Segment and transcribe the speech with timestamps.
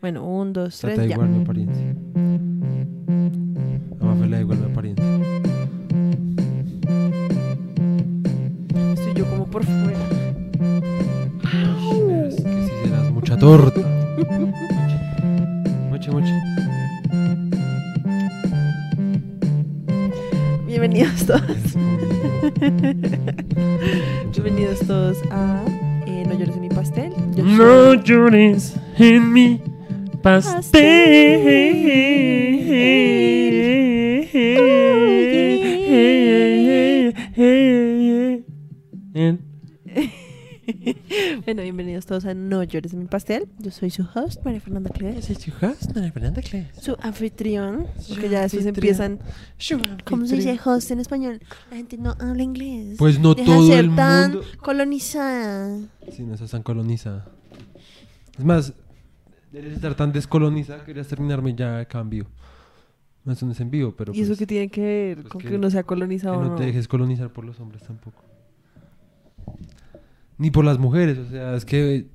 [0.00, 1.14] Bueno, un, dos, tres, da ya.
[1.14, 1.94] igual mi apariencia.
[4.00, 5.04] A Mafe le da igual mi apariencia.
[8.94, 9.98] Estoy yo como por fuera.
[12.28, 13.80] Es que si serás mucha torta.
[15.90, 16.34] Mucha, mucha.
[20.66, 21.42] Bienvenidos todos.
[24.32, 25.62] Bienvenidos todos a
[26.06, 27.12] eh, No llores en mi pastel.
[27.36, 29.60] Yo soy- No llores en mi
[30.22, 31.40] pastel.
[41.44, 43.48] Bueno, bienvenidos todos a No llores mi pastel.
[43.58, 45.24] Yo soy su host, María Fernanda Cleves.
[45.24, 46.66] Soy tu host, María Fernanda Cles.
[46.80, 49.18] Su anfitrión, Su porque ya después empiezan.
[50.04, 51.40] ¿Cómo se dice host en español?
[51.70, 52.96] La gente no habla inglés.
[52.98, 54.46] Pues no Deja todo ser el tan mundo.
[54.62, 55.80] colonizada.
[56.12, 57.26] Sí, no estás tan colonizada.
[58.38, 58.72] Es más,
[59.52, 62.26] debes estar tan descolonizada que querías terminarme ya a cambio.
[63.24, 65.48] No es un desenvío, pero ¿Y eso pues, qué tiene que ver pues con que-
[65.48, 66.54] que uno sea que colonizado o no no?
[66.56, 68.22] te dejes colonizar por los hombres tampoco.
[70.38, 72.06] Ni por las mujeres, o sea, es que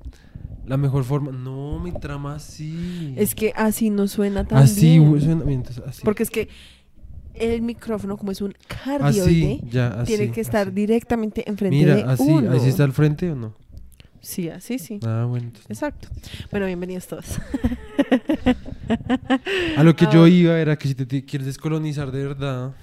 [0.66, 1.30] la mejor forma...
[1.30, 3.14] No, mi trama así.
[3.16, 5.20] Es que así no suena tan Así, bien.
[5.20, 6.02] suena entonces, así.
[6.04, 6.48] Porque es que
[7.34, 10.16] el micrófono, como es un cardioide, Así, ya, así.
[10.16, 10.74] tiene que estar así.
[10.74, 12.50] directamente enfrente Mira, de así, uno.
[12.50, 13.54] así está al frente o no.
[14.26, 14.98] Sí, así sí.
[15.06, 15.46] Ah, bueno.
[15.46, 16.08] entonces- Exacto.
[16.50, 17.38] Bueno, bienvenidos todos.
[19.76, 20.10] A lo que Ah.
[20.12, 22.74] yo iba era que si te, te quieres descolonizar de verdad,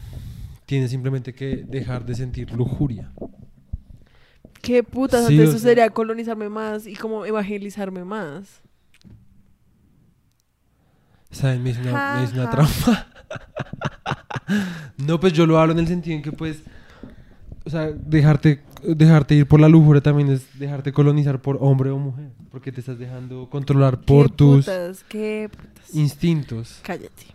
[0.66, 3.12] tienes simplemente que dejar de sentir lujuria.
[4.62, 5.28] ¿Qué putas?
[5.28, 8.62] Sí, antes eso sea- sería colonizarme más y como evangelizarme más.
[11.30, 11.62] ¿Saben?
[11.62, 13.08] Me hizo una, me hizo una Ja, trampa.
[14.98, 16.64] no, pues yo lo hablo en el sentido en que pues,
[17.66, 21.98] o sea, dejarte, dejarte ir por la lujuria también es dejarte colonizar por hombre o
[21.98, 22.30] mujer.
[22.52, 25.04] Porque te estás dejando controlar por ¿Qué tus putas?
[25.08, 25.96] ¿Qué putas?
[25.96, 26.80] instintos.
[26.84, 27.26] Cállate.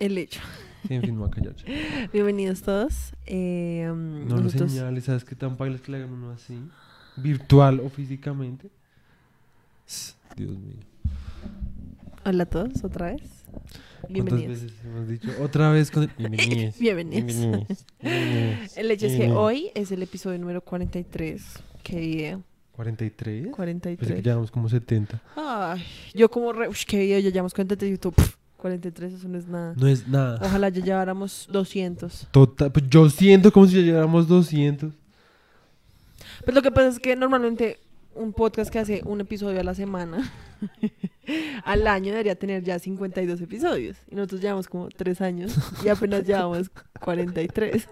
[0.00, 0.40] El hecho.
[0.88, 1.54] Sí, en fin, no a callar.
[2.12, 3.14] Bienvenidos todos.
[3.26, 6.58] Eh, um, No lo nosotros- señales, ¿sabes qué tan bailas que le hagan uno así?
[7.16, 8.70] Virtual o físicamente.
[10.36, 10.76] Dios mío.
[12.24, 13.22] Hola a todos, otra vez.
[14.06, 14.62] ¿Cuántas Bienvenidos.
[14.62, 15.28] veces hemos dicho?
[15.42, 16.10] Otra vez con el...
[16.18, 16.78] Bienvenidos.
[16.78, 17.36] Bienvenidos.
[17.36, 17.86] Bienvenidos.
[18.00, 18.76] Bienvenidos.
[18.76, 21.42] El hecho es que hoy es el episodio número 43.
[21.82, 22.42] Qué video.
[22.72, 23.34] 43.
[23.34, 24.24] Pensé que 43.
[24.24, 25.22] llevamos como 70.
[25.36, 25.82] Ay,
[26.12, 26.68] yo como re...
[26.86, 28.14] Qué video, ya llevamos 43 y YouTube.
[28.14, 29.74] Pff, 43, eso no es nada.
[29.76, 30.38] No es nada.
[30.42, 32.28] Ojalá ya lleváramos 200.
[32.30, 34.92] Total, pues yo siento como si ya lleváramos 200.
[36.44, 37.78] Pues lo que pasa es que normalmente
[38.14, 40.32] un podcast que hace un episodio a la semana,
[41.64, 43.96] al año debería tener ya 52 episodios.
[44.10, 45.54] Y nosotros llevamos como 3 años
[45.84, 46.70] y apenas llevamos
[47.00, 47.88] 43.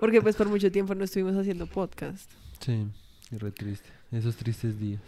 [0.00, 2.30] Porque pues por mucho tiempo no estuvimos haciendo podcast.
[2.60, 2.86] Sí,
[3.30, 3.88] y re triste.
[4.12, 5.00] Esos tristes días.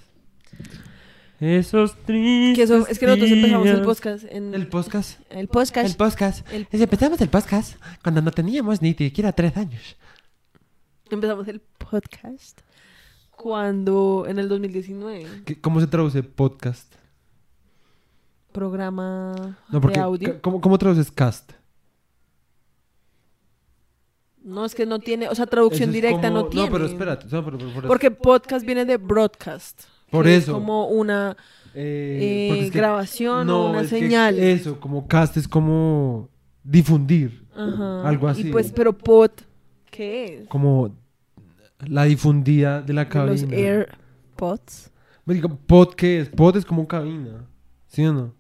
[1.41, 4.55] Esos tristes Que eso, es que nosotros empezamos el podcast en...
[4.55, 5.21] El podcast.
[5.31, 5.89] el podcast.
[5.91, 6.53] El podcast.
[6.53, 9.97] el- Empezamos el podcast cuando no teníamos ni siquiera tres años.
[11.11, 12.61] empezamos el podcast
[13.41, 16.93] cuando en el 2019 ¿Qué- ¿Cómo se traduce podcast?
[18.53, 20.43] programa No, porque de audio.
[20.43, 21.53] ¿cómo, ¿Cómo traduces cast?
[24.43, 26.67] No, es que no tiene, o sea, traducción Eso es directa como- no tiene.
[26.67, 27.27] No, pero espérate.
[27.31, 27.89] no, pero- pero- por eso.
[27.89, 29.83] Porque podcast viene de broadcast.
[30.11, 30.53] Por que es eso.
[30.55, 31.37] como una
[31.75, 34.39] Eh, eh, porque es que- grabación no, o una es que señal.
[34.39, 36.29] eso, como cast es como
[36.65, 37.41] difundir.
[37.55, 38.09] Ajá.
[38.09, 38.45] algo Y así.
[38.51, 39.31] pues, pero pod,
[39.91, 40.49] ¿qué es?
[40.49, 40.97] Como
[41.87, 43.33] la difundida de la cabina.
[43.33, 44.91] Los AirPods.
[45.25, 46.29] Me digo, pod, ¿qué es?
[46.29, 47.47] Pod es como cabina.
[47.89, 48.35] ¿Sí o no?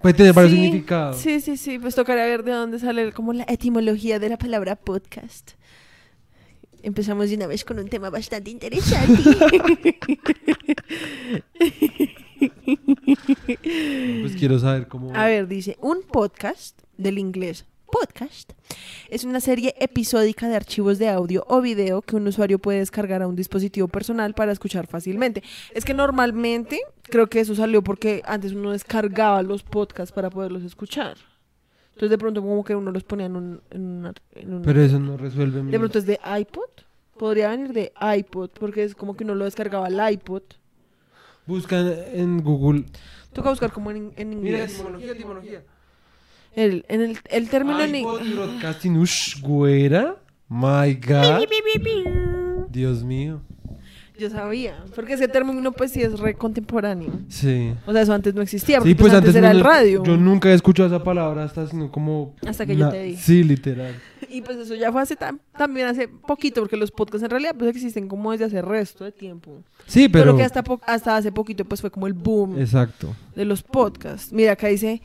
[0.00, 1.16] Puede tener varios significados.
[1.16, 1.78] Sí, sí, sí.
[1.78, 5.52] Pues tocaría ver de dónde sale como la etimología de la palabra podcast.
[6.82, 9.22] Empezamos de una vez con un tema bastante interesante.
[14.20, 15.14] Pues quiero saber cómo.
[15.14, 17.66] A ver, dice, un podcast, del inglés
[17.98, 18.50] podcast,
[19.08, 23.22] es una serie episódica de archivos de audio o video que un usuario puede descargar
[23.22, 25.44] a un dispositivo personal para escuchar fácilmente.
[25.72, 30.64] Es que normalmente, creo que eso salió porque antes uno descargaba los podcasts para poderlos
[30.64, 31.16] escuchar.
[31.90, 33.60] Entonces de pronto como que uno los ponía en un...
[33.70, 36.68] en una- en una- Pero eso no resuelve de pronto es de iPod.
[37.16, 40.42] Podría venir de iPod porque es como que uno lo descargaba al iPod.
[41.46, 41.78] Busca
[42.12, 42.86] en, Google.
[43.32, 44.72] Toca buscar como en, en inglés.
[44.74, 45.62] etimología, etimología.
[46.56, 49.36] El, en el, el término en inglés.
[49.42, 50.16] Güera.
[50.48, 51.46] My God.
[52.70, 53.40] Dios mío.
[54.16, 57.10] Yo sabía, porque ese término pues sí es re contemporáneo.
[57.28, 57.74] Sí.
[57.84, 60.04] O sea, eso antes no existía, porque Sí, pues, antes, antes era el radio.
[60.04, 62.36] Yo nunca he escuchado esa palabra hasta sino como.
[62.46, 63.20] Hasta que yo te dije.
[63.20, 63.92] Sí, literal.
[64.30, 67.56] Y pues eso ya fue hace tam- también hace poquito, porque los podcasts en realidad
[67.58, 69.64] pues existen como desde hace resto de tiempo.
[69.86, 70.36] Sí, Pero, pero...
[70.36, 73.16] que hasta, hasta hace poquito pues fue como el boom Exacto.
[73.34, 74.32] de los podcasts.
[74.32, 75.02] Mira, acá dice,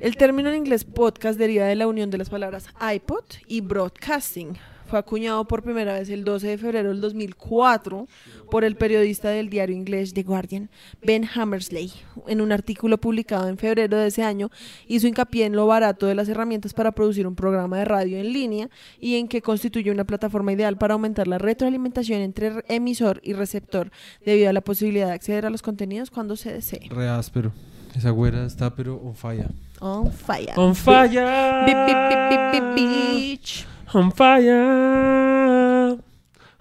[0.00, 4.56] el término en inglés podcast deriva de la unión de las palabras iPod y broadcasting.
[4.86, 8.06] Fue acuñado por primera vez el 12 de febrero del 2004
[8.50, 10.68] por el periodista del diario inglés The Guardian,
[11.02, 11.92] Ben Hammersley.
[12.26, 14.50] En un artículo publicado en febrero de ese año,
[14.86, 18.34] hizo hincapié en lo barato de las herramientas para producir un programa de radio en
[18.34, 18.68] línea
[19.00, 23.90] y en que constituye una plataforma ideal para aumentar la retroalimentación entre emisor y receptor
[24.26, 26.88] debido a la posibilidad de acceder a los contenidos cuando se desee.
[26.90, 27.52] Re áspero.
[27.96, 29.48] Esa güera está pero on fire.
[29.84, 30.52] On fire.
[30.56, 31.66] On fire.
[31.66, 33.66] Bi- bitch.
[33.92, 35.98] On fire.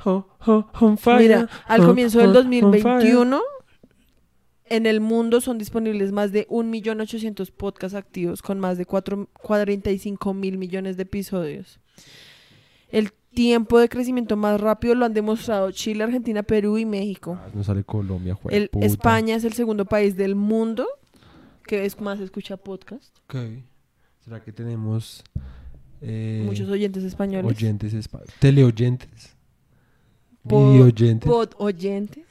[0.04, 1.20] Oh, oh, on fire.
[1.20, 2.62] Mira, al comienzo del oh, fire.
[2.62, 3.42] 2021,
[4.66, 10.34] en el mundo son disponibles más de 1.800.000 podcasts activos con más de 4 45
[10.34, 11.80] mil millones de episodios.
[12.90, 17.38] El tiempo de crecimiento más rápido lo han demostrado Chile, Argentina, Perú y México.
[17.40, 18.58] Ah, No sale Colombia, juega.
[18.58, 20.88] El, España es el segundo país del mundo
[21.66, 23.16] que es más escucha podcast.
[23.28, 23.36] Ok.
[24.24, 25.24] ¿Será que tenemos
[26.02, 27.46] eh, Muchos oyentes españoles.
[27.50, 29.36] oyentes espa- teleoyentes?
[30.48, 31.30] Pod- Videoyentes.
[31.30, 32.26] Pod oyentes.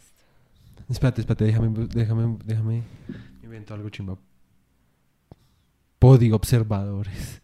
[0.88, 2.82] Espérate, espérate, déjame, déjame, déjame.
[3.42, 4.18] Invento algo chimba.
[5.98, 7.40] Podi observadores.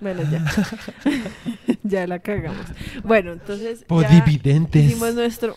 [0.00, 0.44] Bueno, ya.
[1.82, 2.66] ya la cagamos.
[3.04, 3.80] Bueno, entonces.
[3.80, 4.84] ya Podividentes.
[4.84, 5.54] Hicimos nuestro.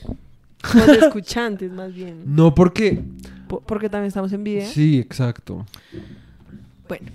[0.61, 2.23] Pod escuchantes, más bien.
[2.25, 3.03] No, porque.
[3.49, 4.65] Po- porque también estamos en video.
[4.69, 5.65] Sí, exacto.
[6.87, 7.07] Bueno,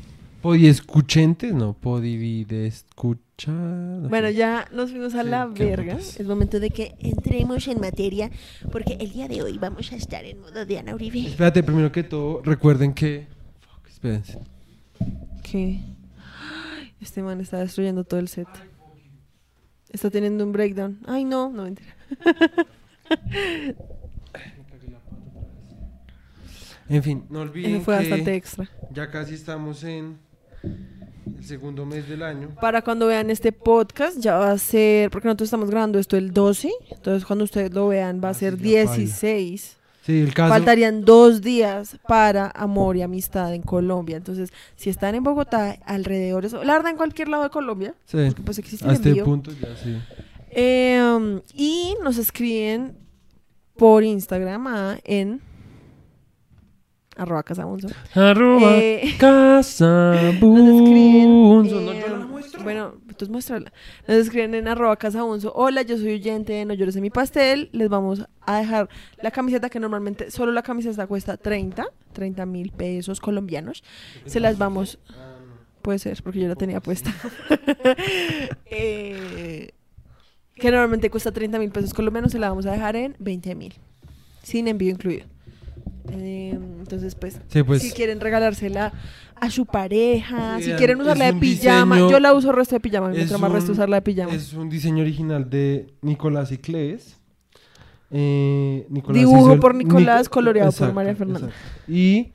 [0.42, 1.72] Podiescuchentes, no.
[1.72, 3.50] Podivide escucha.
[3.50, 5.94] no bueno, ya nos fuimos a Sí, la qué verga.
[5.94, 6.20] putas.
[6.20, 6.94] Es momento de que.
[7.00, 8.30] entremos en materia
[8.70, 11.26] porque el día de hoy vamos a estar en modo de Ana Uribe.
[11.28, 13.26] Espérate, primero que todo, recuerden que.
[13.60, 14.38] Fuck, espérense.
[15.42, 15.80] que.
[16.78, 18.48] Ay, Este man está destruyendo todo el set.
[19.90, 20.98] Está teniendo un breakdown.
[21.06, 21.94] Ay, no, no mentira.
[26.88, 28.70] En fin, no olviden Eso fue que bastante extra.
[28.92, 30.18] ya casi estamos en
[30.62, 32.50] el segundo mes del año.
[32.60, 35.10] Para cuando vean este podcast, ya va a ser.
[35.10, 36.70] Porque nosotros estamos grabando esto el 12.
[36.90, 38.96] Entonces, cuando ustedes lo vean, va a Ah, ser sí, ya paila.
[38.96, 39.76] 16.
[40.02, 40.50] Sí, el caso.
[40.52, 44.18] Faltarían dos días para amor y amistad en Colombia.
[44.18, 47.94] Entonces, si están en Bogotá, alrededor de eso, la verdad en cualquier lado de Colombia,
[48.04, 49.24] Sí, porque pues existe a el este envío.
[49.24, 49.96] punto ya sí.
[50.50, 52.98] Eh, um, y nos escriben
[53.78, 55.40] por Instagram a- en
[57.16, 57.88] arroba casabunzo.
[58.14, 61.80] Arroba Eh, casa nos escriben, bunzo.
[61.80, 62.62] No, eh, yo la muestro.
[62.62, 63.72] Bueno, entonces muéstrala.
[64.06, 65.52] Nos escriben en arroba casabunzo.
[65.54, 67.68] Hola, yo soy oyente de No llores en mi pastel.
[67.72, 68.88] Les vamos a dejar
[69.22, 73.82] la camiseta que normalmente solo la camiseta cuesta 30, 30 mil pesos colombianos.
[74.26, 74.98] Se las vamos...
[75.82, 77.12] Puede ser, porque yo la tenía puesta.
[78.76, 79.70] Eh,
[80.56, 83.74] que normalmente cuesta 30 mil pesos colombianos, se la vamos a dejar en 20 mil.
[84.42, 85.26] Sin envío incluido.
[86.10, 87.82] Eh, entonces, pues, Sí, pues.
[87.82, 88.92] si quieren regalársela
[89.36, 93.08] a su pareja, si quieren usarla de pijama, diseño- yo la uso resto de pijama,
[93.08, 94.32] me más resto usarla de pijama.
[94.34, 97.16] Es un diseño original de Nicolás Iclees.
[98.10, 101.48] Eh, Nicolás Dibujo el- por Nicolás, Nico- coloreado por María Fernanda.
[101.48, 101.92] exacto.
[101.92, 102.32] Y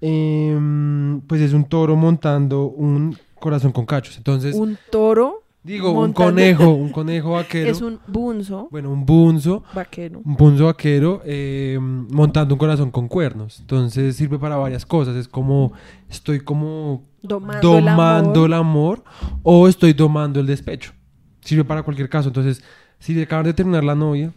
[0.00, 4.16] em, pues es un toro montando un corazón con cachos.
[4.16, 7.70] Entonces, un toro digo, un conejo, un conejo vaquero.
[7.70, 9.62] es un bunzo Bueno, un bunzo.
[9.74, 10.20] vaquero.
[10.24, 13.60] Un bunzo vaquero eh, montando un corazón con cuernos.
[13.60, 15.14] Entonces sirve para varias cosas.
[15.16, 15.72] Es como
[16.08, 18.46] estoy como Domando, el amor.
[18.46, 19.04] el amor
[19.42, 20.92] o estoy domando el despecho.
[21.40, 22.28] Sirve para cualquier caso.
[22.28, 22.62] Entonces,
[22.98, 24.32] si le acaban de terminar la novia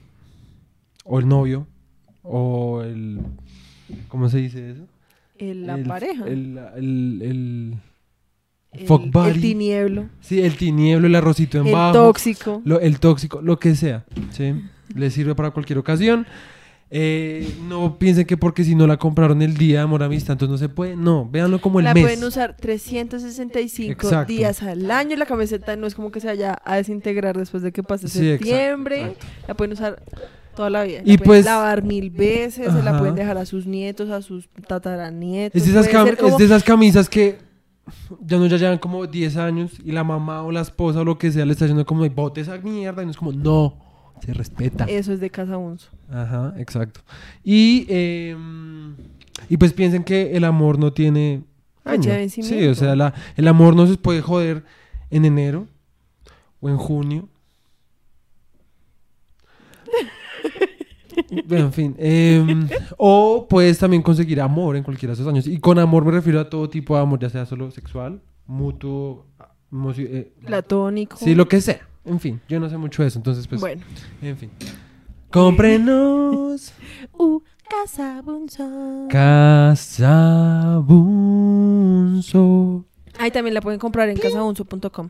[1.03, 1.65] o el novio
[2.23, 3.19] o el...
[4.07, 4.83] ¿Cómo se dice eso?
[5.37, 6.25] El- la El- pareja.
[6.27, 7.73] El, el,
[8.73, 9.41] el, El- fuck el buddy.
[9.41, 10.05] tinieblo.
[10.21, 11.93] Sí, el tinieblo, el arrocito en El bajo.
[11.93, 12.61] tóxico.
[12.65, 14.53] Lo- el tóxico, lo que sea, ¿sí?
[14.95, 16.25] Le sirve para cualquier ocasión.
[16.93, 20.51] Eh, no piensen que porque si no la compraron el día de amor amistad, entonces
[20.51, 20.97] no se puede.
[20.97, 22.03] No, véanlo como el la mes.
[22.03, 24.31] pueden usar 365 Exacto.
[24.33, 25.15] días al año.
[25.15, 28.19] La camiseta no es como que se vaya a desintegrar después de que pase Sí,
[28.19, 29.01] septiembre.
[29.01, 29.25] exacto.
[29.47, 30.01] La pueden usar
[30.55, 30.99] toda la vida.
[31.05, 32.71] Y la pueden pues- lavar mil veces.
[32.73, 35.61] Se la pueden dejar a sus nietos, a sus tataranietos.
[35.61, 37.37] Es de, esas cam- es de esas camisas que
[38.21, 41.17] ya no ya llevan como 10 años y la mamá o la esposa o lo
[41.17, 43.77] que sea le está diciendo como bote esa mierda y no es como no,
[44.23, 44.85] se respeta.
[44.85, 45.89] Eso es de Casa Unzo.
[46.09, 47.01] Ajá, exacto.
[47.43, 48.35] Y, eh,
[49.49, 51.43] y pues piensen que el amor no tiene
[51.85, 52.29] de año.
[52.29, 54.63] Sí, o sea, la- el amor no se puede joder
[55.09, 55.67] en enero
[56.59, 57.27] o en junio.
[59.85, 60.09] Bueno,
[61.29, 61.95] en fin.
[61.97, 65.47] em, o puedes también conseguir amor en cualquiera de esos años.
[65.47, 69.27] Y con amor me refiero a todo tipo de amor, ya sea solo sexual, mutuo,
[69.97, 71.17] eh, Platónico.
[71.17, 71.87] sí, lo que sea.
[72.03, 73.81] En fin, yo no sé mucho de eso, entonces pues, Bueno.
[74.21, 74.49] en fin.
[75.29, 76.73] Cómprenos
[77.13, 79.07] Uh, Casa Bunzo.
[81.71, 82.85] Casabunzo.
[83.19, 85.09] Ahí también la pueden comprar en casabunzo.com.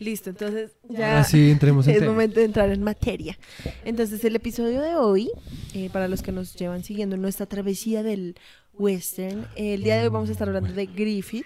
[0.00, 2.12] Listo, entonces ya Así entremos en es tema.
[2.12, 3.38] momento de entrar en materia.
[3.84, 5.30] Entonces el episodio de hoy,
[5.74, 8.34] eh, para los que nos llevan siguiendo en nuestra travesía del
[8.72, 11.44] western, eh, el día de hoy vamos a estar hablando de Griffith.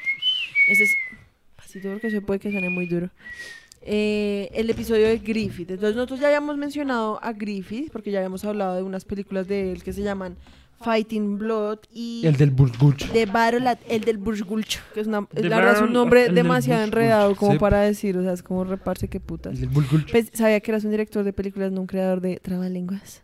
[0.71, 0.91] Ese es...
[1.57, 3.11] Pasito porque se puede que suene muy duro.
[3.83, 5.73] Eh, el episodio de Griffith.
[5.73, 9.73] Entonces nosotros ya habíamos mencionado a Griffith, porque ya habíamos hablado de unas películas de
[9.73, 10.37] él que se llaman
[10.85, 12.27] Fighting Blood y...
[12.27, 13.11] El del Burgulch.
[13.11, 16.29] De Battle at- el del Burgulch, que es una, The la verdad es un nombre
[16.29, 17.59] demasiado enredado como sí.
[17.59, 19.55] para decir, o sea, es como reparse que putas.
[19.55, 20.11] El del Burgulch.
[20.11, 23.23] Pues, sabía que eras un director de películas, no un creador de trabalenguas.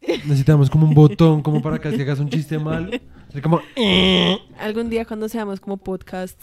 [0.00, 3.00] Necesitamos como un botón como para que hagas un chiste mal.
[3.28, 3.60] Así como,
[4.58, 6.40] Algún día cuando seamos como podcast,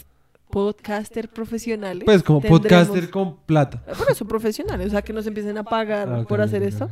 [0.50, 2.04] podcaster profesionales.
[2.04, 3.82] pues como tendremos- podcaster con plata.
[3.84, 6.88] Por eso, profesionales, o sea, que nos empiecen a pagar Ah, por hacer esto.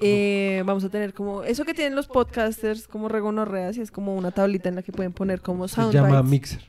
[0.00, 4.14] Eh, vamos a tener como eso que tienen los podcasters como regonorreas y es como
[4.14, 6.22] una tablita en la que pueden poner como Se llama.
[6.22, 6.62] Mixer.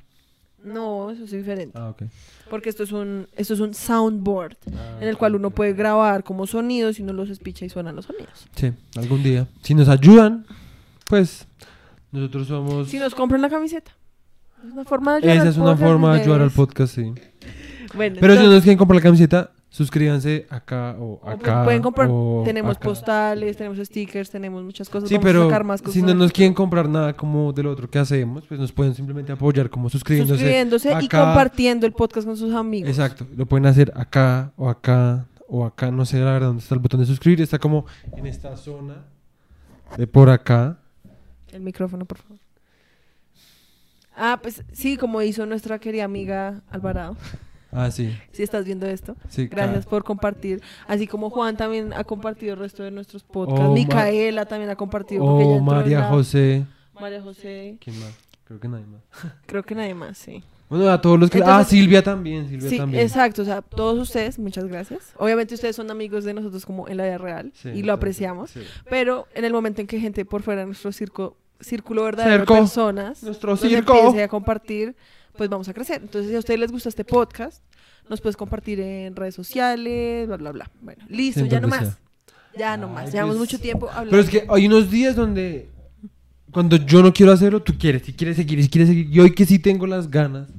[0.64, 1.78] No, eso es diferente.
[1.80, 2.04] Ah, ok.
[2.50, 4.58] Porque esto es un esto es un soundboard
[5.00, 8.06] en el cual uno puede grabar como sonidos y uno los espicha y suenan los
[8.06, 8.48] sonidos.
[8.56, 9.48] Sí, algún día.
[9.62, 10.46] Si nos ayudan,
[11.06, 11.48] pues
[12.12, 12.90] nosotros somos...
[12.90, 13.92] Si nos compran la camiseta.
[14.66, 17.14] Es una forma de ayudar Esa es una forma de ayudar al podcast, sí.
[17.94, 21.64] Bueno, Pero si no entonces, nos quieren comprar la camiseta, suscríbanse acá o o acá.
[21.64, 22.90] pueden comprar, o tenemos acá.
[22.90, 25.08] postales, tenemos stickers, tenemos muchas cosas.
[25.08, 27.68] Sí, vamos a pero sacar más cosas si no nos quieren comprar nada como del
[27.68, 30.40] otro que hacemos, pues nos pueden simplemente apoyar como suscribiéndose.
[30.40, 31.26] suscribiéndose y acá.
[31.26, 32.90] compartiendo el podcast con sus amigos.
[32.90, 36.76] Exacto, lo pueden hacer acá o acá o acá, no sé la verdad dónde está
[36.76, 37.86] el botón de suscribir, está como
[38.16, 39.06] en esta zona
[39.98, 40.80] de por acá.
[41.52, 42.38] El micrófono, por favor.
[44.16, 47.16] Ah, pues sí, como hizo nuestra querida amiga Alvarado.
[47.72, 49.48] Ah, sí, Si estás viendo esto, sí.
[49.48, 50.62] gracias por compartir.
[50.88, 53.66] Así como Juan también ha compartido el resto de nuestros podcasts.
[53.68, 55.24] Oh, Micaela también ha compartido.
[55.26, 56.66] porque ella O entró en María José.
[57.00, 57.78] María José.
[57.80, 58.14] ¿Quién más?
[58.44, 59.02] Creo que nadie más.
[59.46, 60.44] Creo que nadie más, sí.
[60.70, 61.42] Bueno, a todos los que...
[61.46, 63.04] ah, Silvia también, Silvia Sí, también.
[63.04, 63.42] exacto.
[63.42, 65.14] O sea, todos ustedes, muchas gracias.
[65.18, 68.52] Obviamente ustedes son amigos de nosotros como en la vida real Sí, y lo apreciamos.
[68.52, 68.62] sí.
[68.90, 72.46] Pero en el momento en que gente por fuera de nuestro circo, círculo verdadero de
[72.46, 73.96] personas Nuestro nos circo.
[73.98, 74.96] empiece a compartir,
[75.36, 76.02] pues vamos a crecer.
[76.02, 77.64] Entonces, si a ustedes les gusta este podcast,
[78.10, 80.72] nos puedes compartir en redes sociales, bla, bla, bla.
[80.82, 81.98] Bueno, listo, ya no más.
[82.58, 83.12] Ya no más.
[83.12, 84.12] Llevamos pues, mucho tiempo hablando.
[84.12, 85.70] Pero es que hay unos días donde
[86.52, 89.08] cuando yo no quiero hacerlo, tú quieres, si quieres seguir, si quieres seguir.
[89.10, 90.50] Y hoy que sí tengo las ganas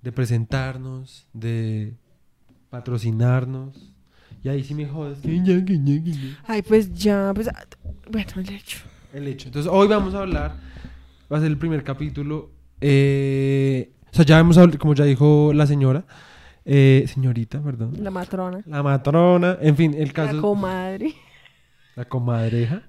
[0.00, 1.94] de presentarnos, de
[2.70, 3.92] patrocinarnos.
[4.42, 5.18] Y ahí sí me jodes.
[6.46, 7.64] Ay, pues ya, pues, ah,
[8.10, 8.78] bueno, el hecho.
[9.12, 9.48] El hecho.
[9.48, 10.56] Entonces, hoy vamos a hablar,
[11.32, 12.50] va a ser el primer capítulo.
[12.80, 16.04] Eh, o sea, ya hemos hablado, como ya dijo la señora,
[16.64, 17.92] eh, señorita, perdón.
[18.00, 18.60] La matrona.
[18.66, 20.40] La matrona, en fin, el La caso.
[20.40, 21.14] comadre.
[21.96, 22.82] La comadreja.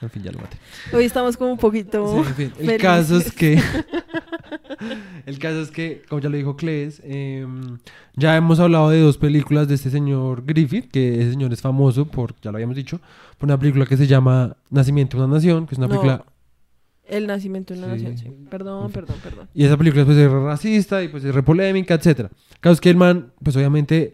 [0.00, 0.56] En fin, ya lo maté.
[0.92, 2.12] Hoy estamos como un poquito.
[2.12, 2.80] Sí, en fin, el felices.
[2.82, 3.60] caso es que.
[5.26, 7.78] el caso es que, como ya lo dijo Cles, em,
[8.14, 12.06] ya hemos hablado de dos películas de este señor Griffith, que ese señor es famoso
[12.06, 13.00] por, ya lo habíamos dicho,
[13.38, 16.24] por una película que se llama Nacimiento de una Nación, que es una No, película.
[17.08, 18.04] El nacimiento de una Sí.
[18.04, 18.46] nación, sí.
[18.50, 19.48] Perdón, perdón, perdón.
[19.54, 22.30] Y esa película pues es racista y pues es re polémica, etcétera.
[22.52, 24.12] El caso que el man, pues obviamente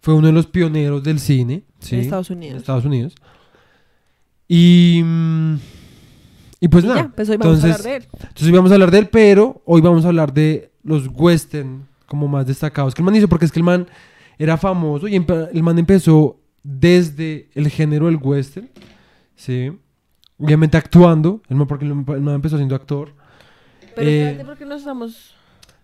[0.00, 1.64] fue uno de los pioneros del cine.
[1.80, 1.96] ¿sí?
[1.96, 2.58] En Estados En Unidos.
[2.58, 3.14] Estados Unidos.
[4.48, 5.02] Y.
[5.04, 5.54] mm,
[6.60, 7.02] Y pues Y nada.
[7.02, 8.08] ya, pues hoy vamos entonces, a hablar de él.
[8.22, 11.86] Entonces hoy vamos a hablar de él, pero hoy vamos a hablar de los western
[12.06, 13.86] como más destacados que el man hizo, porque es que el man
[14.38, 18.68] era famoso y el man empezó desde el género del western,
[19.34, 19.70] ¿sí?
[20.38, 23.12] Obviamente actuando, el man, porque el man el man empezó siendo actor.
[23.94, 25.34] Pero Eh, espérate porque nos estamos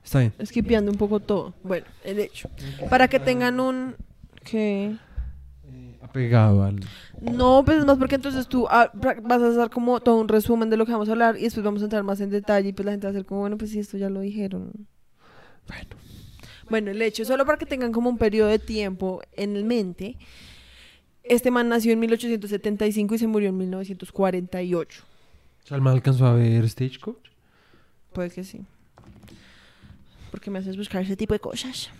[0.04, 0.34] Está bien.
[0.38, 1.54] esquipeando un poco todo.
[1.62, 2.50] Bueno, el hecho.
[2.90, 3.96] Para que tengan un...
[4.44, 4.96] ¿Qué?
[6.02, 6.80] Apegado al...
[7.20, 10.68] No, pues es más porque entonces tú ah, vas a hacer como todo un resumen
[10.68, 12.72] de lo que vamos a hablar y después vamos a entrar más en detalle y
[12.72, 14.72] pues la gente va a hacer como, bueno, pues sí, esto ya lo dijeron.
[15.68, 15.88] Bueno.
[16.68, 20.18] Bueno, el hecho, solo para que tengan como un periodo de tiempo en mente,
[21.24, 25.02] este man nació en 1875 y se murió en 1948.
[25.64, 27.28] O sea, el man alcanzó a ver Stagecoach.
[28.12, 28.60] Puede que sí.
[30.30, 31.90] Porque me haces buscar ese tipo de cosas.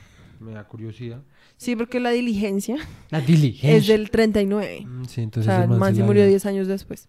[0.40, 1.20] Me da curiosidad.
[1.56, 2.76] Sí, porque la diligencia
[3.10, 3.76] La diligencia.
[3.76, 4.84] es del 39.
[4.84, 7.08] Mm, Sí, O entonces sea, el man se murió había- 10 años después.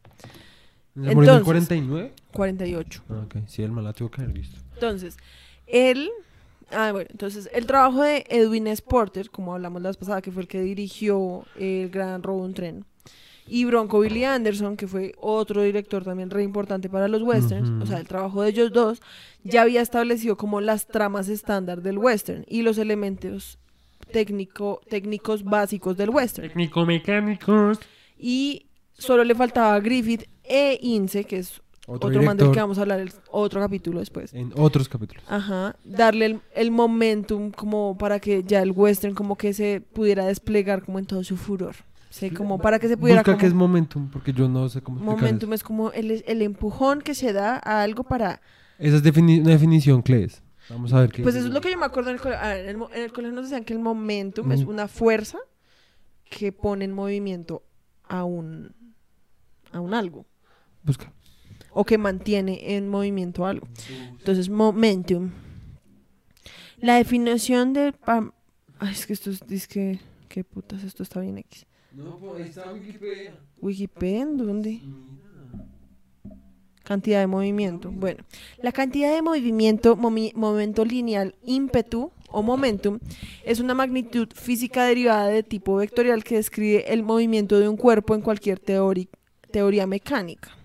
[0.94, 2.14] ¿Se murió en el Entonces- 49?
[2.32, 3.04] 48.
[3.10, 3.38] Ah, ok.
[3.48, 4.60] Sí, el man la tuvo que haber visto.
[4.76, 5.18] Entonces,
[5.66, 6.12] él.
[6.72, 8.82] Ah, bueno, entonces el trabajo de Edwin S.
[8.82, 12.54] Porter, como hablamos la vez pasada, que fue el que dirigió El Gran Robo un
[12.54, 12.86] Tren,
[13.48, 17.86] Y Bronco Billy Anderson, que fue otro director también re importante para los westerns, o
[17.86, 19.02] sea, el trabajo de ellos dos,
[19.44, 23.60] ya había establecido como las tramas estándar del western y los elementos
[24.12, 26.48] técnico, técnicos básicos del western.
[26.48, 27.80] Técnico-mecánicos.
[28.18, 32.60] Y solo le faltaba a Griffith e Ince, que es Otro, otro, man del que
[32.62, 34.34] vamos a hablar el otro capítulo después.
[34.34, 35.24] en otros capítulos.
[35.28, 40.26] Ajá, darle el, el momentum como para que ya el western como que se pudiera
[40.26, 41.76] desplegar como en todo su furor.
[42.10, 44.82] Sí, como para que se pudiera Busca como- qué es momentum, porque yo no sé
[44.82, 48.40] cómo momentum es como el, el empujón que se da a algo para.
[48.80, 50.42] Esa es defini- una definición, Cles.
[50.70, 52.46] Vamos a ver qué pues eso es lo que yo me acuerdo en el colegio
[52.50, 54.70] en el, mo- en el colegio nos decían que el momentum es Mm.
[54.70, 55.38] una fuerza
[56.30, 57.64] que pone en movimiento
[58.08, 58.74] a un
[59.72, 60.26] a un algo
[60.84, 61.12] Busca.
[61.74, 63.68] O que mantiene en movimiento algo.
[64.18, 65.32] Entonces, momentum.
[66.78, 67.94] La definición de...
[68.80, 69.42] Ay, es que esto es...
[69.50, 70.84] es que, ¿Qué putas?
[70.84, 71.66] Esto está bien X.
[71.94, 73.36] No, pues está Wikipedia.
[73.62, 74.82] Wikipedia, ¿en dónde?
[76.84, 77.92] Cantidad de movimiento.
[77.92, 78.24] Bueno,
[78.62, 83.00] la cantidad de movimiento, momi- momento lineal, ímpetu o momentum
[83.46, 88.16] es una magnitud física derivada de tipo vectorial que describe el movimiento de un cuerpo
[88.16, 90.58] en cualquier teoría mecánica.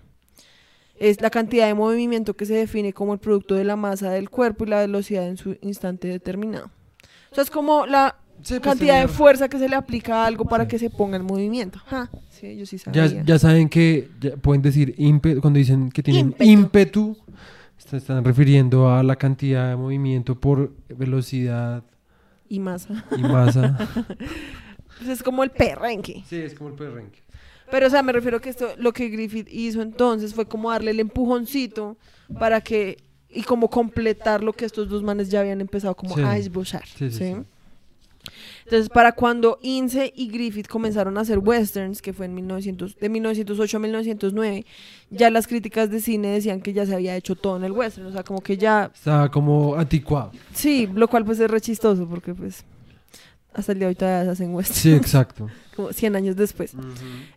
[0.99, 4.29] Es la cantidad de movimiento que se define como el producto de la masa del
[4.29, 6.69] cuerpo y la velocidad en su instante determinado.
[7.31, 9.15] O sea, es como la Sí, pues, cantidad de señor.
[9.17, 11.79] fuerza que se le aplica a algo para que se ponga en movimiento.
[11.87, 13.05] Ja, sí, yo sí sabía.
[13.07, 16.43] Ya, ya saben que ya pueden decir ímpetu, cuando dicen que tienen Ímpetu.
[16.49, 17.17] ímpetu,
[17.77, 21.83] se están refiriendo a la cantidad de movimiento por velocidad
[22.47, 23.03] Y masa.
[23.17, 23.77] y masa.
[24.97, 26.23] Pues es como el perrenque.
[26.27, 27.19] sí, es como el perrenque.
[27.71, 30.91] Pero, o sea, me refiero que esto, lo que Griffith hizo entonces fue como darle
[30.91, 31.97] el empujoncito
[32.39, 32.97] para que,
[33.29, 36.21] y como completar lo que estos dos manes ya habían empezado como Sí.
[36.23, 36.83] a esbozar.
[36.87, 37.35] Sí.
[38.65, 43.09] Entonces, para cuando Ince y Griffith comenzaron a hacer westerns, que fue en 1900, de
[43.09, 44.65] 1908 a 1909,
[45.09, 48.05] ya las críticas de cine decían que ya se había hecho todo en el western,
[48.07, 50.31] o sea, como que ya Estaba como anticuado.
[50.53, 52.63] Sí, lo cual pues es re chistoso porque pues
[53.53, 55.47] hasta el día de hoy todavía se hacen westerns, Sí, exacto.
[55.75, 56.73] como 100 años después.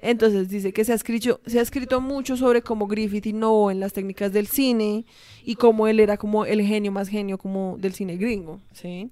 [0.01, 3.81] Entonces dice que se ha, escrito, se ha escrito mucho sobre cómo Griffith innovó en
[3.81, 5.05] las técnicas del cine
[5.45, 9.11] y cómo él era como el genio más genio como del cine gringo, ¿sí?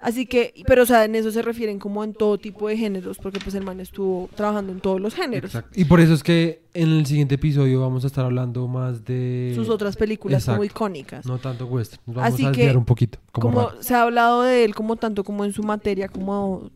[0.00, 3.18] Así que, pero o sea, en eso se refieren como en todo tipo de géneros,
[3.18, 5.52] porque pues el man estuvo trabajando en todos los géneros.
[5.54, 5.78] Exacto.
[5.78, 9.52] Y por eso es que en el siguiente episodio vamos a estar hablando más de...
[9.56, 11.26] Sus otras películas como icónicas.
[11.26, 12.00] No tanto western.
[12.06, 13.18] Nos vamos Así a que, desviar un poquito.
[13.32, 16.70] Como, como se ha hablado de él como tanto como en su materia como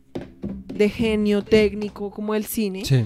[0.73, 3.05] de genio técnico como el cine Sí.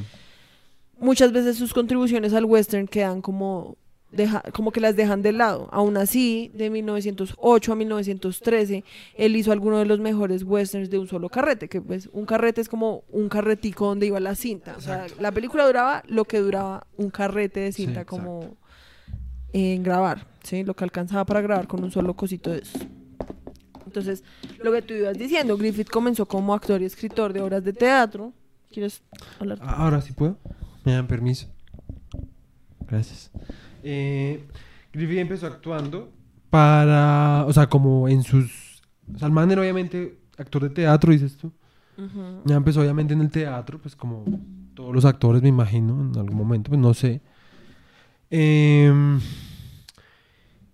[1.00, 3.78] muchas veces sus contribuciones al western quedan como
[4.18, 8.84] deja- como que las dejan de lado aún así de 1908 a 1913
[9.16, 12.60] él hizo algunos de los mejores westerns de un solo carrete que pues un carrete
[12.60, 16.40] es como un carretico donde iba la cinta o sea la película duraba lo que
[16.40, 18.58] duraba un carrete de cinta como
[19.54, 22.80] en grabar sí lo que alcanzaba para grabar con un solo cosito de eso
[23.86, 24.22] entonces,
[24.62, 28.34] lo que tú ibas diciendo, Griffith comenzó como actor y escritor de obras de teatro.
[28.70, 29.02] ¿Quieres
[29.40, 29.60] hablar?
[29.62, 30.38] Ah, Ahora sí puedo.
[30.84, 31.48] Me dan permiso.
[32.86, 33.32] Gracias.
[33.84, 34.48] Eh,
[34.94, 36.12] Griffith empezó actuando
[36.50, 38.82] para, o sea, como en sus...
[39.14, 41.52] O sea, el man era obviamente actor de teatro, dices tú.
[42.46, 44.24] Ya empezó obviamente en el teatro, pues como
[44.76, 47.22] todos los actores, me imagino, en algún momento, pues no sé.
[48.30, 49.20] Em,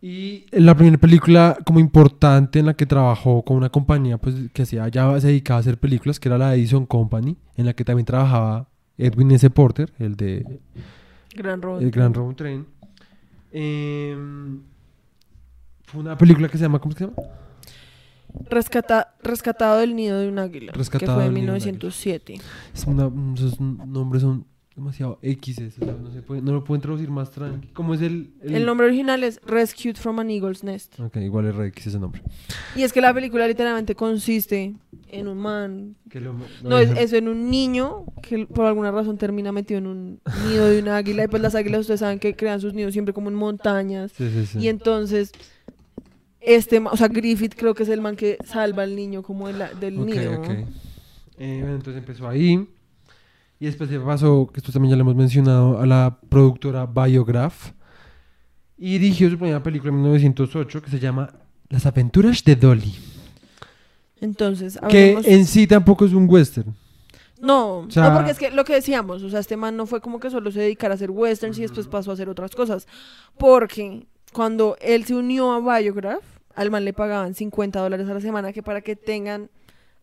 [0.02, 4.64] y la primera película como importante en la que trabajó con una compañía pues que
[4.64, 7.86] hacía, ya se dedicaba a hacer películas, que era la Edison Company, en la que
[7.86, 9.50] también trabajaba Edwin S.
[9.50, 10.60] Porter, el de
[11.36, 11.62] Gran.
[11.80, 12.66] El Gran Road Train.
[13.54, 14.62] Em,
[15.86, 17.14] fue una película que se llama, ¿cómo se llama?
[18.50, 20.72] Rescata- rescatado del nido de un águila.
[20.74, 21.72] Rescatado que fue del en nido de un águila.
[21.74, 22.42] 1907.
[22.74, 26.82] Es una- esos nombres son demasiado X, o sea, no, se puede- no lo pueden
[26.82, 27.68] traducir más tranqui.
[27.70, 31.00] ¿Cómo es el, El nombre original es Rescued from an Eagle's Nest.
[31.00, 32.22] Ok, igual es re X ese nombre.
[32.76, 34.74] Y es que la película literalmente consiste
[35.10, 35.96] en un man.
[36.10, 36.34] Que lo-
[36.64, 40.20] lo No, es eso, en un niño que por alguna razón termina metido en un
[40.50, 41.26] nido de un águila.
[41.26, 44.12] Y pues las águilas, ustedes saben que crean sus nidos siempre como en montañas.
[44.14, 44.58] Sí, sí, sí.
[44.60, 45.32] Y entonces,
[46.42, 49.54] este, o sea, Griffith creo que es el man que salva al niño como de
[49.54, 50.40] la- del nido.
[50.40, 50.50] ok.
[51.38, 52.68] Eh, bueno, entonces empezó ahí.
[53.60, 57.72] Y después se pasó, que esto también ya lo hemos mencionado, a la productora Biograph.
[58.78, 61.30] Y dirigió su primera película en 1908 que se llama
[61.70, 62.94] Las aventuras de Dolly.
[64.20, 66.74] Entonces, Que hablemos- en sí tampoco es un western.
[67.42, 70.00] No, sea- no, porque es que lo que decíamos, o sea, este man no fue
[70.00, 72.88] como que solo se dedicara a hacer westerns y después pasó a hacer otras cosas.
[73.38, 76.24] Porque cuando él se unió a Biograph,
[76.56, 79.50] al man le pagaban 50 dólares a la semana, que para que tengan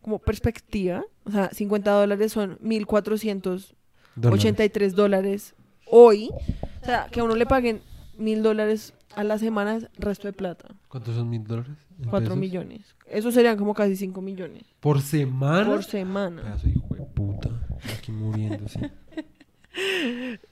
[0.01, 3.75] como perspectiva, o sea, 50 dólares son 1400
[4.15, 4.39] Dólares.
[4.41, 5.55] 83 dólares
[5.87, 6.29] hoy.
[6.81, 7.81] O sea, que a uno le paguen
[8.17, 10.67] mil dólares a la semana es resto de plata.
[10.89, 11.73] ¿Cuántos son mil dólares?
[11.99, 12.37] en 4 pesos?
[12.37, 12.95] millones.
[13.07, 15.65] Eso serían como casi 5 millones ¿Por semana?
[15.67, 16.41] por semana.
[16.41, 17.49] Pedazo hijo de puta.
[17.97, 18.91] Aquí muriéndose.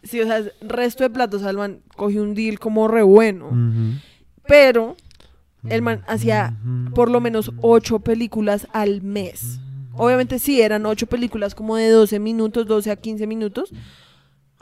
[0.03, 1.35] Sí, o sea, es resto de plata.
[1.35, 3.49] O sea, el man cogió un deal como re bueno.
[4.47, 4.95] Pero
[5.67, 6.55] el man hacía
[6.95, 9.59] por lo menos 8 películas al mes.
[9.95, 13.71] Obviamente sí, eran 8 películas como de 12 minutos, 12 a 15 minutos.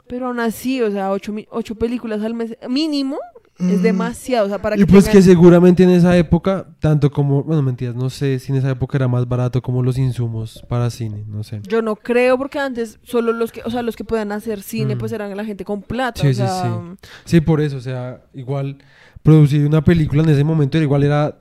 [0.08, 3.18] Pero aún así, o sea, 8, películas al mes mínimo
[3.60, 4.46] es demasiado.
[4.46, 4.80] O sea, para Mm.
[4.80, 8.38] Y que pues tengan- que seguramente en esa época, tanto como, bueno, mentiras, no sé
[8.38, 11.60] si en esa época era más barato como los insumos para cine, no sé.
[11.68, 14.94] Yo no creo porque antes solo los que, o sea, los que puedan hacer cine
[14.94, 14.98] Mm.
[14.98, 16.20] pues eran la gente con plata.
[16.22, 17.08] Sí, o sí, sea, sí.
[17.24, 18.78] Sí, por eso, o sea, igual
[19.22, 21.38] producir una película en ese momento era igual era,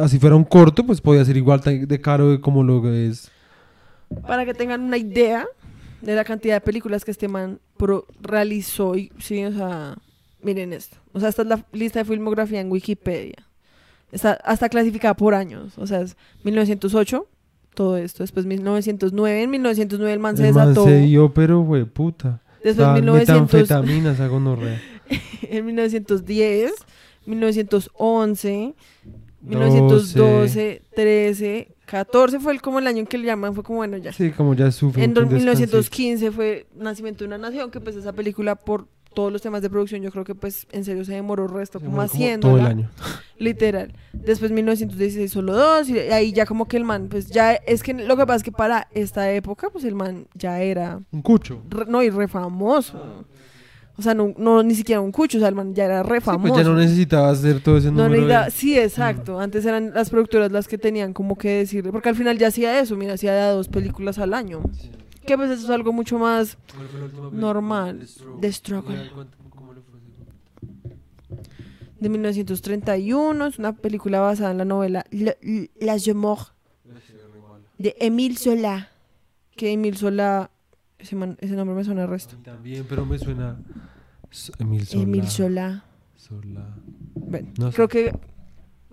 [0.00, 3.30] así fuera un corto, pues podía ser igual de caro como lo que es.
[4.26, 5.46] Para que tengan una idea
[6.02, 9.96] de la cantidad de películas que este man pro- realizó y sí, o sea,
[10.42, 10.96] miren esto.
[11.12, 13.36] O sea, esta es la lista de filmografía en Wikipedia.
[14.10, 17.26] Está hasta clasificada por años, o sea, es 1908
[17.74, 20.86] todo esto, después 1909, en 1909 el man se El man desató.
[20.86, 22.40] se dio, pero güey, puta.
[22.64, 24.80] Después Estaban 1900 metanfetaminas a gonorrea.
[25.42, 26.72] en 1910,
[27.30, 28.74] 1911,
[29.42, 33.96] 1912, 13, 14 fue el, como el año en que le llaman, fue como bueno
[33.96, 34.12] ya.
[34.12, 35.02] Sí, como ya sufre.
[35.04, 35.38] En un do- descansito.
[35.78, 39.68] 1915 fue Nacimiento de una Nación, que pues esa película por todos los temas de
[39.68, 42.66] producción yo creo que pues en serio se demoró resto Se como haciendo Todo el
[42.66, 42.90] año.
[43.38, 43.92] literal.
[44.12, 47.92] Después 1916 solo dos y ahí ya como que el man pues ya es que
[47.92, 51.60] lo que pasa es que para esta época pues el man ya era Un cucho.
[51.68, 53.24] re- no y re famoso.
[53.98, 56.20] O sea, no, no ni siquiera un cucho, o sea, el man ya era re
[56.20, 56.54] Sí, famoso.
[56.54, 58.10] pues ya no necesitaba hacer todo ese No número.
[58.22, 59.38] necesitaba- de- sí, exacto.
[59.40, 62.80] Antes eran las productoras las que tenían como que decirle, porque al final ya hacía
[62.80, 64.62] eso, mira, hacía dos películas al año.
[65.26, 66.56] Que pues eso es algo mucho más
[67.32, 68.06] normal.
[68.40, 69.10] The Struggle.
[72.00, 75.36] De 1931, es una película basada en la novela le-
[75.80, 76.48] Las de Mort
[77.78, 78.88] de Émile Zola.
[79.56, 80.50] Que Émile Zola,
[81.00, 82.36] ese, man- ese nombre me suena el resto.
[82.44, 83.58] También, pero me suena.
[84.58, 85.02] Emil Sola.
[85.02, 85.84] Émile Zola.
[86.16, 86.74] Sola.
[87.14, 87.76] Bueno, No sé.
[87.76, 88.12] creo que...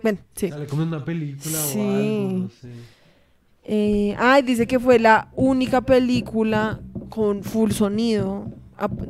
[0.02, 0.48] Ven, sí.
[0.48, 1.78] Sale como una película Sí.
[1.78, 2.70] o algo, no sé.
[3.70, 8.50] Eh, ay, dice que fue la única película con full sonido.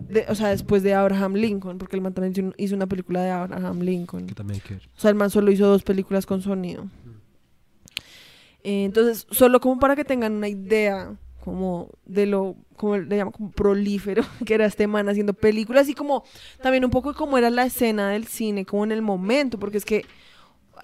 [0.09, 2.87] de- o sea, después de Abraham Lincoln, porque el man también hizo un- hizo una
[2.87, 4.27] película de Abraham Lincoln.
[4.27, 4.89] Que también hay que ver.
[4.97, 6.87] O sea, el man solo hizo dos películas con sonido.
[8.65, 11.15] Eh, entonces, solo como para que tengan una idea
[11.49, 15.95] como de lo, como le llaman, como prolífero, que era este man haciendo películas y
[15.95, 16.25] como
[16.61, 19.85] también un poco como era la escena del cine, como en el momento, porque es
[19.85, 20.05] que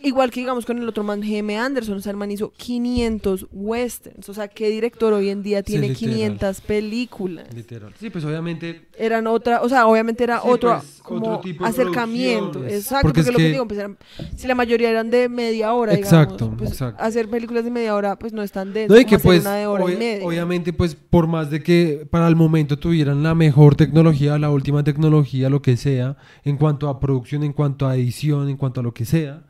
[0.00, 1.56] igual que digamos con el otro man, G.M.
[1.58, 5.58] Anderson, o sea, el man hizo 500 westerns, o sea, ¿qué director hoy en día
[5.58, 6.14] Sí, tiene literal.
[6.14, 7.54] 500 películas?
[7.54, 7.92] Literal.
[7.98, 8.86] Sí, pues obviamente.
[8.98, 13.02] eran otra, o sea, obviamente era Sí, otro pues, como otro tipo de acercamiento, exacto,
[13.08, 13.98] Porque porque, es lo que que- digo, pues eran,
[14.36, 17.02] si la mayoría eran de media hora, Exacto, digamos, pues, exacto.
[17.02, 19.54] hacer películas de media hora, pues no es tan denso No, y que pues, una
[19.56, 20.26] de hora y media.
[20.26, 24.84] obviamente, pues, por más de que para el momento tuvieran la mejor tecnología, la última
[24.84, 28.82] tecnología, lo que sea, en cuanto a producción, en cuanto a edición, en cuanto a
[28.82, 29.42] lo que sea,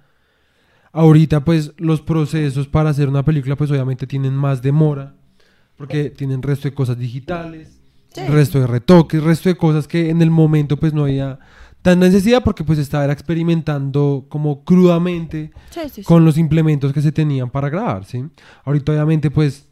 [0.94, 5.14] ahorita, pues, los procesos para hacer una película, pues, obviamente tienen más demora,
[5.76, 7.80] porque tienen resto de cosas digitales,
[8.14, 8.20] Sí.
[8.28, 11.40] resto de retoques, resto de cosas que en el momento, pues, no había
[11.82, 16.02] tan necesidad, porque, pues, estaba experimentando como crudamente Sí, sí, sí.
[16.04, 18.24] con los implementos que se tenían para grabar, ¿sí?
[18.64, 19.66] Ahorita obviamente pues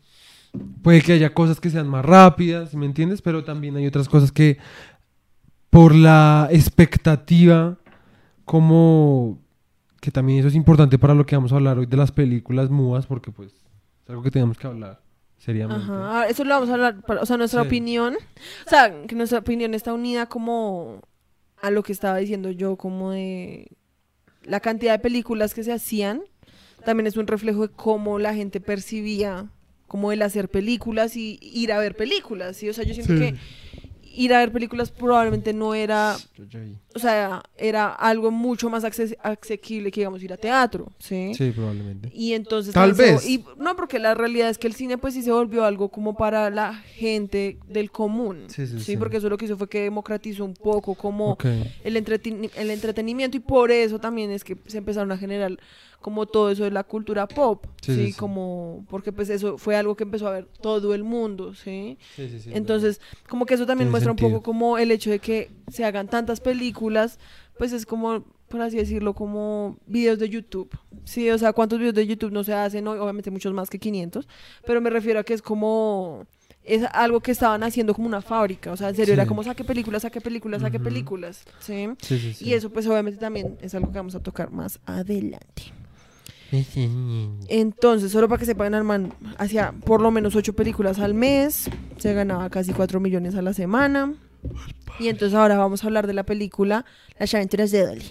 [0.82, 3.22] puede que haya cosas que sean más rápidas, ¿me entiendes?
[3.22, 4.58] Pero también hay otras cosas que
[5.70, 7.78] por la expectativa
[8.44, 9.38] como
[10.02, 12.70] que también eso es importante para lo que vamos a hablar hoy de las películas
[12.70, 15.00] mudas porque pues es algo que tenemos que hablar
[15.38, 15.84] seriamente.
[15.84, 17.66] Ajá, ah, eso lo vamos a hablar, para- o sea, nuestra Sí.
[17.68, 18.16] opinión,
[18.66, 21.00] o sea, que nuestra opinión está unida como
[21.60, 23.68] a lo que estaba diciendo yo, como de
[24.42, 26.22] la cantidad de películas que se hacían,
[26.84, 29.46] también es un reflejo de cómo la gente percibía
[29.86, 32.68] como el hacer películas y ir a ver películas, ¿sí?
[32.68, 33.20] O sea, yo siento Sí.
[33.20, 33.34] que
[34.14, 36.16] ir a ver películas probablemente no era,
[36.94, 41.32] o sea, era algo mucho más asequible que, digamos, ir a teatro, ¿sí?
[41.34, 42.10] Sí, probablemente.
[42.14, 43.26] Y entonces Tal vez.
[43.28, 46.16] y no, porque la realidad es que el cine pues sí se volvió algo como
[46.16, 48.44] para la gente del común.
[48.48, 48.96] Sí, sí, sí.
[48.96, 51.36] porque eso lo que hizo fue que democratizó un poco como
[51.84, 55.58] el, el entretenimiento y por eso también es que se empezaron a generar
[56.02, 58.06] como todo eso de la cultura pop, Sí, ¿sí?
[58.06, 58.18] sí, sí.
[58.18, 61.96] Como porque pues eso fue algo que empezó a ver todo el mundo, ¿sí?
[62.16, 65.10] Sí, sí, sí, Entonces, como que eso también Tiene muestra un poco como el hecho
[65.10, 67.18] de que se hagan tantas películas,
[67.56, 70.76] pues es como, por así decirlo, como videos de YouTube.
[71.04, 72.98] Sí, o sea, ¿cuántos videos de YouTube no se hacen hoy?
[72.98, 74.28] Obviamente muchos más que 500,
[74.66, 76.26] pero me refiero a que es como
[76.64, 78.70] es algo que estaban haciendo como una fábrica.
[78.70, 79.20] O sea, en serio, Sí.
[79.20, 81.44] era como saque películas, saque películas, saque películas.
[81.58, 82.34] sí, sí.
[82.40, 85.72] Y eso, pues obviamente también es algo que vamos a tocar más adelante.
[87.48, 91.68] Entonces, solo para que sepan, el man hacía por lo menos ocho películas al mes,
[91.98, 94.14] se ganaba casi cuatro millones a la semana.
[94.98, 96.84] Y entonces ahora vamos a hablar de la película
[97.18, 98.04] Las aventuras de Dolly.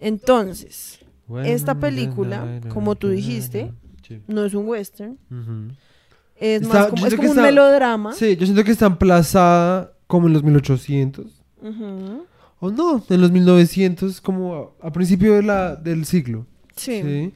[0.00, 1.00] Entonces,
[1.44, 3.72] esta película, como tú dijiste,
[4.26, 5.16] no es un western,
[6.36, 8.12] es Está- más como, es un está- melodrama.
[8.14, 11.26] Sí, yo siento que está emplazada como en los 1800.
[11.62, 12.24] Ujú.
[12.58, 16.46] O no, en los 1900, como a, a principio de la, del siglo.
[16.76, 17.00] Sí.
[17.02, 17.32] Sí.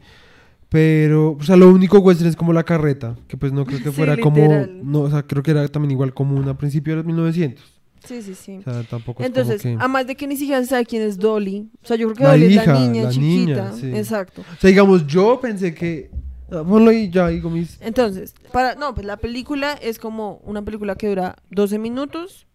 [0.75, 3.85] Pero, o sea, lo único western es como la carreta, que pues no creo que
[3.91, 6.97] Sí, fuera como, no, o sea, creo que era también igual común a principios de
[6.97, 7.65] los 1900.
[8.05, 8.57] sí, sí, sí.
[8.59, 9.81] O sea, tampoco es Entonces, como que...
[9.81, 12.25] además de que ni siquiera se sabe quién es Dolly, o sea, yo creo que
[12.25, 13.97] La Dolly es la niña la chiquita, niña, sí.
[13.97, 14.41] exacto.
[14.41, 16.11] O sea, digamos, yo pensé que...
[16.51, 17.81] ah, Ponlo ahí ya, digo mis...
[17.81, 22.49] Entonces, para no, pues la película es como una película que dura 12 minutos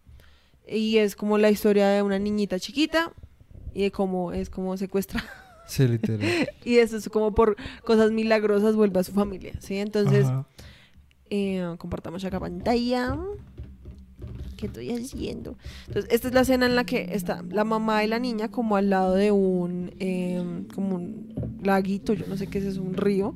[0.68, 3.14] y es como la historia de una niñita chiquita
[3.72, 5.24] y de cómo es como secuestra
[5.70, 6.20] Sí, literal.
[6.64, 9.76] y eso es como por cosas milagrosas vuelve a su familia, ¿sí?
[9.76, 10.26] Entonces,
[11.30, 13.16] eh, compartamos acá pantalla.
[14.56, 15.56] ¿Qué estoy haciendo?
[15.86, 18.76] Entonces, esta es la escena en la que está la mamá y la niña como
[18.76, 20.42] al lado de un, eh,
[20.74, 23.34] como un laguito, yo no sé qué es, eso, un río.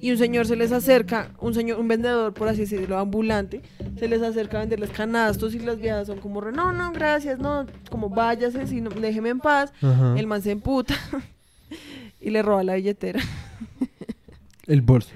[0.00, 3.60] Y un señor se les acerca, un señor, un vendedor, por así decirlo, ambulante,
[3.98, 7.66] se les acerca a venderles canastos y las viejas son como, no, no, gracias, no,
[7.90, 9.72] como váyase, si no, déjeme en paz.
[9.82, 10.14] Ajá.
[10.16, 10.94] El man se emputa
[12.20, 13.20] y le roba la billetera.
[14.66, 15.10] El bolso.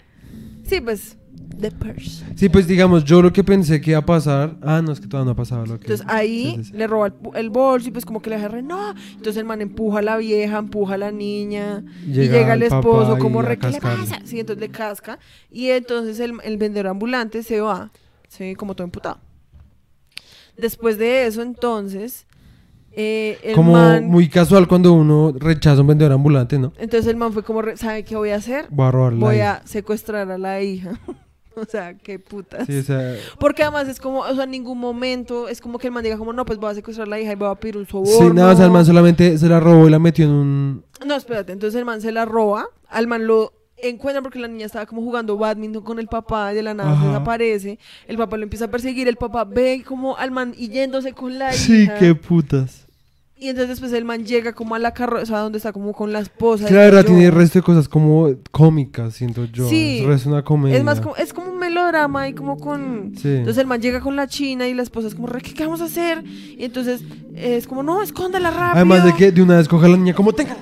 [0.65, 1.17] Sí, pues,
[1.61, 2.25] the purse.
[2.35, 4.57] Sí, pues digamos, yo lo que pensé que iba a pasar...
[4.63, 5.85] Ah, no, es que todavía no ha pasado lo que...
[5.87, 6.77] Entonces ahí Sí, sí, sí.
[6.77, 8.91] le roba el, bolso y pues como que le agarra, no.
[9.13, 13.17] Entonces el man empuja a la vieja, empuja a la niña y Llega el esposo
[13.19, 14.05] como re, ¿qué le cascarle.
[14.07, 14.21] pasa?
[14.25, 15.19] Sí, entonces le casca
[15.51, 17.93] y entonces el, el vendedor ambulante se va,
[18.29, 19.21] sí, como todo emputado.
[20.57, 22.27] Después de eso entonces,
[22.99, 26.73] eh, el Como man, muy casual cuando uno rechaza a un vendedor ambulante, ¿no?
[26.79, 28.67] entonces el man fue como, ¿sabe qué voy a hacer?
[28.71, 29.21] Voy a robarle.
[29.21, 30.99] Voy a secuestrar a la hija.
[31.57, 32.67] o sea, qué putas.
[32.67, 35.89] Sí, o sea, Porque además es como, o sea, en ningún momento es como que
[35.89, 37.55] el man diga como, no, pues voy a secuestrar a la hija y voy a
[37.55, 38.33] pedir un sí, soborno.
[38.35, 40.85] nada, o sea, el man solamente se la robó y la metió en un...
[41.07, 44.65] No, espérate, entonces el man se la roba, al man lo encuentra porque la niña
[44.65, 47.09] estaba como jugando badminton con el papá y de la nada Ajá.
[47.09, 47.79] desaparece,
[48.09, 51.39] el papá lo empieza a perseguir, el papá ve como al man y yéndose con
[51.39, 51.99] la Sí, hija.
[51.99, 52.86] qué putas.
[53.39, 56.21] Y entonces después el man llega como a la carroza donde está como con la
[56.21, 56.67] esposa.
[56.67, 59.69] Que la verdad yo- tiene el resto de cosas como cómicas, siento yo.
[59.69, 60.03] Sí.
[60.09, 60.79] Es una comedia.
[60.79, 63.13] Es más como, es como un melodrama y como con...
[63.17, 63.29] Sí.
[63.29, 65.65] Entonces el man llega con la china y la esposa es como, "Re, ¿qué, qué
[65.65, 66.25] vamos a hacer?
[66.27, 67.03] Y entonces
[67.35, 68.77] es como, no, escóndala rápido.
[68.77, 70.57] Además de que de una vez coge a la niña como, tenga,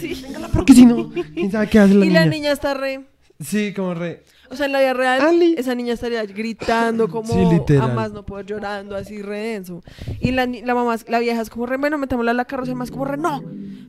[0.00, 0.24] Sí.
[0.52, 2.20] porque si no, quién sabe qué hace la Y niña.
[2.20, 3.04] la niña está re...
[3.38, 4.22] Sí, como re...
[4.50, 5.54] O sea, en la vida real, Ali.
[5.58, 7.90] esa niña estaría gritando como Sí, literal.
[7.90, 9.82] a más no poder llorando, así re denso.
[10.20, 12.74] Y la, la mamá, la vieja es como re, bueno, metámosla a la carroza, y
[12.74, 13.42] más como re, no,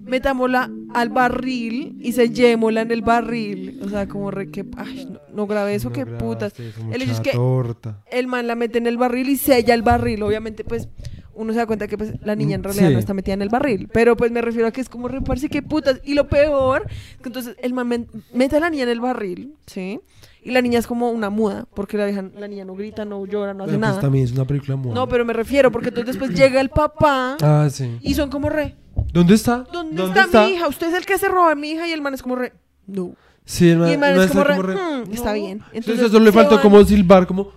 [0.05, 3.79] metámosla al barril y sellémosla en el barril.
[3.83, 6.57] O sea, como re, que, ay, no, no grabé eso, No qué putas.
[6.59, 8.01] eso, El hecho es que torta.
[8.11, 10.23] el man la mete en el barril y sella el barril.
[10.23, 10.87] Obviamente, pues,
[11.33, 12.93] uno se da cuenta que pues, la niña en Mm, realidad sí.
[12.93, 13.89] no está metida en el barril.
[13.91, 15.99] Pero pues me refiero a que es como reparse qué putas.
[16.05, 16.87] Y lo peor,
[17.21, 19.99] que entonces el man mete a la niña en el barril, ¿sí?
[20.45, 23.25] Y la niña es como una muda, porque la, vieja- la niña no grita, no
[23.25, 23.99] llora, no hace Bueno, pues nada.
[24.01, 24.93] también es una película muy...
[24.93, 27.97] No, pero me refiero, porque entonces después llega el papá Ah, sí.
[28.01, 28.75] y son como re,
[29.11, 29.65] ¿Dónde está?
[29.73, 30.67] ¿dónde, está, mi hija?
[30.67, 32.53] Usted es el que se roba a mi hija y el man es como re,
[32.87, 33.15] no.
[33.43, 35.61] Sí, el man, Y el man es como está re, "Hmm, está bien".
[35.73, 36.61] Entonces, solo le faltó van.
[36.61, 37.51] como silbar, como...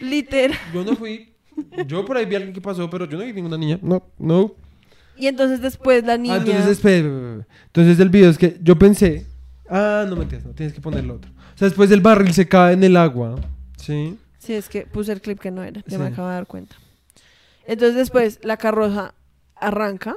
[0.00, 0.56] Literal.
[0.72, 1.32] Yo no fui.
[1.86, 3.78] Yo por ahí vi a alguien que pasó, pero yo no vi ninguna niña.
[3.82, 4.54] No, no.
[5.18, 6.34] Y entonces después la niña...
[6.36, 7.46] Ah, entonces, espera.
[7.66, 9.26] Entonces el video es que yo pensé...
[9.68, 11.30] Ah, no metías, no, tienes que ponerlo otro.
[11.60, 13.38] Sea, después del barril se cae en el agua.
[13.76, 14.16] ¿Sí?
[14.38, 16.12] Sí, es que puse el clip que no era, ya me Sí.
[16.14, 16.74] acabo de dar cuenta.
[17.66, 19.12] Entonces después la carroza
[19.56, 20.16] arranca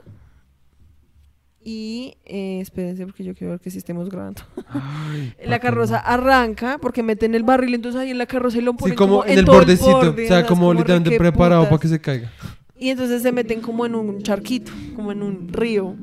[1.61, 4.41] y eh, espérense porque yo quiero ver que sí estemos grabando.
[4.69, 8.71] Ay, La carroza arranca porque meten el barril, entonces ahí en la carroza y lo
[8.71, 9.91] Sí, ponen como, en el bordecito.
[9.97, 12.31] borde, o sea, como literalmente preparado para que se caiga.
[12.77, 15.95] Y entonces se meten como en un charquito, como en un río.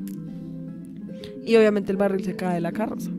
[1.43, 3.09] Y obviamente el barril se cae de la carroza.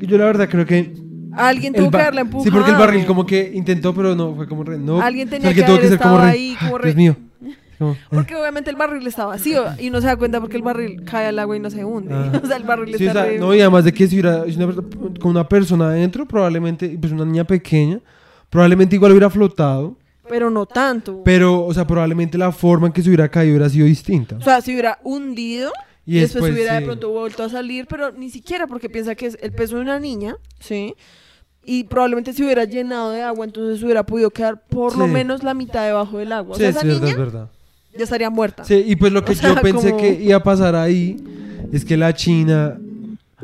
[0.00, 0.92] Y yo la verdad creo que...
[1.38, 2.44] Alguien tuvo que darle empujado.
[2.44, 4.78] Sí, porque el barril como que intentó, pero no, fue como re...
[4.78, 5.00] No.
[5.02, 6.96] Alguien O sea, tenía que, tuvo haber ser como re, ahí, como "Ah, re- Dios
[6.96, 7.16] mío.
[7.78, 7.96] Como, eh.
[8.08, 11.26] Porque obviamente el barril está vacío y no se da cuenta porque el barril cae
[11.26, 12.14] al agua y no se hunde.
[12.14, 12.32] Ah.
[12.42, 14.18] O sea, el barril Sí, o está sea, re- no, y además de que si
[14.18, 14.74] hubiera una
[15.20, 18.00] con una persona adentro, probablemente, pues una niña pequeña,
[18.48, 19.94] probablemente igual hubiera flotado,
[20.30, 21.20] Pero no tanto.
[21.22, 24.36] pero, o sea, probablemente la forma en que se hubiera caído hubiera sido distinta.
[24.36, 25.70] o sea, si hubiera hundido
[26.06, 29.14] Y y después, después, hubiera de pronto vuelto a salir, pero ni siquiera porque piensa
[29.16, 30.94] que es el peso de una niña, ¿sí?
[31.68, 35.52] y probablemente se hubiera llenado de agua, entonces hubiera podido quedar por lo menos la
[35.52, 36.54] mitad debajo del agua.
[36.54, 37.50] O Sí, es verdad, niña es verdad.
[37.98, 38.64] ya estaría muerta.
[38.64, 41.16] Sí, y pues lo que O sea, yo pensé como- que iba a pasar ahí
[41.72, 42.78] es que la China.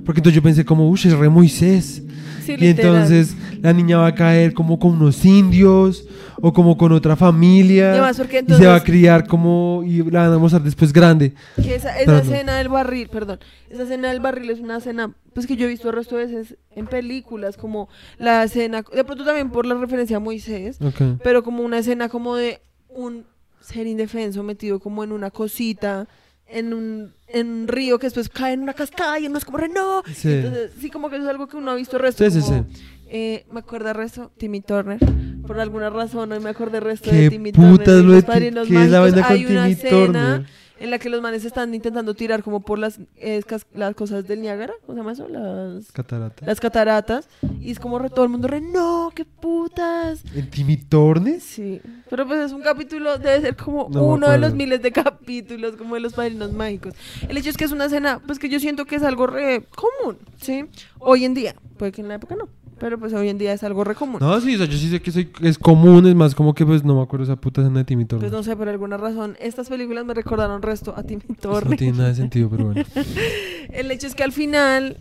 [0.06, 2.00] Porque entonces yo pensé como, uy, es re Moisés.
[2.42, 6.06] Sí, y entonces la niña va a caer como con unos indios
[6.40, 7.84] o como con otra familia.
[7.84, 9.82] Y además porque y se va a criar como.
[9.86, 11.34] Y la van a mostrar después grande.
[11.56, 12.18] Que esa, esa no.
[12.18, 13.38] escena del barril, perdón,
[13.70, 16.26] esa escena del barril es una escena, pues que yo he visto el resto de
[16.26, 20.78] veces en películas, como la escena, de pronto también por la referencia a Moisés,
[21.22, 23.24] pero como una escena como de un
[23.60, 26.08] ser indefenso metido como en una cosita,
[26.52, 29.58] en un, en un río que después cae en una cascada y uno es como,
[29.58, 30.02] re, no.
[30.14, 30.30] Sí.
[30.30, 32.24] Entonces, sí, como que eso es algo que uno ha visto el resto.
[32.24, 32.82] Sí, sí, como, sí.
[33.08, 34.98] eh, me acuerdo el resto, Timmy Turner.
[35.46, 38.04] Por alguna razón hoy me acordé el resto Qué de Timmy putas Turner.
[38.04, 40.46] lo los de ¿qué es la vaina con Timmy Turner?
[40.82, 44.26] En la que los manes están intentando tirar como por las, eh, cas- las cosas
[44.26, 44.72] del Niágara.
[44.84, 45.28] ¿Cómo se llama eso?
[45.28, 46.44] Las, Catarata.
[46.44, 47.28] las cataratas.
[47.60, 50.24] Y es como re, todo el mundo re, no, qué putas.
[50.34, 51.42] ¿En Timmy Tornes?
[51.42, 54.90] Sí, pero pues es un capítulo, debe ser como No uno de los miles de
[54.92, 56.94] capítulos, como de los padrinos mágicos.
[57.28, 59.64] El hecho es que es una escena, pues que yo siento que es algo re
[59.74, 60.64] común, ¿sí?
[60.98, 63.62] Hoy en día, puede que en la época no, pero pues hoy en día es
[63.62, 64.18] algo re común.
[64.20, 66.66] No, sí, o sea, yo sí sé que soy, es común, es más como que
[66.66, 68.22] pues no me acuerdo esa puta escena de Timmy Tornes.
[68.28, 71.76] Pues no sé, por alguna razón, estas películas me recordaron resto a Timmy Eso no
[71.76, 72.82] tiene nada de sentido, pero bueno.
[73.70, 74.98] El hecho es que al final,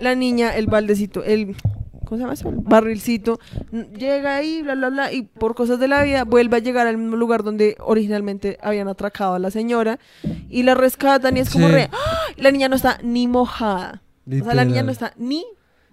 [0.00, 1.54] la niña, el baldecito, el.
[2.04, 2.48] ¿Cómo se llama eso?
[2.50, 3.40] El barrilcito,
[3.96, 6.98] llega ahí, bla, bla, bla, y por cosas de la vida vuelve a llegar al
[6.98, 9.98] mismo lugar donde originalmente habían atracado a la señora
[10.50, 11.72] y la rescatan y es como Sí.
[11.72, 11.88] re.
[11.90, 12.32] ¡ah!
[12.36, 14.02] La niña no está ni mojada.
[14.30, 15.42] O sea, la niña no está ni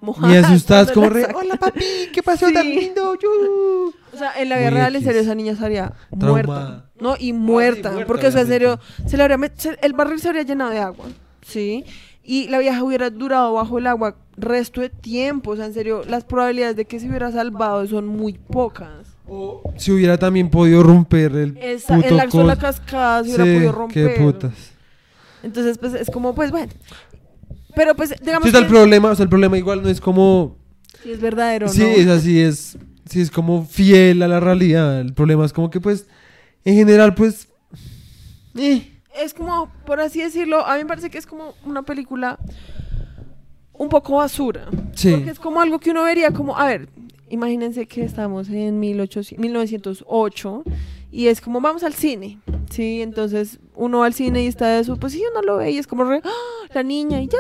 [0.02, 0.28] mojada.
[0.28, 1.84] Ni asustadas, como la re, hola papi,
[2.14, 3.16] ¿qué pasó tan lindo?
[3.16, 3.94] Yu".
[4.14, 6.44] O sea, en la vida Muy real, en serio, esa niña estaría Traumada.
[6.46, 6.86] muerta.
[7.00, 7.16] ¿No?
[7.20, 7.92] Y muerta.
[7.92, 10.72] muerta, porque, o sea, en serio, se le habría se- el barril se habría llenado
[10.72, 11.06] de agua.
[11.42, 11.86] ¿Sí?
[12.24, 15.52] Y la vieja hubiera durado bajo el agua resto de tiempo.
[15.52, 19.08] O sea, en serio, las probabilidades de que se hubiera salvado son muy pocas.
[19.78, 22.62] Si hubiera también podido romper el Esa, puto en la sola coso.
[22.68, 24.14] cascada se hubiera podido romper.
[24.16, 24.54] qué putas.
[25.44, 26.72] Entonces, pues es como, pues bueno.
[27.80, 30.58] Pero pues, digamos Sí, está el problema, o sea, el problema igual no es como...
[31.02, 31.88] si es verdadero, Sí, ¿no?
[31.88, 32.78] es así, es...
[33.10, 35.00] Sí, es como fiel a la realidad.
[35.00, 36.06] El problema es como que, pues,
[36.66, 37.48] en general, pues...
[38.58, 42.38] eh, es como, por así decirlo, a mí me parece que es como una película
[43.72, 44.68] un poco basura.
[44.94, 45.12] Sí.
[45.12, 46.90] Porque es como algo que uno vería como, a ver,
[47.30, 50.64] imagínense que estamos en 1800 1908
[51.14, 52.40] y es como, vamos al cine,
[52.70, 53.02] ¿sí?
[53.02, 55.78] Entonces uno va al cine y está de su, pues sí, uno lo ve y
[55.78, 56.68] es como, re, ¡ah!
[56.74, 57.38] la niña y ya.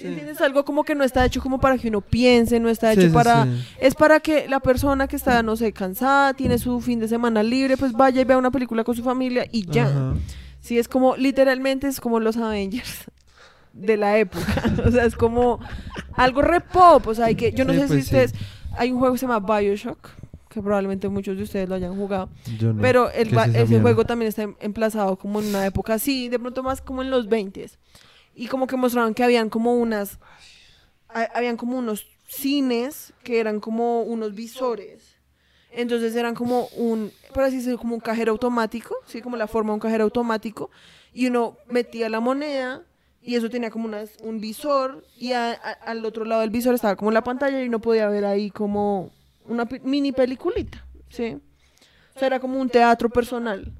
[0.00, 0.40] ¿Sí ¿Entiendes?
[0.40, 3.08] Algo como que no está hecho como para que uno piense, no está hecho sí,
[3.08, 3.44] para...
[3.44, 3.50] sí.
[3.80, 7.42] Es para que la persona que está, no sé, cansada, tiene su fin de semana
[7.42, 9.84] libre, pues vaya y vea una película con su familia y ya.
[9.86, 10.14] Ajá.
[10.60, 13.04] Sí, es como, literalmente es como los Avengers
[13.74, 14.62] de la época.
[14.86, 15.60] o sea, es como
[16.14, 17.06] algo re pop.
[17.06, 18.34] O sea, hay que, yo no sé pues si ustedes,
[18.78, 20.08] hay un juego que se llama Bioshock,
[20.48, 22.28] que probablemente muchos de ustedes lo hayan jugado.
[22.58, 22.80] Yo no.
[22.80, 23.82] Pero el, ¿Qué ba- es ese mierda?
[23.82, 27.10] juego también está em- emplazado como en una época así, de pronto más como en
[27.10, 27.68] los 20
[28.40, 30.18] Y como que mostraban que habían como unas,
[31.10, 35.16] ha- habían como unos cines que eran como unos visores.
[35.72, 39.70] Entonces eran como un, por así decirlo, como un cajero automático, sí, como la forma
[39.70, 40.70] de un cajero automático.
[41.12, 42.82] Y uno metía la moneda
[43.22, 46.74] y eso tenía como unas, un visor y a- a- al otro lado del visor
[46.74, 49.10] estaba como la pantalla y uno podía ver ahí como
[49.44, 51.36] una mini peliculita, ¿sí?
[52.16, 53.70] O sea, era como un teatro personal.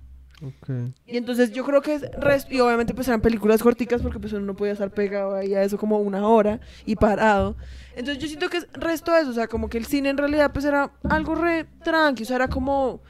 [0.42, 0.70] Ok.
[1.07, 2.03] Y entonces yo creo que es
[2.48, 5.62] y obviamente pues eran películas corticas porque pues uno no podía estar pegado ahí a
[5.62, 7.57] eso como una hora y parado.
[7.94, 10.16] Entonces yo siento que es resto de eso, o sea, como que el cine en
[10.16, 13.00] realidad pues era algo re tranqui, o sea, era como,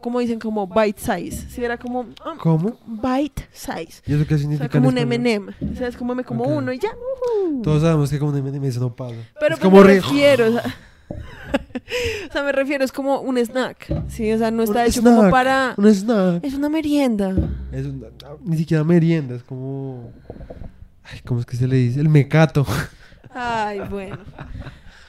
[0.00, 2.76] como dicen, como bite size, sí, era como ah, ¿Cómo?
[2.86, 4.02] bite size.
[4.06, 4.68] ¿Y eso qué O significa?
[4.70, 4.98] sea, como un?
[4.98, 6.50] M&M, o sea, es como me como Ok.
[6.50, 6.88] uno y ya.
[6.90, 7.62] ujú.
[7.62, 9.14] Todos sabemos que como un M&M eso no pasa.
[9.38, 9.94] Pero es pues como me re...
[10.00, 10.74] refiero, o sea,
[12.28, 15.02] o sea, me refiero, es como un snack, sí, o sea, no está Un hecho
[15.02, 15.74] como para...
[15.76, 16.44] Un snack.
[16.44, 17.34] Es una merienda.
[17.72, 18.08] Es una-
[18.44, 20.12] ni siquiera merienda, es como...
[21.04, 22.00] Ay, ¿cómo es que se le dice?
[22.00, 22.64] El mecato.
[23.34, 24.18] Ay, bueno.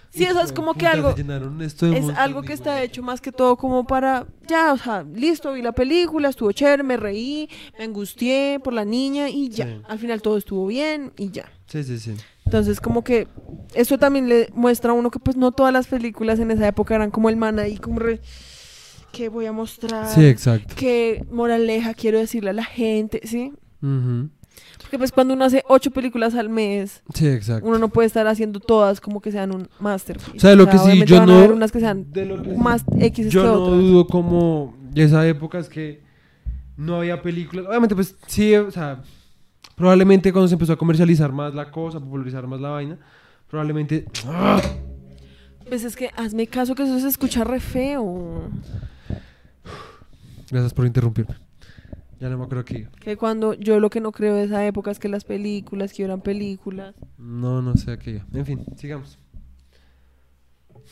[0.10, 1.16] Sí, eso es como que algo...
[1.16, 5.62] Es algo que está hecho más que todo como para, ya, o sea, listo, vi
[5.62, 9.66] la película, estuvo chévere, me reí, me angustié por la niña y ya.
[9.66, 9.82] Sí.
[9.88, 11.46] Al final todo estuvo bien y ya.
[11.68, 12.16] Sí, sí, sí.
[12.46, 13.28] Entonces, como que
[13.76, 16.96] eso también le muestra a uno que pues no todas las películas en esa época
[16.96, 18.20] eran como el man ahí, como re,
[19.12, 20.08] ¿qué voy a mostrar?
[20.08, 20.74] Sí, exacto.
[20.78, 23.22] ¿Qué moraleja quiero decirle a la gente?
[23.24, 23.54] ¿Sí?
[24.82, 27.66] Porque pues cuando uno hace ocho películas al mes, Sí, exacto.
[27.68, 30.38] uno no puede estar haciendo todas como que sean un masterpiece.
[30.38, 32.26] O sea, lo que sí, obviamente yo van a no- haber unas que sean de
[32.26, 33.80] lo que- más X Yo que no otras.
[33.80, 36.02] dudo como de esa época es que
[36.76, 37.66] no había películas.
[37.68, 39.02] Obviamente, pues sí, o sea,
[39.82, 43.00] probablemente cuando se empezó a comercializar más la cosa, popularizar más la vaina,
[43.50, 44.06] probablemente.
[44.28, 44.62] ¡Ah!
[45.68, 48.44] Pues es que hazme caso que eso se escucha re feo.
[50.52, 51.34] Gracias por interrumpirme.
[52.20, 52.92] Ya no me acuerdo iba.
[53.00, 56.04] Que cuando yo lo que no creo de esa época es que las películas, que
[56.04, 56.94] eran películas.
[57.18, 58.24] No, no sé a iba.
[58.36, 59.18] En fin, sigamos.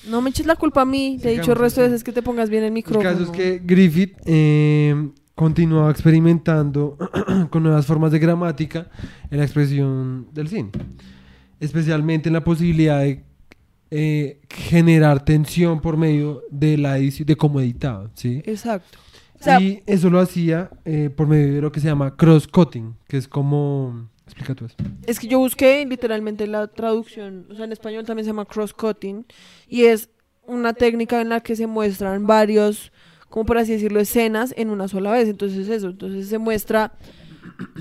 [0.08, 1.20] No me eches la culpa a mí.
[1.22, 3.08] Te he dicho el resto de veces que te pongas bien el El micrófono.
[3.08, 6.98] caso es que Griffith eh, continuaba experimentando
[7.50, 8.90] con nuevas formas de gramática
[9.32, 10.70] en la expresión del cine.
[11.62, 13.24] Especialmente en la posibilidad de
[13.90, 18.42] eh, generar tensión por medio de la edición, de cómo editaba, ¿sí?
[18.46, 19.00] Exacto.
[19.40, 22.96] O sea, y eso lo hacía eh, por medio de lo que se llama cross-cutting,
[23.08, 24.10] que es como...
[24.26, 24.76] Explica tú eso.
[25.08, 29.26] Es que yo busqué literalmente la traducción, o sea, en español también se llama cross-cutting,
[29.70, 30.10] y es
[30.46, 32.92] una técnica en la que se muestran varios,
[33.30, 35.28] como por así decirlo, escenas en una sola vez.
[35.30, 36.94] Entonces eso, entonces se muestra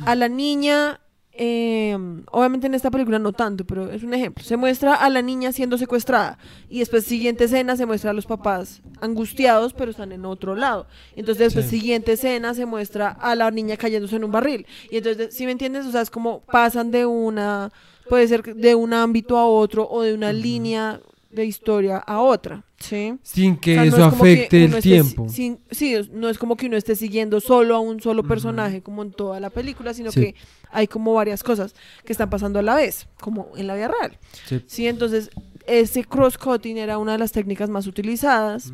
[0.06, 1.00] a la niña,
[1.32, 1.96] eh,
[2.32, 5.52] obviamente en esta película no tanto, pero es un ejemplo, se muestra a la niña
[5.52, 6.36] siendo secuestrada
[6.68, 10.88] y después siguiente escena se muestra a los papás angustiados pero están en otro lado.
[11.14, 11.78] Entonces después Sí.
[11.78, 14.66] siguiente escena se muestra a la niña cayéndose en un barril.
[14.90, 15.86] Y entonces, si me entiendes?
[15.86, 17.70] O sea, es como pasan de una,
[18.08, 21.00] puede ser de un ámbito a otro o de una línea
[21.30, 23.14] de historia a otra, ¿sí?
[23.22, 25.28] Sin que O sea, no eso es como que afecte el tiempo.
[25.28, 28.80] si- sin- sí, no es como que uno esté siguiendo solo a un solo personaje
[28.82, 30.20] como en toda la película, sino Sí.
[30.20, 30.34] que
[30.70, 31.74] hay como varias cosas
[32.04, 34.18] que están pasando a la vez, como en la vida real.
[34.46, 34.62] Sí.
[34.66, 35.30] Sí, entonces
[35.66, 38.72] ese cross-cutting era una de las técnicas más utilizadas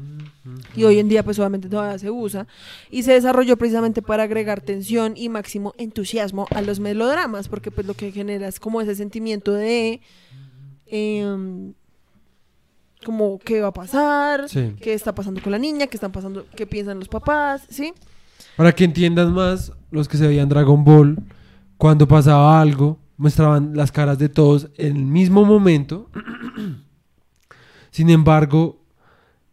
[0.77, 2.47] y hoy en día pues obviamente todavía se usa
[2.89, 7.85] y se desarrolló precisamente para agregar tensión y máximo entusiasmo a los melodramas porque pues
[7.89, 10.03] lo que genera es como ese sentimiento de
[10.87, 11.75] em,
[13.05, 14.75] como qué va a pasar, Sí.
[14.81, 17.93] qué está pasando con la niña, qué están pasando, qué piensan los papás, ¿sí?
[18.57, 21.19] Para que entiendan más, los que se veían Dragon Ball,
[21.77, 26.09] cuando pasaba algo, mostraban las caras de todos en el mismo momento.
[27.91, 28.81] Sin embargo,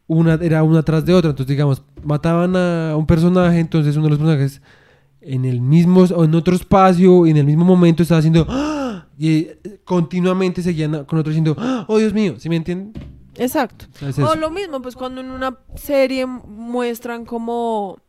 [0.08, 1.30] una era una tras de otra.
[1.30, 4.62] Entonces, digamos, mataban a un personaje, entonces uno de los personajes
[5.22, 9.06] en el mismo o en otro espacio y en el mismo momento estaba haciendo ¡Ah!
[9.20, 11.86] y eh, continuamente seguían con otro diciendo ¡Ah!
[11.88, 12.94] oh Dios mío, ¿sí me entienden?
[13.38, 13.86] Exacto.
[14.06, 18.00] Es O lo mismo, pues cuando en una serie muestran como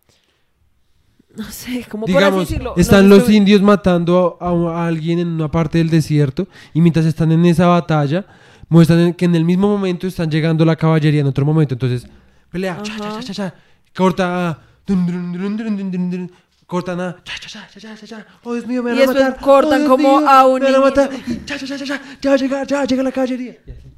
[1.34, 4.86] no sé, como por así Digamos, decirlo, están no los estoy- indios matando a, a
[4.86, 8.26] alguien en una parte del desierto y mientras están en esa batalla
[8.68, 11.74] muestran que en el mismo momento están llegando la caballería en otro momento.
[11.74, 12.06] Entonces,
[12.50, 13.54] pelea, cha, cha, cha, cha,
[13.94, 16.30] corta, a, dun,
[16.66, 19.02] cortan a, cha, cha, cha, cha, cha, cha, cha, oh Dios mío, me Y van
[19.02, 19.40] a después matar.
[19.40, 21.10] cortan oh, como mío, a un me van a matar.
[21.26, 23.56] Y ya a ya llega la caballería.
[23.66, 23.88] Y así.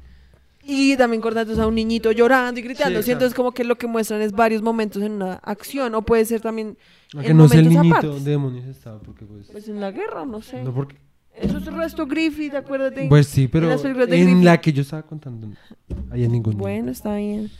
[0.67, 2.99] Y también cortan entonces a un niñito llorando y gritando.
[2.99, 3.11] Sí, ¿sí?
[3.11, 5.93] Entonces como que lo que muestran es varios momentos en una acción.
[5.93, 6.77] O puede ser también
[7.13, 8.11] Aunque en no sé el niñito apartes.
[8.11, 9.47] dónde demonios estaba, porque pues...
[9.51, 10.63] Pues en la guerra, no sé.
[10.63, 10.97] No porque...
[11.35, 13.07] Eso es el resto Griffith, acuérdate.
[13.09, 14.43] Pues sí, pero en Griffith.
[14.43, 15.55] la que yo estaba contando, no
[16.09, 16.57] había ningún...
[16.57, 17.51] Bueno, está bien.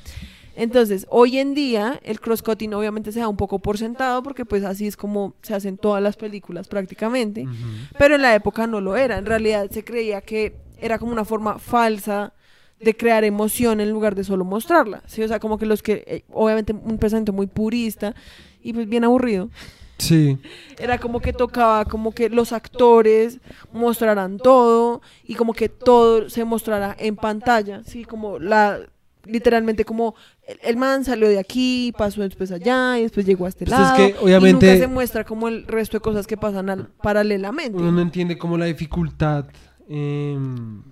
[0.55, 4.63] Entonces, hoy en día el cross-cutting obviamente se da un poco por sentado porque pues
[4.63, 7.43] así es como se hacen todas las películas prácticamente.
[7.43, 7.53] Ujú.
[7.97, 9.17] Pero en la época no lo era.
[9.17, 12.33] En realidad se creía que era como una forma falsa
[12.79, 15.01] de crear emoción en lugar de solo mostrarla.
[15.07, 15.23] ¿sí?
[15.23, 18.13] O sea, como que los que, eh, obviamente un pensamiento muy purista
[18.61, 19.49] y pues bien aburrido.
[19.97, 20.37] Sí.
[20.77, 23.39] Era como que tocaba como que los actores
[23.71, 28.79] mostraran todo y como que todo se mostrara en pantalla, sí, como la
[29.27, 30.13] literalmente como
[30.45, 33.73] el, el man salió de aquí, pasó después allá y después llegó a este Pues
[33.73, 33.95] es lado.
[33.97, 37.75] que, obviamente- y nunca se muestra como el resto de cosas que pasan al- paralelamente.
[37.75, 39.45] Uno no entiende como la dificultad
[39.89, 40.83] em,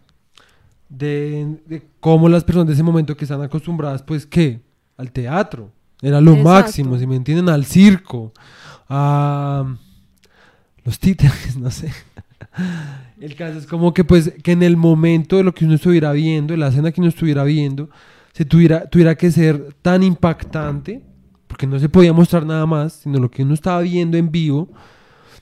[0.94, 4.62] de, de cómo las personas de ese momento que están acostumbradas, pues, ¿qué?
[4.98, 5.72] Al teatro.
[6.02, 6.50] Era lo Exacto.
[6.50, 8.34] máximo, si me entienden, al circo,
[8.90, 9.76] a
[10.84, 11.92] los títeres, no sé.
[13.20, 16.12] El caso es como que, pues, que en el momento de lo que uno estuviera
[16.12, 17.90] viendo, en la escena que uno estuviera viendo,
[18.34, 21.02] se tuviera, tuviera que ser tan impactante,
[21.48, 24.70] porque no se podía mostrar nada más, sino lo que uno estaba viendo en vivo,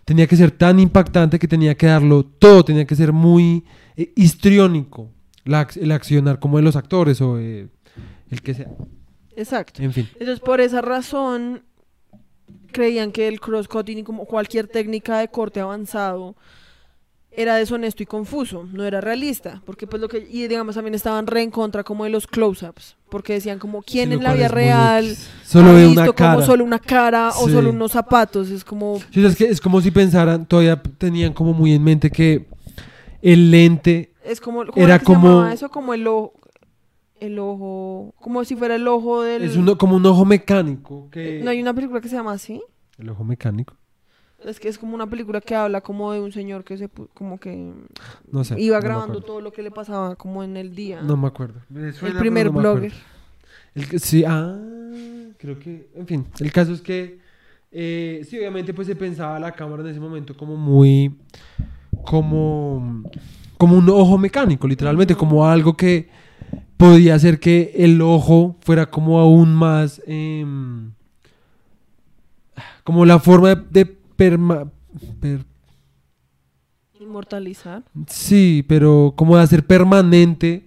[0.06, 3.66] tenía que ser tan impactante que tenía que darlo todo, tenía que ser muy
[3.97, 5.10] eh, histriónico
[5.46, 7.68] la el accionar como de los actores o eh,
[8.30, 8.68] el que sea.
[9.36, 9.82] Exacto.
[9.82, 10.08] En fin.
[10.14, 11.64] Entonces, por esa razón,
[12.72, 16.36] creían que el cross-cutting y como cualquier técnica de corte avanzado
[17.34, 21.28] era deshonesto y confuso, no era realista, porque pues lo que, y digamos también estaban
[21.28, 24.50] re en contra como de los close-ups, porque decían como, ¿quién Sí, en la vida
[24.50, 25.16] real.
[25.46, 26.34] Solo ha visto una cara.
[26.34, 27.54] como solo una cara o Sí.
[27.54, 28.50] solo unos zapatos?
[28.50, 32.12] Es como, Sí, es, que es como si pensaran, todavía tenían como muy en mente
[32.12, 32.48] que
[33.22, 36.34] el lente es como, ¿cómo Era se como- eso como el ojo,
[37.19, 39.43] el ojo, como si fuera el ojo del...
[39.43, 41.09] es uno, como un ojo mecánico.
[41.11, 41.41] Que...
[41.43, 42.61] No hay una película que se llama así.
[42.97, 43.76] El ojo mecánico.
[44.43, 47.39] Es que es como una película que habla como de un señor que se como
[47.39, 47.72] que
[48.32, 48.59] No sé.
[48.59, 50.99] iba grabando todo lo que le pasaba como en el día.
[51.03, 51.61] No me acuerdo.
[51.69, 52.91] Me el primer no blogger.
[53.76, 54.57] El que- sí, ah,
[55.38, 57.19] creo que, en fin, el caso es que,
[57.72, 61.15] eh, sí, obviamente pues se pensaba la cámara en ese momento como muy,
[62.03, 63.03] como,
[63.62, 66.09] como un ojo mecánico, literalmente, como algo que
[66.78, 70.93] podía hacer que el ojo fuera como aún más, em,
[72.84, 74.68] como la forma de, de perma-
[75.20, 75.45] per-
[76.99, 77.84] Inmortalizar.
[78.07, 80.66] Sí, pero como de hacer permanente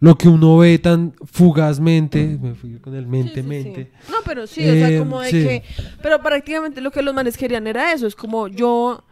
[0.00, 2.38] lo que uno ve tan fugazmente.
[2.42, 3.48] Me fui con el mente, Sí, sí, sí.
[3.48, 3.92] mente.
[4.10, 5.36] No, pero sí, o sea, como de sí.
[5.44, 5.62] que...
[6.02, 9.04] Pero prácticamente lo que los manes querían era eso, es como yo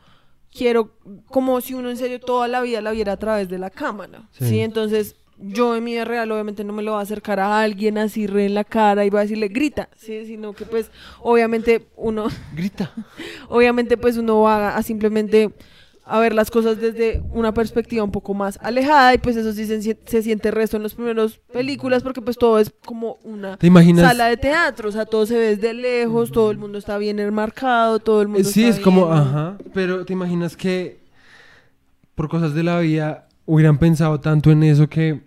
[0.52, 0.90] quiero,
[1.28, 4.28] como si uno en serio toda la vida la viera a través de la cámara,
[4.32, 4.46] Sí.
[4.48, 4.60] ¿sí?
[4.60, 7.96] Entonces, yo en mi vida real obviamente no me lo voy a acercar a alguien
[7.96, 10.26] así re en la cara y voy a decirle, grita, ¿sí?
[10.26, 10.90] Sino que pues,
[11.22, 12.92] obviamente uno, Grita.
[13.48, 15.50] obviamente pues uno va a simplemente
[16.10, 19.64] a ver las cosas desde una perspectiva un poco más alejada y pues eso sí
[19.66, 23.56] se, sien- se siente resto en las primeras películas porque pues todo es como una
[23.56, 24.04] ¿Te imaginas?
[24.06, 27.18] sala de teatro, o sea, todo se ve desde lejos, todo el mundo está bien
[27.20, 29.56] enmarcado, todo el mundo Sí, está es como, ajá.
[29.72, 31.00] Pero te imaginas que
[32.14, 35.20] por cosas de la vida hubieran pensado tanto en eso que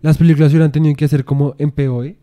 [0.00, 2.18] las películas hubieran tenido que hacer como en POE.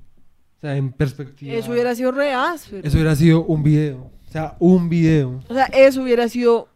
[0.58, 1.54] O sea, en perspectiva.
[1.54, 2.88] Eso hubiera sido re áspero.
[2.88, 4.10] Eso hubiera sido un video.
[4.28, 5.42] O sea, un video.
[5.50, 6.70] O sea, eso hubiera sido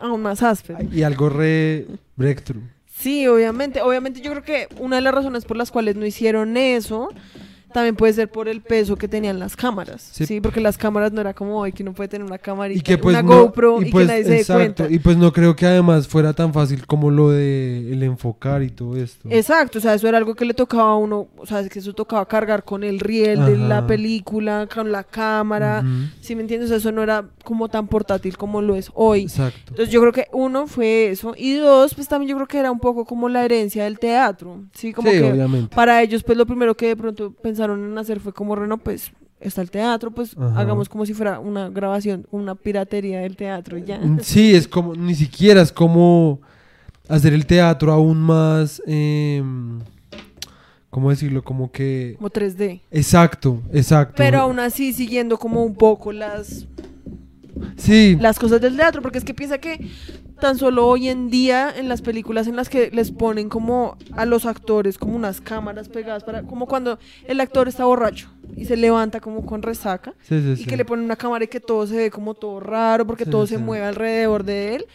[0.00, 0.78] aún más áspero.
[0.92, 1.86] Y algo re
[2.16, 2.62] breakthrough.
[2.86, 3.80] Sí, obviamente.
[3.80, 7.10] Obviamente yo creo que una de las razones por las cuales no hicieron eso
[7.72, 10.08] también puede ser por el peso que tenían las cámaras.
[10.12, 10.26] Sí.
[10.26, 12.82] Sí, porque las cámaras no era como hoy que uno puede tener una camarita, Y
[12.82, 14.94] que pues una no, GoPro y, pues, que nadie se dé exacto, cuenta.
[14.94, 18.70] Y pues no creo que además fuera tan fácil como lo de el enfocar y
[18.70, 19.28] todo esto.
[19.30, 21.78] Exacto, o sea, eso era algo que le tocaba a uno, o sea, es que
[21.78, 26.42] eso tocaba cargar con el riel de la película, con la cámara, Ujú, ¿sí me
[26.42, 26.66] entiendes?
[26.66, 29.22] O sea, eso no era como tan portátil como lo es hoy.
[29.22, 29.58] Exacto.
[29.68, 32.70] Entonces yo creo que uno fue eso y dos, pues también yo creo que era
[32.70, 34.92] un poco como la herencia del teatro, ¿sí?
[34.92, 35.74] Como sí, que obviamente.
[35.74, 39.10] para ellos pues lo primero que de pronto pensaron en hacer fue como, Reno, pues
[39.40, 40.60] está el teatro, pues Ajá.
[40.60, 43.98] hagamos como si fuera una grabación, una piratería del teatro y ya.
[43.98, 46.40] Mm, Sí, es como, ni siquiera es como
[47.08, 49.80] hacer el teatro aún más, em,
[50.88, 51.42] ¿cómo decirlo?
[51.42, 52.14] Como que...
[52.16, 52.80] Como 3D.
[52.92, 54.14] Exacto, exacto.
[54.16, 56.64] Pero aún así siguiendo como un poco las
[57.76, 59.78] Sí, las cosas del teatro, porque es que piensa que
[60.40, 64.24] tan solo hoy en día en las películas en las que les ponen como a
[64.24, 68.76] los actores como unas cámaras pegadas para como cuando el actor está borracho y se
[68.76, 70.64] levanta como con resaca sí, sí, y sí.
[70.66, 73.46] que le ponen una cámara y que todo se ve como todo raro porque todo
[73.48, 74.86] se mueve alrededor de él.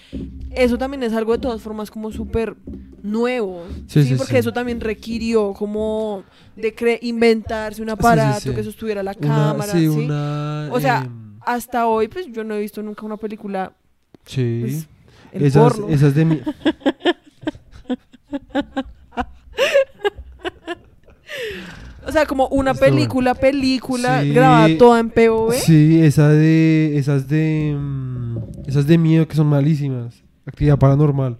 [0.56, 2.56] Eso también es algo de todas formas como súper
[3.02, 6.24] nuevo, Sí, porque eso también requirió como
[6.56, 9.88] de cre- inventarse un aparato que sostuviera la Una- cámara, sí, ¿sí?
[10.06, 10.70] una...
[10.72, 13.74] O sea, em, hasta hoy pues yo no he visto nunca una película
[14.26, 14.60] sí.
[14.62, 14.88] pues,
[15.32, 15.90] el esas, porno.
[15.90, 16.42] esas de mi...
[22.06, 24.34] O sea, como una película, película Sí.
[24.34, 25.54] grabada toda en POV.
[25.54, 27.76] Sí, esa de, esas de...
[27.78, 28.38] mm,
[28.68, 30.22] esas de miedo que son malísimas.
[30.46, 31.38] Actividad paranormal.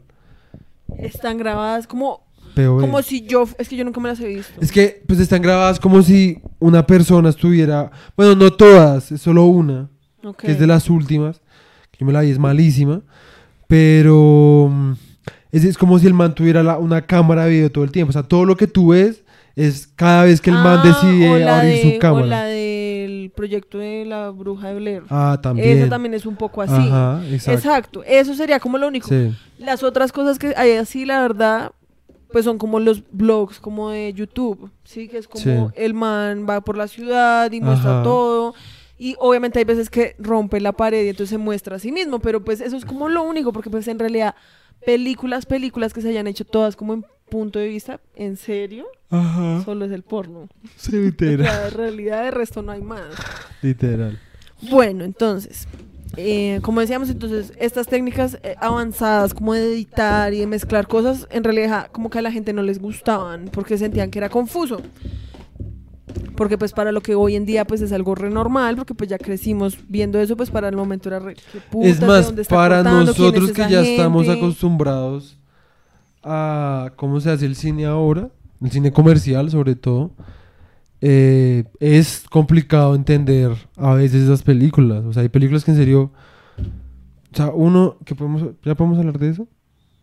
[0.98, 2.26] Están grabadas como,
[2.56, 2.80] POV.
[2.82, 3.46] como si yo.
[3.58, 4.54] Es que yo nunca me las he visto.
[4.62, 9.46] Es que pues están grabadas como si una persona estuviera, bueno, no todas, es solo
[9.46, 9.90] una,
[10.24, 10.38] Ok.
[10.38, 11.42] que es de las últimas,
[11.92, 13.02] que yo me la vi, es malísima,
[13.68, 14.92] pero mm,
[15.52, 18.10] es, es como si el man tuviera la- una cámara de video todo el tiempo,
[18.10, 19.24] o sea, todo lo que tú ves
[19.56, 22.26] es cada vez que el man Ah, decide abrir de- su cámara.
[22.26, 25.04] O la del proyecto de la bruja de Blair.
[25.10, 25.78] Ah, también.
[25.78, 26.74] Esa también es un poco así.
[26.74, 27.52] Ajá, exacto.
[27.60, 28.04] Exacto.
[28.06, 29.08] Eso sería como lo único.
[29.08, 29.32] Sí.
[29.60, 31.72] Las otras cosas que hay así, la verdad,
[32.32, 35.08] pues son como los blogs como de YouTube, ¿sí?
[35.08, 35.74] Que es como Sí.
[35.76, 38.04] el man va por la ciudad y muestra Ajá.
[38.04, 38.56] todo.
[39.04, 42.20] Y obviamente hay veces que rompe la pared y entonces se muestra a sí mismo,
[42.20, 44.34] pero pues eso es como lo único, porque pues en realidad
[44.86, 49.62] películas, películas que se hayan hecho todas como en punto de vista, en serio, Ajá.
[49.66, 50.48] solo es el porno.
[50.78, 51.66] Sí, literal.
[51.68, 53.04] en realidad de resto no hay más.
[53.62, 54.18] literal.
[54.72, 55.68] Bueno, entonces,
[56.16, 61.28] eh, como decíamos, entonces, estas técnicas eh, avanzadas como de editar y de mezclar cosas,
[61.30, 64.82] en realidad como que a la gente no les gustaban porque sentían que era confuso.
[66.36, 69.10] Porque pues para lo que hoy en día pues es algo re normal, porque pues
[69.10, 71.36] ya crecimos viendo eso, pues para el momento era re...
[71.36, 73.00] ¿qué putas, es más, dónde está para cortando?
[73.00, 75.38] ¿Quién es nosotros que ya estamos acostumbrados
[76.24, 78.30] a cómo se hace el cine ahora,
[78.62, 80.12] el cine comercial sobre todo,
[81.02, 85.04] eh, es complicado entender a veces esas películas.
[85.06, 86.12] O sea, hay películas que en serio...
[87.32, 89.48] O sea, uno, que podemos, ¿ya podemos hablar de eso?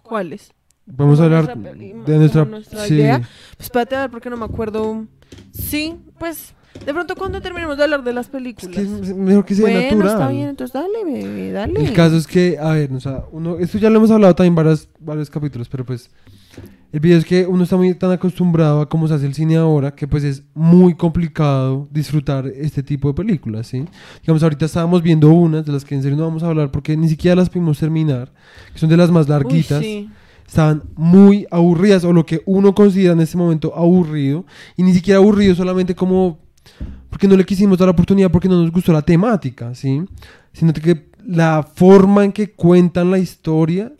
[0.02, 0.52] ¿Cuáles?
[0.97, 1.72] Podemos Como hablar nuestra
[2.12, 2.45] de nuestra...
[2.45, 2.95] nuestra sí.
[2.95, 3.18] idea.
[3.18, 5.07] Pues espérate a ver porque no me acuerdo.
[5.53, 8.74] Sí, pues De pronto cuando terminemos de hablar de las Es películas.
[8.74, 10.07] que es mejor que sea bueno, natural.
[10.09, 11.84] está bien, entonces dale, bebé, dale.
[11.84, 14.55] El caso es que, a ver, o sea, uno, esto ya lo hemos hablado también
[14.55, 16.11] varios, varios capítulos, pero pues
[16.93, 19.57] el video es que uno está muy tan acostumbrado a cómo se hace el cine
[19.57, 23.84] ahora que pues es muy complicado disfrutar este tipo de películas, ¿sí?
[24.22, 26.97] Digamos, ahorita estábamos viendo unas de las que en serio no vamos a hablar porque
[26.97, 28.32] ni siquiera las pudimos terminar,
[28.72, 29.80] que son de las más Uy, larguitas.
[29.82, 30.09] sí.
[30.51, 34.44] Estaban muy aburridas o lo que uno considera en este momento aburrido
[34.76, 36.40] y ni siquiera aburrido solamente como
[37.09, 40.03] porque no le quisimos dar la oportunidad porque no nos gustó la temática, ¿sí?
[40.53, 43.92] Sino que la forma en que cuentan la historia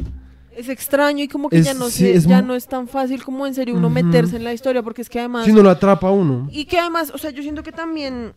[0.57, 2.89] Es extraño y como que Es- ya no sí, sé, es ya no es tan
[2.89, 3.95] fácil como en serio uno Ujú.
[3.95, 6.49] meterse en la historia, porque es que además si no lo atrapa uno.
[6.51, 8.33] y que además, o sea, yo siento que también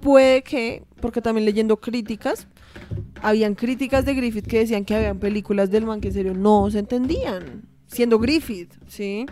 [0.00, 2.46] puede que, porque también leyendo críticas,
[3.22, 6.70] habían críticas de Griffith que decían que habían películas del man que en serio no
[6.70, 9.26] se entendían, siendo Griffith, ¿sí?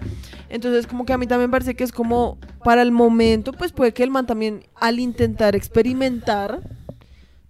[0.49, 3.93] Entonces como que a mí también parece que es como para el momento, pues puede
[3.93, 6.61] que el man también al intentar experimentar,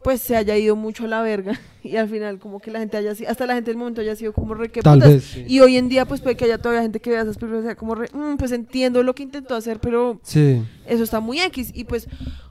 [0.02, 2.96] pues se haya ido mucho a la verga y al final como que la gente
[2.96, 5.10] haya sido, hasta la gente del momento haya sido como re que Tal putas.
[5.14, 5.24] vez.
[5.24, 5.44] sí.
[5.48, 7.66] Y hoy en día pues puede que haya todavía gente que vea esas películas y
[7.68, 10.62] sea como re, "Mm, pues entiendo lo que intentó hacer, pero Sí.
[10.86, 12.08] eso está muy X y pues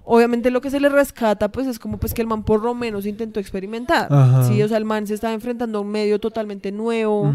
[0.09, 2.73] obviamente lo que se le rescata pues es como pues que el man por lo
[2.73, 4.47] menos intentó experimentar Ajá.
[4.47, 7.33] sí o sea el man se estaba enfrentando a un medio totalmente nuevo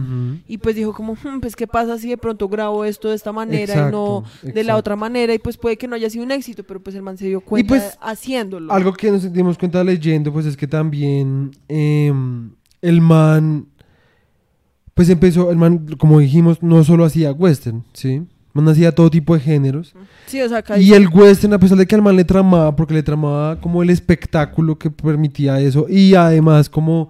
[0.48, 3.30] y pues dijo como "Hmm, pues qué pasa si de pronto grabo esto de esta
[3.30, 6.30] manera y no de la otra manera y pues puede que no haya sido un
[6.32, 9.84] éxito pero pues el man se dio cuenta pues, haciéndolo Algo que nos dimos cuenta
[9.84, 11.50] leyendo, pues es que también
[11.82, 13.66] em, el man,
[14.94, 18.14] pues empezó, el man, como dijimos, no solo hacía western, ¿sí?
[18.14, 19.94] El man hacía todo tipo de géneros.
[20.26, 22.94] sí o sea Y el western, a pesar de que al man le tramaba, porque
[22.94, 27.08] le tramaba como el espectáculo que permitía eso, y además como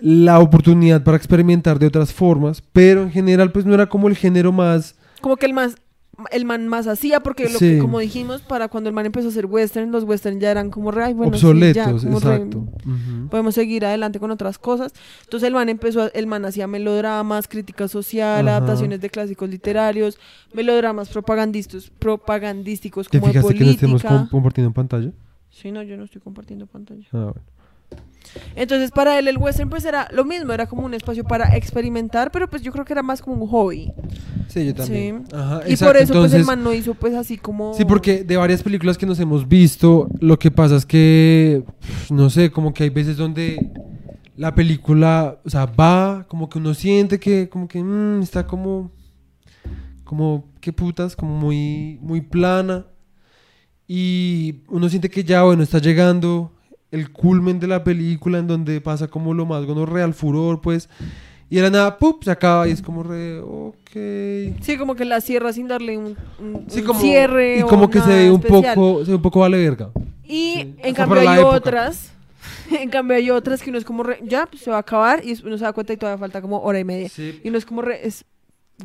[0.00, 4.16] la oportunidad para experimentar de otras formas, pero en general pues no era como el
[4.16, 4.96] género más...
[5.20, 5.70] como que el man
[6.30, 7.70] el man más hacía porque lo Sí.
[7.72, 10.70] que como dijimos para cuando el man empezó a hacer western los western ya eran
[10.70, 12.58] como re, ay, bueno, sí, obsoletos, ya, como re- exacto.
[12.58, 13.28] Ujú.
[13.30, 14.92] podemos seguir adelante con otras cosas.
[15.24, 18.56] Entonces el man empezó, a- el man hacía melodramas, crítica social, Ajá.
[18.58, 20.18] adaptaciones de clásicos literarios,
[20.52, 24.20] melodramas propagandistas, propagandísticos ¿Te como de fijaste que no estemos política.
[24.20, 25.12] com- compartiendo en pantalla?
[25.50, 27.04] Sí, no, yo no estoy compartiendo pantalla.
[27.12, 27.40] Ah, bueno.
[28.56, 32.30] Entonces para él el western pues era lo mismo, era como un espacio para experimentar,
[32.30, 33.92] pero pues yo creo que era más como un hobby.
[34.48, 35.24] Sí, yo también.
[35.28, 35.36] Sí.
[35.36, 35.92] Ajá, y exacto.
[35.92, 37.74] por eso pues el man no hizo pues así como...
[37.74, 41.64] Sí, porque de varias películas que nos hemos visto, lo que pasa es que,
[42.10, 43.70] no sé, como que hay veces donde
[44.36, 48.90] la película, o sea, va, como que uno siente que, como que, mm, está como,
[50.04, 52.86] como, qué putas, como muy, muy plana.
[53.86, 56.53] Y uno siente que ya, bueno, está llegando
[56.94, 60.88] el culmen de la película en donde pasa como lo más real furor, pues.
[61.50, 62.24] Y de la nada, ¡pup!
[62.24, 63.90] se acaba y es como re, ok.
[64.62, 67.66] Sí, como que la cierra sin darle un, un- Sí, un como, cierre y o
[67.66, 68.74] como que se ve un especial.
[68.74, 69.90] poco, se ve un poco vale verga.
[70.24, 71.56] Y Sí, en cambio hay época.
[71.56, 72.12] otras,
[72.80, 75.20] en cambio hay otras que uno es como, re- ya, pues se va a acabar
[75.24, 77.08] y uno se da cuenta y todavía falta como hora y media.
[77.10, 77.40] Sí.
[77.44, 78.24] Y uno es como, re- es,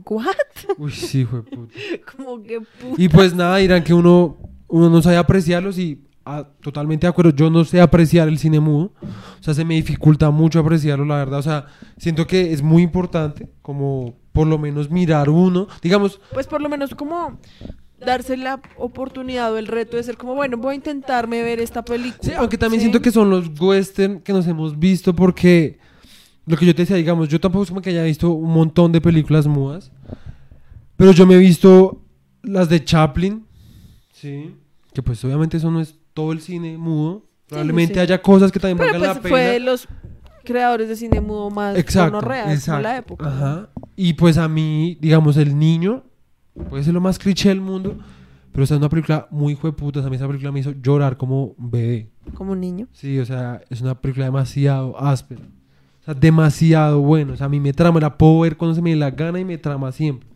[0.05, 0.25] ¿what?
[0.77, 1.73] Uy, sí, fue puta.
[2.15, 4.37] como que, pu- Y pues nada, dirán que uno,
[4.67, 5.97] uno no sabe apreciarlos y
[6.29, 8.93] ah, totalmente de acuerdo, yo no sé apreciar el cine mudo.
[9.01, 11.39] O sea, se me dificulta mucho apreciarlo, la verdad.
[11.39, 11.65] O sea,
[11.97, 15.67] siento que es muy importante como por lo menos mirar uno.
[15.81, 17.39] Digamos, pues por lo menos como
[17.99, 21.83] darse la oportunidad o el reto de ser como, bueno, voy a intentarme ver esta
[21.83, 22.21] película.
[22.21, 22.85] Sí, aunque también ¿sí?
[22.85, 25.79] siento que son los western que nos hemos visto porque
[26.45, 28.91] lo que yo te decía, digamos, yo tampoco es como que haya visto un montón
[28.91, 29.91] de películas mudas,
[30.95, 32.01] pero yo me he visto
[32.41, 33.45] las de Chaplin,
[34.11, 34.55] sí,
[34.93, 37.99] que pues obviamente eso no es todo el cine mudo, probablemente sí.
[38.01, 39.65] haya cosas que también Pero valgan pues la fue de pena.
[39.71, 39.87] los
[40.43, 42.81] creadores de cine mudo más Exacto, gonorreas de exacto.
[42.81, 43.27] la época.
[43.27, 43.69] Ajá.
[43.95, 46.03] Y pues a mí, digamos, el niño
[46.69, 47.97] puede ser lo más cliché del mundo,
[48.51, 51.55] pero esta es una película muy jueputa, a mí esa película me hizo llorar como
[51.57, 52.09] bebé.
[52.33, 52.87] Como un niño.
[52.91, 55.43] Sí, o sea, es una película demasiado áspera.
[56.01, 57.33] O sea, demasiado bueno.
[57.33, 59.39] O sea, a mí me trama, la puedo ver cuando se me dé la gana
[59.39, 60.27] y me trama siempre.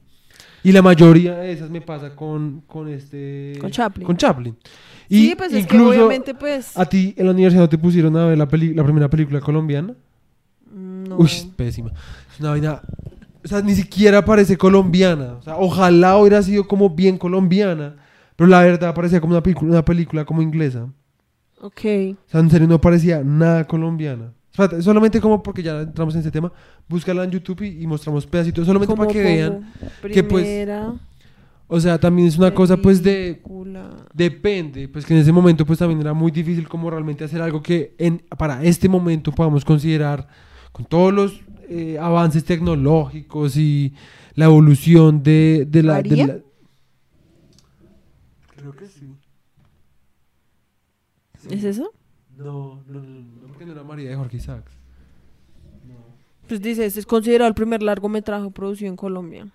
[0.63, 3.57] Y la mayoría de esas me pasa con, con este...
[3.59, 4.05] Con Chaplin.
[4.07, 4.55] Con Chaplin.
[5.09, 6.77] Y sí, pues es que incluso obviamente pues...
[6.77, 9.39] ¿A ti en la universidad no te pusieron a ver la, peli- la primera película
[9.41, 9.93] colombiana?
[10.73, 11.17] No.
[11.17, 11.91] Uy, es pésima.
[12.33, 12.81] Es una vaina...
[13.43, 15.33] O sea, ni siquiera parece colombiana.
[15.33, 17.97] O sea, ojalá hubiera sido como bien colombiana.
[18.37, 20.87] Pero la verdad parecía como una película, una película como inglesa.
[21.59, 21.81] Ok.
[22.25, 24.31] O sea, en serio no parecía nada colombiana.
[24.49, 26.51] Espérate, solamente como porque ya entramos en ese tema,
[26.87, 29.73] búscala en YouTube y, y mostramos pedacitos, solamente ¿Cómo para que vean.
[30.01, 30.13] pongo?
[30.13, 30.93] que, pues, Primera
[31.67, 33.41] O sea, también es una cosa pues de...
[34.13, 37.61] Depende, pues que en ese momento pues también era muy difícil como realmente hacer algo
[37.63, 40.27] que en, para este momento podamos considerar
[40.71, 43.93] con todos los eh, avances tecnológicos y
[44.35, 46.01] la evolución de, de la...
[46.01, 46.27] de ¿María?
[46.27, 46.39] la-
[48.55, 49.15] Creo que sí.
[51.49, 51.91] ¿Es eso?
[52.37, 54.71] No, no, no, no, porque no era María de Jorge Isaacs.
[56.47, 59.47] Pues dice, este es considerado el primer largometraje producido en Colombia.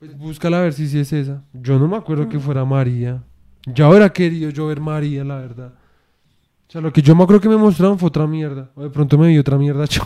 [0.00, 1.44] Pues búscala a ver si sí es esa.
[1.52, 3.22] Yo no me acuerdo que fuera María.
[3.66, 5.74] Ya hubiera querido yo ver María, la verdad.
[6.66, 8.70] O sea, lo que yo me acuerdo que me mostraron fue otra mierda.
[8.76, 10.02] O de pronto me vi otra mierda yo.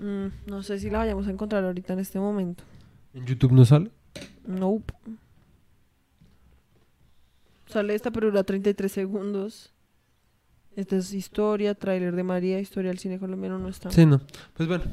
[0.00, 2.64] Mm, no sé si la vayamos a encontrar ahorita en este momento.
[3.12, 3.90] ¿En YouTube no sale?
[4.46, 4.94] Nope.
[7.66, 9.70] Sale esta, pero dura 33 segundos.
[10.80, 13.90] Esta es historia, tráiler de María, historia del cine colombiano no está.
[13.90, 14.20] Sí, no.
[14.54, 14.84] Pues bueno,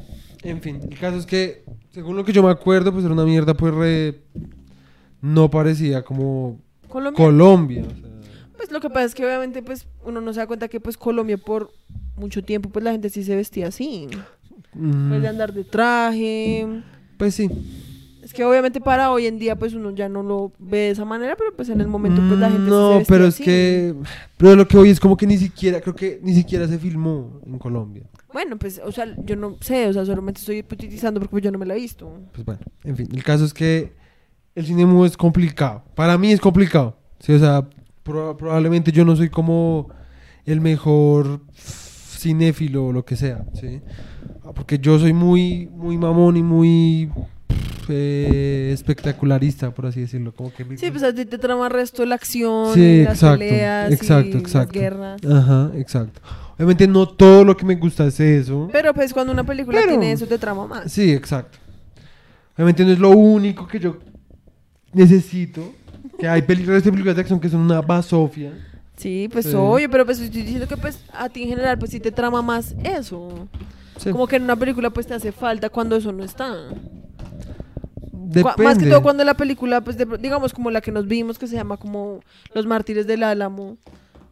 [0.44, 0.82] en fin.
[0.90, 3.74] El caso es que, según lo que yo me acuerdo, pues era una mierda, pues
[3.74, 4.22] re...
[5.22, 6.60] No parecía como
[6.90, 7.18] Colombia.
[7.26, 7.84] Colombia.
[7.86, 8.10] o sea,
[8.58, 10.96] Pues lo que pasa es que obviamente pues uno no se da cuenta que pues
[10.98, 11.72] Colombia por
[12.16, 14.08] mucho tiempo pues la gente sí se vestía así.
[14.74, 16.68] mm, Pues de andar de traje.
[17.18, 17.50] pues sí.
[18.28, 21.06] Es que obviamente para hoy en día pues uno ya no lo ve de esa
[21.06, 23.44] manera, pero pues en el momento pues la gente sí No, se pero es así.
[23.46, 23.96] que...
[24.36, 27.40] Pero lo que hoy es como que ni siquiera, creo que ni siquiera se filmó
[27.46, 28.04] en Colombia.
[28.34, 31.58] Bueno, pues o sea, yo no sé, o sea, solamente estoy hipotetizando porque yo no
[31.58, 32.12] me la he visto.
[32.34, 33.94] Pues bueno, en fin, el caso es que
[34.56, 35.84] el cine mudo es complicado.
[35.96, 36.98] Para mí es complicado.
[37.20, 37.66] Sí, o sea,
[38.06, 39.88] proba- probablemente yo no soy como
[40.46, 43.82] el mejor cinéfilo o lo que sea, ¿sí?
[44.44, 47.10] Ah, Porque yo soy muy, muy mamón y muy
[47.90, 50.34] eh, espectacularista, por así decirlo.
[50.34, 53.14] Como que Sí, pues a ti te trama el resto la acción, Sí, y las
[53.16, 54.74] exacto, peleas, exacto, y exacto.
[54.74, 55.22] las guerras.
[55.26, 56.22] Ajá, exacto.
[56.56, 58.68] Obviamente no todo lo que me gusta es eso.
[58.72, 60.92] Pero pues cuando una película Pero- tiene eso te trama más.
[60.92, 61.58] Sí, exacto.
[62.56, 63.98] Obviamente no es lo único que yo
[64.94, 65.74] necesito.
[66.20, 68.52] Que hay películas de películas de acción que son una basofia.
[68.96, 69.52] Sí, pues Sí.
[69.56, 72.42] obvio, pero pues estoy diciendo que pues a ti en general pues sí te trama
[72.42, 73.48] más eso.
[73.98, 74.10] Sí.
[74.10, 76.56] Como que en una película pues te hace falta cuando eso no está.
[78.26, 78.64] Depende.
[78.64, 81.48] Más que todo cuando la película, pues de- digamos como la que nos vimos, que
[81.48, 82.20] se llama como
[82.54, 83.78] Los Mártires del Álamo.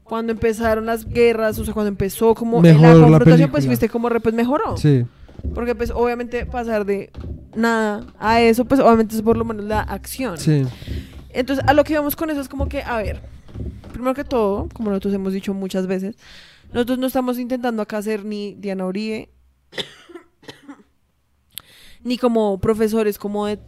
[0.03, 4.09] Cuando empezaron las guerras, o sea, cuando empezó como la la confrontación, pues viste como
[4.09, 4.77] re- pues mejoró.
[4.77, 5.05] Sí.
[5.53, 7.11] Porque pues obviamente pasar de
[7.55, 10.37] nada a eso, pues obviamente es por lo menos la acción.
[10.37, 10.63] Sí.
[11.29, 13.21] Entonces, a lo que vamos con eso es como que, a ver,
[13.93, 16.15] primero que todo, como nosotros hemos dicho muchas veces,
[16.71, 19.29] nosotros no estamos intentando acá ser ni Diana Uribe,
[22.03, 23.59] ni como profesores como de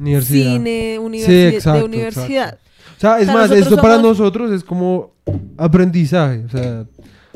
[0.00, 0.52] Universidad.
[0.54, 2.58] cine, universi- Sí, exacto, de universidad.
[2.96, 5.12] O sea, es O sea, más, esto para nosotros es como
[5.56, 6.44] aprendizaje.
[6.44, 6.84] O sea,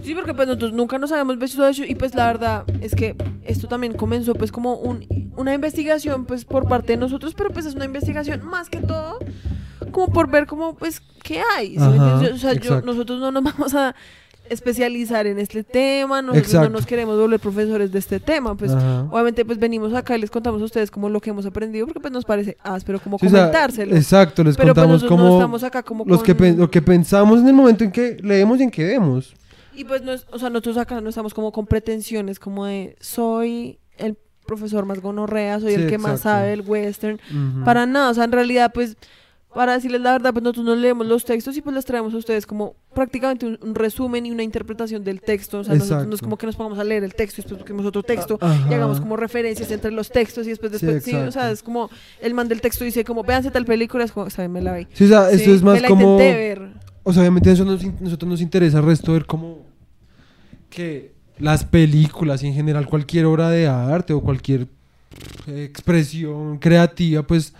[0.03, 3.17] Sí, porque pues nosotros nunca nos habíamos visto eso y pues la verdad es que
[3.45, 5.07] esto también comenzó pues como un,
[5.37, 9.19] una investigación pues por parte de nosotros, pero pues es una investigación más que todo
[9.93, 11.77] como por ver como pues qué hay.
[11.79, 13.95] O sea, yo- nosotros no nos vamos a
[14.51, 16.69] especializar en este tema, nosotros Exacto.
[16.69, 19.07] no nos queremos volver profesores de este tema, pues Ajá.
[19.11, 22.01] obviamente pues venimos acá y les contamos a ustedes como lo que hemos aprendido porque
[22.01, 23.97] pues nos parece áspero como sí, o sea, comentárselo.
[23.97, 26.83] exacto, les pero pues contamos no como estamos acá como los que con- lo que
[26.83, 29.35] pensamos en el momento en que leemos y en que vemos.
[29.77, 32.97] Y pues, no es- o sea, nosotros acá no estamos como con pretensiones, como de
[33.01, 34.17] soy el
[34.47, 37.19] profesor más gonorrea, soy Sí, el que más sabe el western.
[37.65, 38.97] Para nada, o sea, en realidad, pues,
[39.55, 42.17] para decirles la verdad, pues nosotros no leemos los textos y pues les traemos a
[42.17, 45.61] ustedes como prácticamente un, un resumen y una interpretación del texto.
[45.61, 47.61] O sea, nosotros no es como que nos pongamos a leer el texto y después
[47.61, 48.69] busquemos otro texto Ajá.
[48.71, 51.91] y hagamos como referencias entre los textos y después, después, sí, o sea, es como
[52.21, 54.87] el man del texto dice como, véanse tal película, es como, saben, me la vi.
[54.93, 56.17] Sí, o sea, esto Sí, es más me la como...
[56.17, 56.73] ver.
[57.03, 59.59] O sea, obviamente eso nos, nosotros nos interesa el resto ver cómo
[60.71, 64.67] que las películas y en general cualquier obra de arte o cualquier
[65.47, 67.55] expresión creativa, pues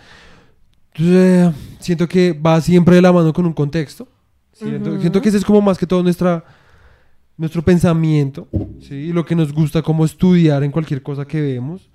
[0.99, 4.07] eh, siento que va siempre de la mano con un contexto.
[4.53, 6.43] Siento, que ese es como más que todo nuestra
[7.37, 8.47] nuestro pensamiento,
[8.79, 8.95] ¿sí?
[8.95, 11.89] Y lo que nos gusta como estudiar en cualquier cosa que vemos.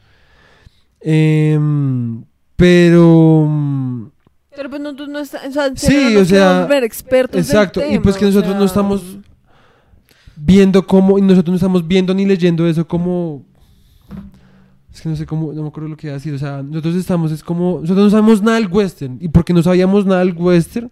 [1.00, 2.22] Em,
[2.56, 4.10] pero mm,
[4.54, 7.80] Pero pues nosotros no estamos, o sea, Sí, no o sea, ver expertos del exacto,
[7.80, 9.18] y pues tema, que nosotros no estamos
[10.36, 13.46] viendo cómo, y nosotros no estamos viendo ni leyendo eso como...
[14.92, 16.62] Es que no sé cómo, no me acuerdo lo que iba a decir, o sea,
[16.62, 20.20] nosotros estamos, es como, nosotros no sabemos nada del western, y porque no sabíamos nada
[20.20, 20.90] del western,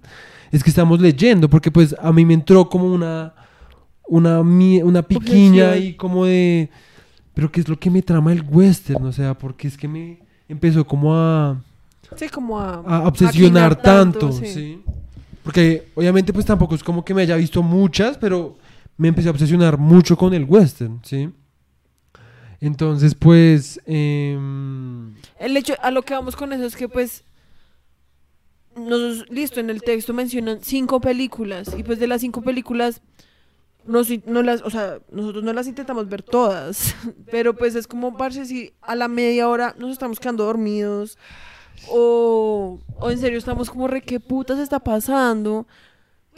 [0.52, 3.34] es que estamos leyendo, porque pues a mí me entró como una,
[4.06, 6.70] una, una piquiña y como de,
[7.34, 9.04] pero ¿qué es lo que me trama el western?
[9.04, 11.60] O sea, porque es que me empezó como a
[12.16, 14.46] Sí, como a, a obsesionar maquinar tanto, sí.
[14.46, 14.82] sí.
[15.42, 18.56] Porque obviamente pues tampoco es como que me haya visto muchas, pero
[18.96, 21.30] me empecé a obsesionar mucho con el western, ¿sí?
[22.60, 23.80] Entonces pues...
[23.86, 27.24] em, El hecho, a lo que vamos con eso es que pues,
[28.76, 33.00] nos, listo, en el texto mencionan cinco películas y pues de las cinco películas,
[33.84, 36.94] nos no las, o sea, nosotros no las intentamos ver todas,
[37.30, 41.16] pero pues es como, parce, si a la media hora nos estamos quedando dormidos
[41.90, 45.66] o, o en serio estamos como re, ¿qué putas está pasando?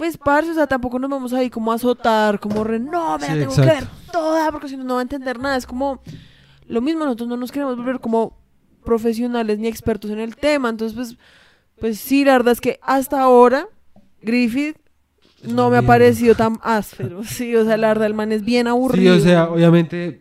[0.01, 3.27] Pues, parce, o sea, tampoco nos vamos ahí como a azotar, como re, no, me
[3.29, 5.59] la Sí, tengo que ver toda, porque si no, no va a entender nada.
[5.59, 6.01] Es como,
[6.67, 8.39] lo mismo, nosotros no nos queremos volver como
[8.83, 10.71] profesionales ni expertos en el tema.
[10.71, 11.19] Entonces, pues,
[11.79, 13.69] pues sí, la verdad es que hasta ahora,
[14.23, 14.79] Griffith
[15.47, 17.21] no me ha parecido tan áspero.
[17.25, 19.17] Sí, o sea, la verdad, el man es bien Sí, aburrido.
[19.17, 20.19] o sea, obviamente,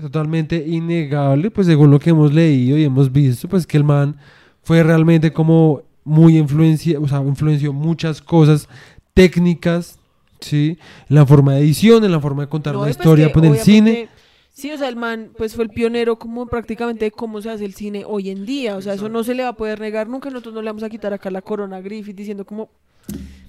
[0.00, 4.16] totalmente innegable, pues según lo que hemos leído y hemos visto, pues que el man
[4.64, 8.68] fue realmente como muy influencia, o sea, influenció muchas cosas
[9.14, 9.98] técnicas,
[10.40, 10.78] ¿sí?
[11.08, 13.44] En la forma de edición, en la forma de contar No, una pues historia pues,
[13.44, 14.08] en el cine.
[14.52, 17.64] Sí, o sea, el man pues fue el pionero como prácticamente de cómo se hace
[17.64, 18.76] el cine hoy en día.
[18.76, 20.28] O sea, eso no se le va a poder negar nunca.
[20.28, 22.68] Nosotros no le vamos a quitar acá la corona a Griffith diciendo como,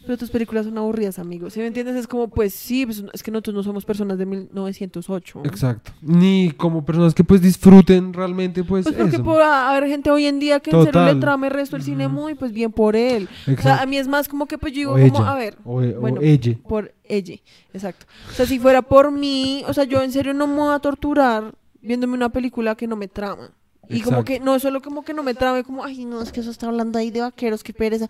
[0.05, 1.53] pero tus películas son aburridas, amigos.
[1.53, 1.95] ¿Sí me entiendes?
[1.95, 5.41] Es como, pues sí, pues, es que nosotros no somos personas de 1908.
[5.45, 5.91] Exacto.
[6.01, 9.23] Ni como personas que pues disfruten realmente pues, Pues porque eso.
[9.23, 12.07] pueda haber gente hoy en día que en serio le trame el resto del cine
[12.07, 13.27] muy, pues bien por él.
[13.31, 13.87] O sea, a Exacto.
[13.87, 15.31] mí es más como que pues yo digo O como, ella.
[15.31, 16.57] a ver, O, e- o bueno, ella.
[16.67, 17.35] por ella,
[17.73, 18.05] exacto.
[18.29, 20.79] O sea, si fuera por mí, o sea, yo en serio no me voy a
[20.79, 23.51] torturar viéndome una película que no me trama.
[23.97, 26.39] Y como que, no, solo como que no me trame, como, ay, no, es que
[26.41, 28.05] eso está hablando ahí de vaqueros, qué pereza.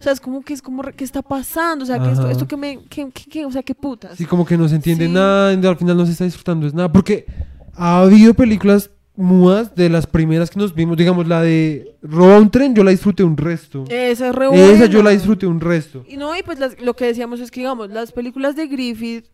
[0.00, 1.84] O sea, es como que es como, ¿qué está pasando?
[1.84, 4.16] O sea, que esto, esto que me, que, que- que- o sea, qué putas.
[4.16, 5.12] Sí, como que no se entiende Sí.
[5.12, 6.90] nada, al final no se está disfrutando es nada.
[6.92, 7.26] Porque
[7.74, 12.50] ha habido películas mudas de las primeras que nos vimos, digamos la de Roba un
[12.52, 13.82] tren, yo la disfruté un resto.
[13.88, 16.04] Esa es re Esa yo la disfruté un resto.
[16.08, 19.26] Y no, y pues las- lo que decíamos es que, digamos, las películas de Griffith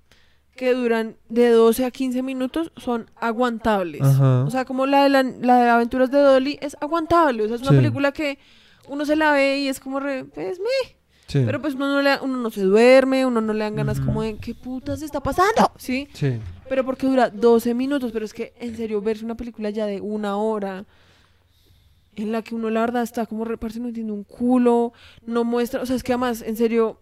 [0.57, 4.02] que duran de 12 a 15 minutos son aguantables.
[4.02, 4.44] Ajá.
[4.44, 7.42] O sea, como la de, la, la de Aventuras de Dolly es aguantable.
[7.44, 7.76] O sea, es una Sí.
[7.76, 8.38] película que
[8.88, 10.96] uno se la ve y es como re, pues, me.
[11.26, 11.42] Sí.
[11.46, 14.22] Pero pues uno no, le, uno no se duerme, uno no le dan ganas como
[14.22, 15.72] de, ¿qué putas está pasando?
[15.78, 16.07] ¿Sí?
[16.12, 16.38] sí.
[16.68, 20.00] Pero porque dura 12 minutos, pero es que en serio verse una película ya de
[20.02, 20.84] una hora
[22.16, 24.92] en la que uno la verdad está como reparse no entiende un culo,
[25.26, 27.00] no muestra, o sea, es que además en serio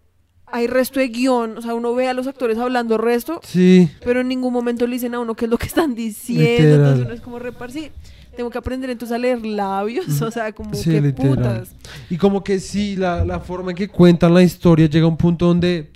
[0.53, 3.90] hay resto de guion, o sea, uno ve a los actores hablando resto, Sí.
[4.05, 6.80] pero en ningún momento le dicen a uno qué es lo que están diciendo, Literal.
[6.80, 7.90] entonces uno es como reparse,
[8.36, 11.36] tengo que aprender entonces a leer labios, o sea, como Sí, qué literal.
[11.36, 11.74] putas.
[12.11, 15.16] Y como que sí, la, la forma en que cuentan la historia llega a un
[15.16, 15.90] punto donde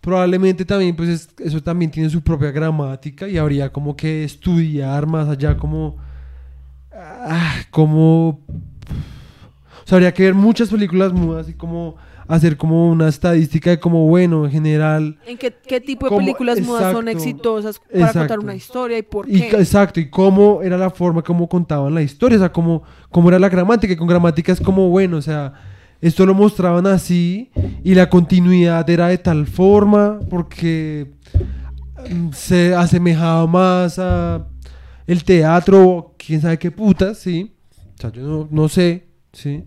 [0.00, 5.06] probablemente también, pues es- eso también tiene su propia gramática y habría como que estudiar
[5.06, 5.96] más allá como...
[6.92, 8.40] ah, como...
[9.84, 11.96] O sea, habría que ver muchas películas mudas y como
[12.28, 15.18] hacer como una estadística de como, bueno, en general...
[15.26, 19.26] ¿En qué, qué tipo de películas mudas son exitosas para contar una historia y por
[19.26, 19.48] qué?
[19.50, 23.38] exacto, y cómo era la forma como contaban la historia, o sea, cómo, cómo era
[23.38, 25.52] la gramática, y con gramática es como, bueno, o sea,
[26.00, 27.50] esto lo mostraban así,
[27.84, 31.12] y la continuidad era de tal forma, porque
[32.10, 34.48] mm, se asemejaba más a
[35.06, 37.54] el teatro, o quién sabe qué putas, sí,
[37.94, 39.64] o sea, yo no, no sé, sí,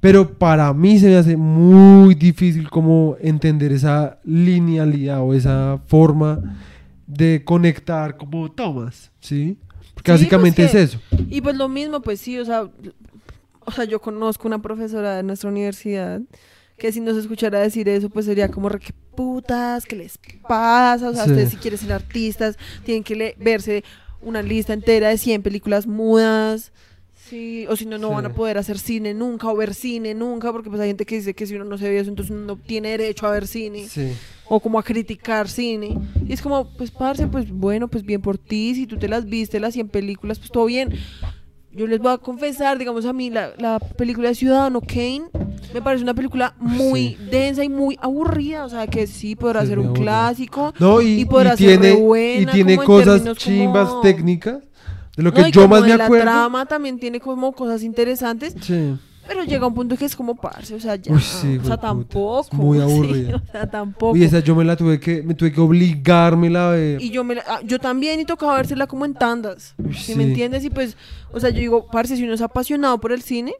[0.00, 6.56] pero para mí se me hace muy difícil como entender esa linealidad o esa forma
[7.06, 9.58] de conectar como tomas, ¿sí?
[9.94, 11.00] Porque Sí, básicamente pues que- es eso.
[11.28, 12.68] Y pues lo mismo, pues sí, o sea,
[13.64, 16.20] o sea, yo conozco una profesora de nuestra universidad
[16.78, 21.08] que si nos escuchara decir eso, pues sería como, re, qué putas, qué les pasa,
[21.10, 21.30] o sea, Sí.
[21.30, 23.82] ustedes si quieren ser artistas, tienen que verse
[24.22, 26.72] una lista entera de 100 películas mudas,
[27.28, 28.14] sí, o si no, no Sí.
[28.14, 31.16] van a poder hacer cine nunca, o ver cine nunca, porque pues hay gente que
[31.16, 33.46] dice que si uno no se ve eso, entonces uno no tiene derecho a ver
[33.46, 34.12] cine Sí.
[34.46, 35.98] o como a criticar cine.
[36.26, 39.24] Y es como, pues, parce, pues bueno, pues bien por ti, si tú te las
[39.26, 40.92] viste las 100 películas, pues todo bien.
[41.70, 45.24] Yo les voy a confesar, digamos a mí, la, la película de Ciudadano Kane
[45.74, 47.18] me parece una película muy Sí.
[47.30, 50.72] densa y muy aburrida, o sea, que sí podrá Sí, ser un clásico.
[50.80, 54.58] No, y, Y podrá y ser tiene, re buena, y tiene cosas chimbas como- técnicas.
[55.18, 56.24] De lo que No, y yo más me de la acuerdo.
[56.24, 58.96] trama también tiene como cosas interesantes, Sí.
[59.26, 61.76] pero llega un punto que es como parce, o sea, ya, Uy, sí, o sea,
[61.76, 62.40] tampoco.
[62.42, 63.36] es muy sí, aburrida.
[63.36, 64.12] o sea, tampoco.
[64.12, 67.02] Uy, esa yo me la tuve que, me tuve que obligármela a ver.
[67.02, 69.74] Y yo me la- ah, yo también y tocaba vérsela como en tandas.
[69.76, 70.14] Uy, sí.
[70.14, 70.64] me entiendes?
[70.64, 70.96] Y pues,
[71.32, 73.52] o sea, yo digo, parce, si uno es apasionado por el cine,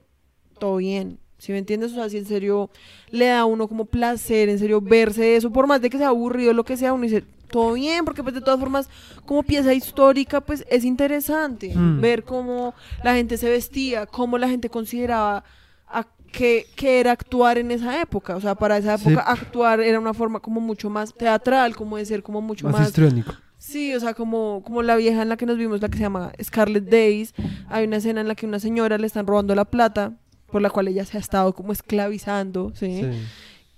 [0.59, 1.19] todo bien.
[1.39, 1.93] Si me entiendes?
[1.93, 2.71] O sea, si en serio
[3.11, 6.09] le da a uno como placer, en serio, verse eso, por más de que sea
[6.09, 8.89] aburrido, lo que sea, uno dice, todo bien, porque pues de todas formas,
[9.27, 12.01] como pieza histórica, pues es interesante Mm.
[12.01, 15.45] ver cómo la gente se vestía, cómo la gente consideraba
[15.89, 18.37] a qué, qué era actuar en esa época.
[18.37, 19.09] O sea, para esa Sí.
[19.09, 22.75] época actuar era una forma como mucho más teatral, como de ser como mucho más,
[22.79, 23.33] más histriónico.
[23.57, 26.03] Sí, o sea, como, como la vieja en la que nos vimos, la que se
[26.05, 27.35] llama Scarlet Days.
[27.69, 30.13] Hay una escena en la que una señora le están robando la plata,
[30.53, 33.01] por la cual ella se ha estado como esclavizando, ¿sí?
[33.03, 33.11] Sí.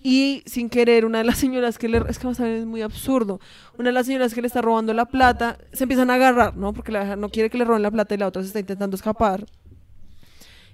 [0.02, 2.02] Y sin querer, una de las señoras que le...
[2.08, 3.38] Es que vamos a ver, es muy absurdo.
[3.78, 6.72] Una de las señoras que le está robando la plata, se empiezan a agarrar, ¿no?
[6.72, 8.96] Porque la no quiere que le roben la plata y la otra se está intentando
[8.96, 9.44] escapar.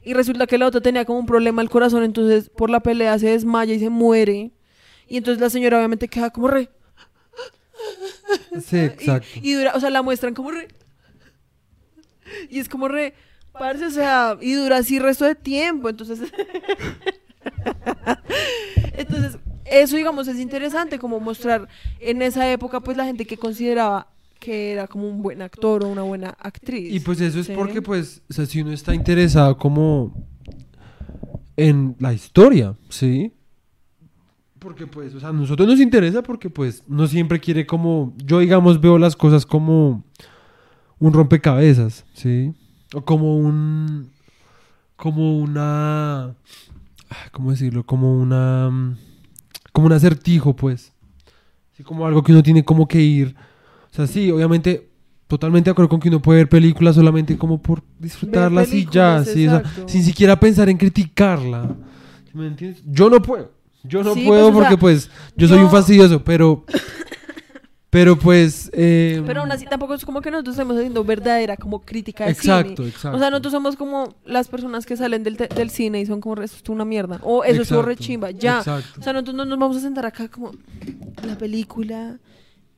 [0.04, 3.18] Y resulta que la otra tenía como un problema al corazón, entonces por la pelea
[3.18, 4.52] se desmaya y se muere.
[5.08, 6.70] Y entonces la señora obviamente queda como re...
[8.64, 9.26] Sí, exacto.
[9.42, 10.68] Y, y dura, o sea, la muestran como re...
[12.48, 13.14] Y es como re...
[13.52, 16.20] Parce, o sea, y dura así resto de tiempo, entonces...
[18.96, 21.68] entonces, eso digamos es interesante, como mostrar
[22.00, 25.88] en esa época pues la gente que consideraba que era como un buen actor o
[25.88, 26.92] una buena actriz.
[26.94, 27.52] Y pues eso es Sí.
[27.56, 30.14] porque, pues, o sea, si uno está interesado como
[31.56, 33.32] en la historia, ¿sí?
[34.58, 38.40] Porque, pues, o sea, a nosotros nos interesa porque, pues, no siempre quiere como, yo,
[38.40, 40.04] digamos, veo las cosas como
[40.98, 42.52] un rompecabezas, ¿sí?
[42.94, 44.10] O como un,
[44.96, 46.34] como una,
[47.32, 47.84] ¿cómo decirlo?
[47.84, 48.96] Como una, mm,
[49.72, 50.92] como un acertijo, pues.
[51.76, 53.34] Sí, como algo que uno tiene como que ir.
[53.90, 54.88] O sea, sí, obviamente,
[55.26, 59.24] totalmente de acuerdo con que uno puede ver películas solamente como por disfrutarlas y ya,
[59.24, 61.74] sí, o sea, sin siquiera pensar en criticarla.
[62.30, 62.82] ¿Sí ¿Me entiendes?
[62.86, 63.52] Yo no puedo.
[63.84, 66.64] Yo no Sí, puedo pues, o porque sea, pues yo soy un fastidioso, pero
[67.96, 71.80] pero pues eh, Pero aún así tampoco es como que nosotros estemos haciendo verdadera como
[71.82, 72.88] crítica de exacto, cine.
[72.90, 73.16] exacto.
[73.16, 76.42] O sea, nosotros somos como las personas que salen del, del cine y son como,
[76.42, 77.20] esto es una mierda.
[77.22, 78.58] O eso es re chimba, ya.
[78.58, 79.00] exacto.
[79.00, 80.52] O sea, nosotros no nos vamos a sentar acá como
[81.26, 82.18] la película,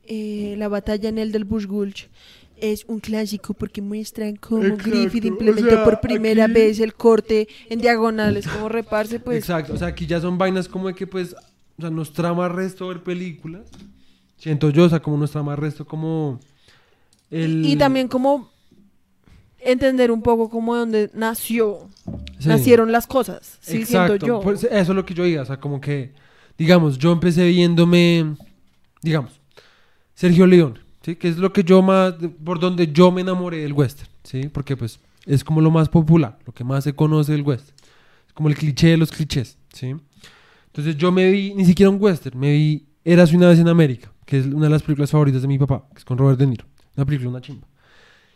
[0.05, 2.07] eh, la batalla en el del Bush Gulch.
[2.55, 6.79] Es un clásico porque muestran cómo Exacto, Griffith o implementó sea, por primera aquí- vez
[6.79, 9.39] el corte en diagonales, como reparse, pues.
[9.39, 11.33] Exacto, o sea, aquí ya son vainas como de que pues,
[11.77, 13.69] o sea, nos trama resto ver películas.
[14.39, 16.39] Siento yo, o sea, como nos trama resto como
[17.29, 18.49] el Y también como
[19.59, 21.89] entender un poco como de dónde nació,
[22.39, 22.47] Sí.
[22.47, 23.57] nacieron las cosas.
[23.59, 24.39] Sí, Exacto, siento yo.
[24.41, 26.13] pues, eso es lo que yo diga, o sea, como que,
[26.57, 28.35] digamos, yo empecé viéndome,
[29.01, 29.41] digamos,
[30.15, 31.15] Sergio León, ¿sí?
[31.17, 32.13] Que es lo que yo más,
[32.43, 34.47] por donde yo me enamoré del western, ¿sí?
[34.47, 37.75] Porque pues es como lo más popular, lo que más se conoce del western.
[38.27, 39.93] Es como el cliché de los clichés, ¿sí?
[40.67, 44.11] Entonces yo me vi, ni siquiera un western, me vi Eras una vez en América,
[44.29, 46.45] que es una de las películas favoritas de mi papá, que es con Robert De
[46.45, 46.63] Niro.
[46.95, 47.67] Una película, una chimba.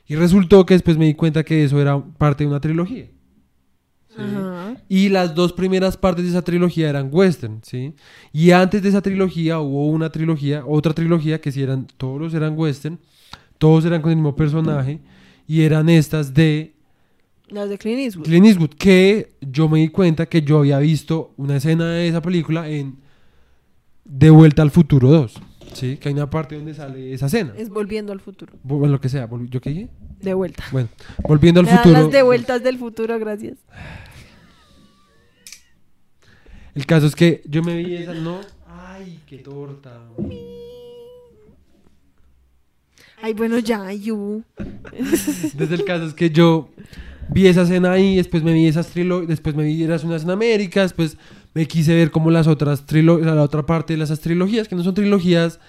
[0.07, 3.11] Y resultó que después me di cuenta que eso era parte de una trilogía.
[4.09, 4.21] ¿sí?
[4.89, 7.93] Y las dos primeras partes de esa trilogía eran western, ¿sí?
[8.31, 12.57] Y antes de esa trilogía hubo una trilogía, otra trilogía que sí eran, todos eran
[12.57, 12.97] western,
[13.59, 14.99] todos eran con el mismo personaje,
[15.47, 16.73] y eran estas de
[17.49, 18.25] Las de Clint Eastwood.
[18.25, 22.23] Clint Eastwood, que yo me di cuenta que yo había visto una escena de esa
[22.23, 22.97] película en
[24.05, 25.39] De Vuelta al Futuro 2,
[25.73, 25.97] ¿sí?
[25.97, 27.53] Que hay una parte donde sale esa escena.
[27.57, 28.53] Es volviendo al futuro.
[28.63, 29.89] Bueno, lo que sea, ¿yo qué dije?
[30.21, 30.63] De vuelta.
[30.71, 30.89] Bueno,
[31.27, 32.01] volviendo al Me dan futuro.
[32.01, 33.57] las de vueltas del futuro, gracias.
[36.75, 38.39] El caso es que yo me vi esa, no.
[38.67, 40.01] Ay, qué torta.
[43.21, 44.43] Ay, bueno, ya, you.
[44.91, 46.69] Entonces el caso es que yo
[47.29, 50.31] vi esa escena ahí, después me vi esas trilogías, después me vi Eras unas en
[50.31, 51.17] América, después
[51.53, 54.83] me quise ver como las otras trilogías, la otra parte de esas trilogías, que no
[54.83, 55.59] son trilogías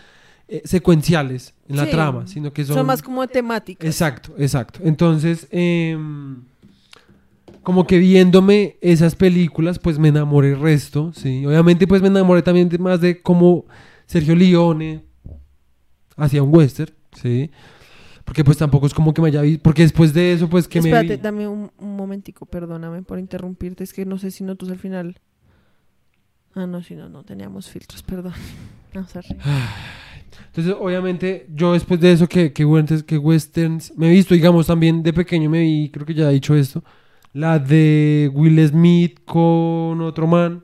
[0.48, 2.76] eh, secuenciales en la trama, sino que son...
[2.76, 3.86] Son, más como temáticas.
[3.86, 4.80] Exacto, exacto.
[4.82, 6.42] Entonces, em,
[7.62, 11.44] como que viéndome esas películas, pues me enamoré el resto, sí.
[11.46, 13.64] Obviamente, pues me enamoré también de- más de cómo
[14.06, 15.02] Sergio Leone
[16.16, 17.50] hacía un western, sí.
[18.24, 20.78] Porque pues tampoco es como que me haya visto, porque después de eso, pues que
[20.78, 23.84] Espérate, me vi- dame un, un momentico, perdóname por interrumpirte.
[23.84, 25.18] Es que no sé si notas al final.
[26.54, 28.34] Ah, no, si no, no teníamos filtros, perdón.
[28.94, 29.26] No, sorry.
[30.46, 34.68] Entonces, obviamente, yo después de eso, que, que, westerns, que westerns me he visto, digamos,
[34.68, 36.84] también de pequeño me vi, creo que ya he dicho esto,
[37.32, 40.62] la de Will Smith con otro man.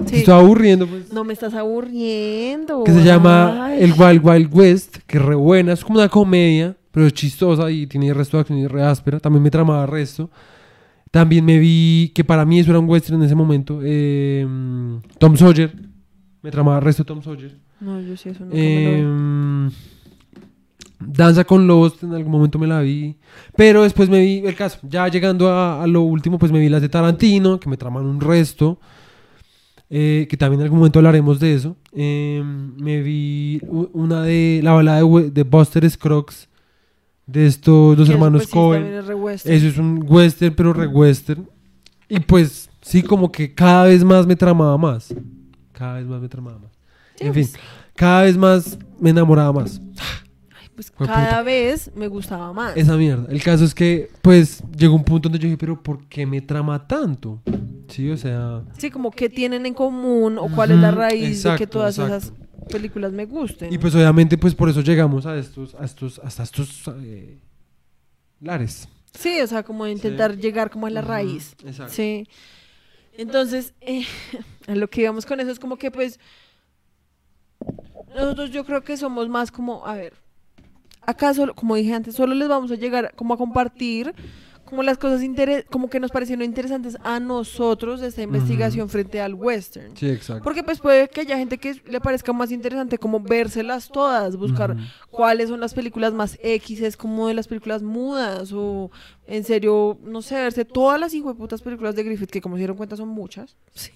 [0.00, 0.08] Sí.
[0.08, 1.12] Se está aburriendo, pues.
[1.12, 2.82] No me estás aburriendo.
[2.82, 3.84] que se llama Ay.
[3.84, 7.70] El Wild Wild West, que es re buena, es como una comedia, pero es chistosa
[7.70, 10.28] y tiene resto de acción y re áspera, también me tramaba resto.
[11.18, 14.46] También me vi, que para mí eso era un western en ese momento, eh,
[15.18, 15.70] Tom Sawyer,
[16.42, 17.56] me tramaba resto Tom Sawyer.
[17.80, 18.50] No, yo sí, eso vi.
[18.54, 19.04] Eh,
[21.00, 23.16] Danza con Lobos, en algún momento me la vi.
[23.56, 26.68] Pero después me vi, el caso, ya llegando a, a lo último, pues me vi
[26.68, 28.78] las de Tarantino, que me traman un resto.
[29.90, 31.76] eh, que también en algún momento hablaremos de eso.
[31.92, 33.60] Eh, me vi
[33.92, 36.48] una de la balada de, de Buster Scruggs,
[37.28, 38.86] de estos dos hermanos pues, Cohen.
[38.86, 39.46] es.
[39.46, 41.46] Eso es un western, pero re western.
[42.08, 45.14] Y pues, sí, como que cada vez más me tramaba más.
[45.72, 46.72] Cada vez más me tramaba más.
[47.20, 47.48] en fin,
[47.94, 49.80] cada vez más me enamoraba más.
[50.74, 51.42] Pues Fue cada puta.
[51.42, 52.76] vez me gustaba más.
[52.76, 53.26] Esa mierda.
[53.30, 56.40] El caso es que, pues, llegó un punto donde yo dije, pero ¿por qué me
[56.40, 57.42] trama tanto?
[57.88, 58.62] Sí, o sea.
[58.78, 62.16] Sí, como qué tienen en común o cuál es la raíz de que todas exacto.
[62.16, 63.72] esas películas me gusten.
[63.72, 67.38] Y pues obviamente pues por eso llegamos a estos, a estos, hasta estos eh,
[68.40, 68.88] lares.
[69.18, 71.54] Sí, o sea, como intentar llegar como a la raíz.
[71.64, 71.92] Exacto.
[71.92, 72.28] Sí.
[73.16, 74.04] Entonces, eh,
[74.68, 76.20] a lo que íbamos con eso es como que pues
[78.14, 80.14] nosotros yo creo que somos más como, a ver,
[81.02, 84.14] acá solo, como dije antes, solo les vamos a llegar como a compartir
[84.68, 89.20] como las cosas interes como que nos parecieron interesantes a nosotros de esta investigación frente
[89.20, 89.96] al western.
[89.96, 90.44] Sí, exacto.
[90.44, 94.76] Porque pues puede que haya gente que le parezca más interesante como vérselas todas, buscar
[95.10, 98.90] cuáles son las películas más X, es como de las películas mudas o
[99.26, 102.76] en serio, no sé, verse todas las hijueputas películas de Griffith, que como se dieron
[102.76, 103.56] cuenta son muchas.
[103.74, 103.92] Sí.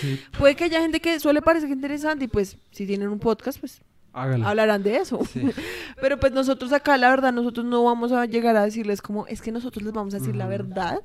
[0.00, 3.60] Sí, Puede que haya gente que suele parecer interesante y pues si tienen un podcast
[3.60, 3.82] pues
[4.18, 5.20] hablarán de eso.
[5.24, 5.42] Sí.
[6.00, 9.40] Pero pues nosotros acá, la verdad, nosotros no vamos a llegar a decirles como, es
[9.42, 11.00] que nosotros les vamos a decir la verdad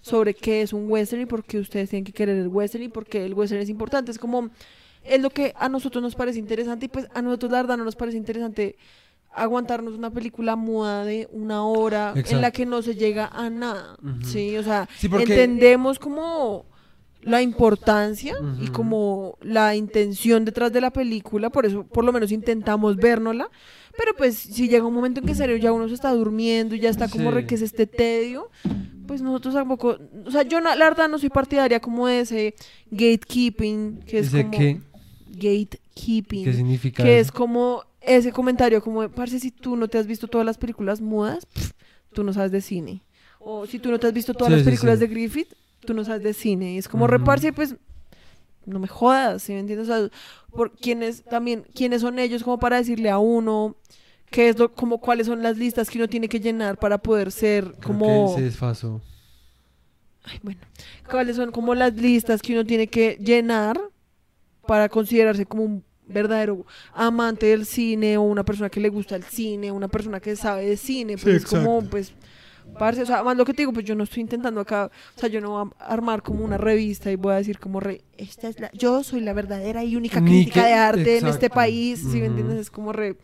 [0.00, 2.88] sobre qué es un western y por qué ustedes tienen que querer el western y
[2.88, 4.10] por qué el western es importante.
[4.10, 4.50] Es como,
[5.04, 7.84] es lo que a nosotros nos parece interesante y pues a nosotros la verdad no
[7.84, 8.76] nos parece interesante
[9.32, 13.96] aguantarnos una película muda de una hora en la que no se llega a nada.
[14.24, 16.64] Sí, o sea, Sí, porque- entendemos como
[17.26, 18.72] la importancia y Ujú.
[18.72, 23.50] como la intención detrás de la película, por eso por lo menos intentamos vernosla,
[23.98, 26.74] pero pues si llega un momento en que en serio ya uno se está durmiendo
[26.74, 27.34] y ya está como Sí.
[27.34, 28.48] re que es este tedio,
[29.06, 32.54] pues nosotros tampoco, o sea, yo la verdad no soy partidaria como de ese
[32.90, 34.80] gatekeeping, que es ¿Ese como qué?
[35.28, 37.26] gatekeeping, ¿Qué significa que eso?
[37.28, 41.00] es como ese comentario como, parce, si tú no te has visto todas las películas
[41.00, 41.72] mudas, pff,
[42.12, 43.02] tú no sabes de cine.
[43.40, 45.06] O si tú no te has visto todas Sí, las películas sí.
[45.06, 45.48] de Griffith,
[45.86, 46.74] tú no sabes de cine.
[46.74, 47.12] Y es como Ujú.
[47.12, 47.76] reparse, pues,
[48.66, 49.88] no me jodas, ¿sí me entiendes?
[49.88, 50.10] O sea,
[50.54, 53.76] por quiénes también, quiénes son ellos como para decirle a uno
[54.30, 57.30] qué es lo, como cuáles son las listas que uno tiene que llenar para poder
[57.30, 59.00] ser como, se desfasó.
[60.24, 60.60] ay, bueno,
[61.08, 63.80] cuáles son como las listas que uno tiene que llenar
[64.66, 69.24] para considerarse como un verdadero amante del cine o una persona que le gusta el
[69.24, 72.12] cine, una persona que sabe de cine, pues es como, pues,
[72.78, 75.18] parce, o sea, más lo que te digo, pues yo no estoy intentando acá, o
[75.20, 78.02] sea, yo no voy a armar como una revista y voy a decir como, re,
[78.18, 81.26] esta es la, yo soy la verdadera y única Ni crítica que- de arte en
[81.26, 81.54] este exacto.
[81.54, 82.58] país, ¿sí me entiendes?
[82.58, 83.16] Es como re,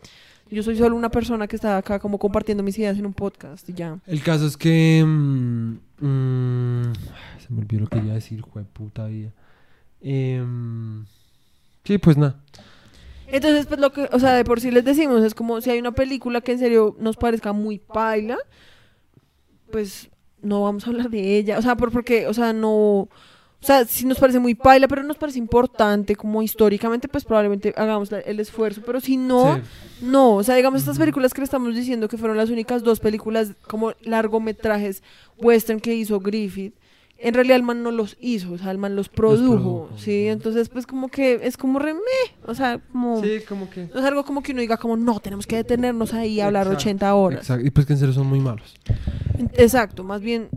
[0.51, 3.67] yo soy solo una persona que está acá como compartiendo mis ideas en un podcast
[3.69, 3.97] y ya.
[4.05, 5.03] El caso es que.
[5.05, 6.93] mm, mm,
[7.39, 9.31] se me olvidó lo que iba a decir, jue puta vida.
[10.01, 11.05] Em,
[11.83, 12.39] sí, pues nada.
[13.27, 15.79] Entonces, pues lo que, o sea, de por sí les decimos, es como si hay
[15.79, 18.37] una película que en serio nos parezca muy paila,
[19.73, 20.09] pues
[20.43, 21.57] no vamos a hablar de ella.
[21.57, 22.69] O sea, por, porque, o sea, no.
[22.69, 27.73] O sea, si nos parece muy paila, pero nos parece importante como históricamente, pues probablemente
[27.77, 28.81] hagamos la- el esfuerzo.
[28.85, 29.61] Pero si no, Sí.
[30.05, 30.35] no.
[30.35, 33.53] O sea, digamos, estas películas que le estamos diciendo que fueron las únicas dos películas
[33.67, 35.01] como largometrajes
[35.37, 36.75] western que hizo Griffith,
[37.23, 40.27] en realidad el man no los hizo, o sea, el man los produjo, produjo, ¿sí?
[40.27, 41.99] Entonces, pues como que es como re meh,
[42.45, 43.23] o sea, como...
[43.23, 43.83] Sí, como que.
[43.83, 46.81] Es algo como que uno diga como, no, tenemos que detenernos ahí y hablar Exacto,
[46.81, 47.39] 80 horas.
[47.39, 47.65] Exacto.
[47.65, 48.75] Y pues que en serio son muy malos.
[49.53, 50.49] Exacto, más bien,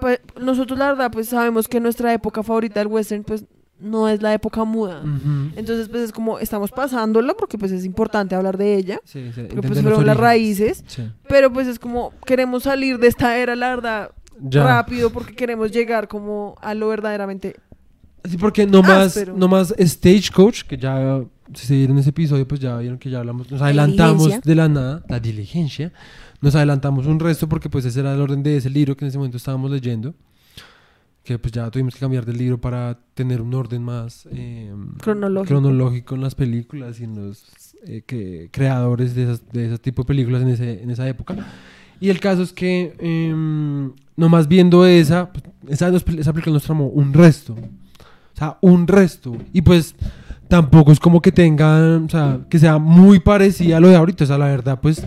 [0.00, 3.44] pues, nosotros la verdad pues sabemos que nuestra época favorita del western pues
[3.78, 5.02] no es la época muda.
[5.56, 9.42] Entonces pues es como estamos pasándola porque pues es importante hablar de ella, Sí, sí,
[9.42, 11.10] porque pues fueron las raíces, Sí.
[11.28, 14.64] pero pues es como queremos salir de esta era, la verdad, Ya.
[14.64, 17.56] rápido porque queremos llegar como a lo verdaderamente...
[18.24, 19.34] Sí, porque no más, Áspero.
[19.36, 21.22] no más Stagecoach, que ya,
[21.54, 24.48] si se dieron ese episodio, pues ya vieron que ya hablamos, nos adelantamos diligencia.
[24.48, 25.92] de la nada, la diligencia,
[26.40, 29.08] nos adelantamos un resto porque pues ese era el orden de ese libro que en
[29.08, 30.14] ese momento estábamos leyendo,
[31.24, 35.48] que pues ya tuvimos que cambiar del libro para tener un orden más eh, Cronológico.
[35.54, 37.44] cronológico en las películas y en los
[37.84, 41.34] eh, que- creadores de, esas, de ese tipo de películas en, ese, en esa época.
[42.02, 46.88] Y el caso es que, em, nomás viendo esa, pues, esa, esa película nos tramó
[46.88, 47.52] un resto.
[47.52, 49.36] O sea, un resto.
[49.52, 49.94] Y pues
[50.48, 54.24] tampoco es como que tengan, o sea, que sea muy parecida a lo de ahorita.
[54.24, 55.06] O sea, la verdad, pues.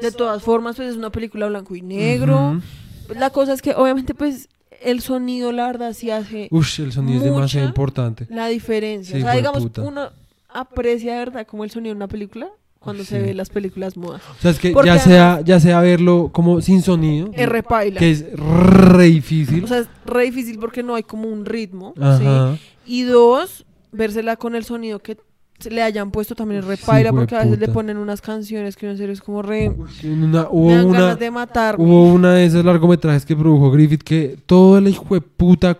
[0.00, 2.52] De todas formas pues es una película blanco y negro.
[2.52, 3.18] ujú.
[3.18, 4.48] La cosa es que obviamente pues
[4.80, 6.48] el sonido la verdad sí hace...
[6.50, 8.26] Ush, el sonido es demasiado importante.
[8.30, 9.14] la diferencia.
[9.14, 10.08] Sí, o sea, digamos, uno
[10.48, 12.48] aprecia de verdad como el sonido de una película
[12.80, 14.22] cuando se ve las películas mudas.
[14.38, 18.00] O sea, es que Porque ya sea, ya sea verlo como sin sonido, Es repaila.
[18.00, 19.62] que es re difícil.
[19.64, 21.92] O sea, es re difícil porque no hay como un ritmo.
[22.00, 22.56] Ajá.
[22.56, 22.60] ¿sí?
[22.86, 25.18] Y dos, vérsela con el sonido que
[25.68, 28.88] le hayan puesto también es repaila Sí, porque a veces le ponen unas canciones que
[28.88, 29.68] en serio es como re...
[30.02, 31.84] Una- me hubo dan una, ganas de matarme.
[31.84, 35.76] Hubo una de esos largometrajes que produjo Griffith que toda la hijo de puta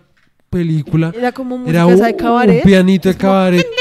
[0.51, 2.57] película Era como música era un, de cabaret.
[2.57, 3.67] un pianito de Es como- cabaret.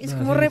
[0.00, 0.50] Es como re...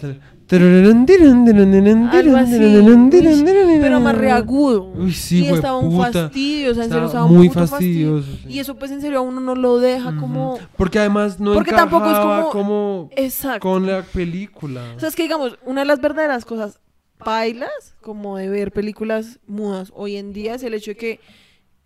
[0.50, 2.56] Algo así.
[2.56, 4.92] Uy, pero más reagudo.
[4.96, 8.28] Uy, sí, y estaba un fastidio, o sea, en serio, Estaba muy fastidioso.
[8.44, 8.46] sí.
[8.50, 10.58] Y eso pues en serio a uno no lo deja como...
[10.78, 13.60] Porque además no Porque tampoco es como- como Exacto.
[13.68, 14.82] con la película.
[14.96, 16.80] O sea, es que digamos, una de las verdaderas cosas
[17.24, 21.20] bailas, como de ver películas mudas hoy en día, es el hecho de que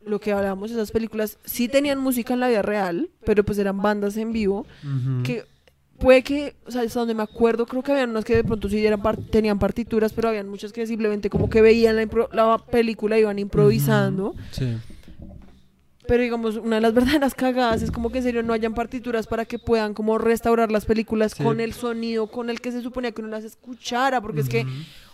[0.06, 3.82] lo que hablábamos, esas películas sí tenían música en la vida real, pero pues eran
[3.82, 5.24] bandas en vivo, Ujú.
[5.24, 5.46] que
[6.02, 8.68] puede que, o sea, hasta donde me acuerdo, creo que habían unas que de pronto
[8.68, 13.22] sí eran tenían partituras, pero habían muchas que simplemente como que veían la, película y
[13.22, 14.34] iban improvisando.
[14.52, 14.78] Sí.
[16.08, 19.28] Pero digamos, una de las verdaderas cagadas es como que en serio no hayan partituras
[19.28, 21.44] para que puedan como restaurar las películas Sí.
[21.44, 24.66] con el sonido con el que se suponía que uno las escuchara, porque es que,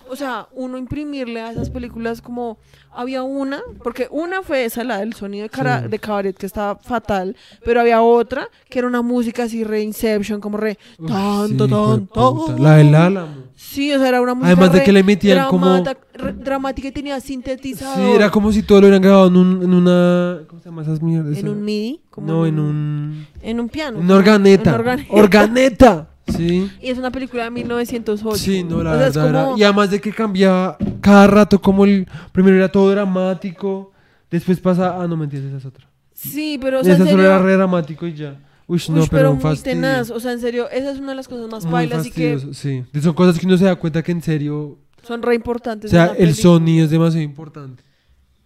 [0.10, 2.58] o sea, uno imprimirle a esas películas como
[2.94, 5.88] había una, porque una fue esa, la del sonido de, cara, Sí.
[5.90, 10.42] de cabaret que estaba fatal, pero había otra que era una música así re Inception,
[10.42, 12.54] como re Uf, tan, sí, tan, hijueputa.
[12.56, 12.64] tan.
[12.64, 13.34] La del Álamo.
[13.56, 16.88] Sí, o sea, era una música Además de re que le metían como- re- dramática
[16.88, 17.96] y tenía sintetizador.
[17.98, 20.40] Sí, era como si todo lo hubieran grabado en, un, en una...
[20.48, 21.38] ¿Cómo se llama esas mierdas?
[21.38, 23.28] en un MIDI, como No, en un...
[23.42, 24.00] en un piano.
[24.00, 24.70] En una organeta.
[24.72, 25.14] En organeta.
[25.14, 26.08] Organeta.
[26.36, 26.70] Sí.
[26.82, 28.38] Y es una película de 1908.
[28.38, 31.60] Sí, no, la O sea, verdad era- como- Y además de que cambiaba cada rato,
[31.62, 32.08] como el...
[32.32, 33.91] Primero era todo dramático,
[34.30, 35.02] después pasa...
[35.02, 35.88] Ah, no, mentiras, esa es otra.
[36.14, 38.40] Sí, pero o sea, esa en solo serio, era re dramático y ya.
[38.68, 40.10] Uy, uy, no, pero, un muy tenaz.
[40.10, 42.84] O sea, en serio, esa es una de las cosas más bailas y que sí.
[43.02, 44.78] Son cosas que uno se da cuenta que en serio...
[45.04, 45.90] son re importantes.
[45.90, 46.41] O sea, el película.
[46.41, 47.84] sonido es demasiado importante.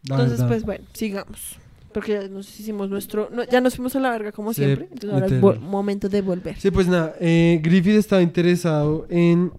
[0.08, 0.48] la Entonces, verdad.
[0.49, 1.58] pues bueno, sigamos.
[1.93, 3.30] Porque ya nos hicimos nuestro.
[3.34, 4.85] no, ya nos fuimos a la verga como Sí, siempre.
[4.91, 5.59] Entonces ahora es literal.
[5.59, 6.55] momento de volver.
[6.59, 9.51] Sí, pues nada, eh, Griffith estaba interesado en,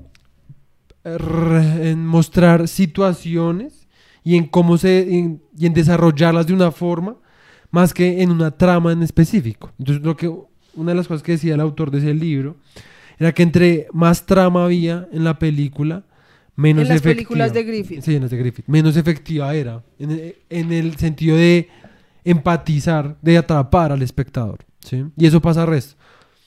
[1.97, 3.87] mostrar situaciones
[4.25, 7.17] y en cómo se en- y en desarrollarlas de una forma
[7.71, 9.73] más que en una trama en específico.
[9.79, 10.29] Entonces, lo que
[10.75, 12.57] una de las cosas que decía el autor de ese libro
[13.19, 16.05] era que entre más trama había en la película,
[16.55, 17.15] menos en las efectiva.
[17.15, 18.01] películas de Griffith.
[18.03, 18.65] Sí, en las de Griffith.
[18.69, 19.83] Menos efectiva era.
[19.99, 21.69] En el sentido de
[22.25, 24.61] empatizar, de atrapar al espectador.
[24.81, 25.05] ¿sí?
[25.17, 25.97] Y eso pasa al resto.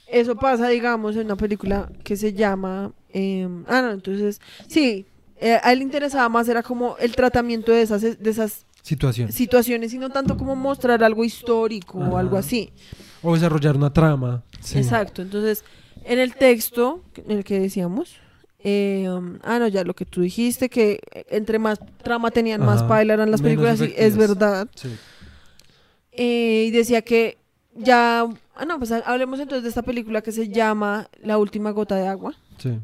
[0.07, 2.91] Eso pasa, digamos, en una película que se llama.
[3.14, 4.39] eh, ah, no, entonces.
[4.68, 5.06] Sí,
[5.38, 9.31] eh, a él le interesaba más, era como el tratamiento de esas, de esas Situación.
[9.31, 12.72] situaciones y no tanto como mostrar algo histórico o algo así.
[13.23, 14.43] O desarrollar una trama.
[14.61, 14.77] Sí.
[14.77, 15.23] Exacto.
[15.23, 15.64] Entonces,
[16.03, 18.18] en el texto en el que decíamos,
[18.60, 20.99] eh, um, ah, no, ya lo que tú dijiste, que
[21.30, 24.68] entre más trama tenían, más paila eran las películas, sí, es verdad.
[24.76, 24.89] Sí.
[26.17, 27.37] Eh, y decía que
[27.75, 28.21] ya,
[28.55, 31.95] ah, no, pues ha- hablemos entonces de esta película que se llama La última gota
[31.95, 32.79] de agua, sí.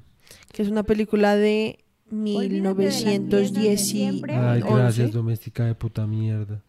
[0.51, 1.79] que es una película de
[2.11, 4.35] Olvídate de las fiestas de 1910 y siempre.
[4.35, 4.75] Ay, 11.
[4.75, 6.61] gracias, doméstica de puta mierda.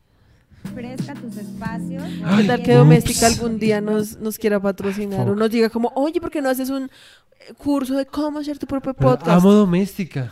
[0.72, 2.04] Fresca tus espacios.
[2.04, 2.74] ¿Qué Ay, tal que.
[2.74, 6.48] Doméstica algún día nos, nos quiera patrocinar o nos diga como, oye, ¿por qué no
[6.48, 9.28] haces un eh, curso de cómo hacer tu propio Pero podcast?
[9.40, 10.30] amo doméstica.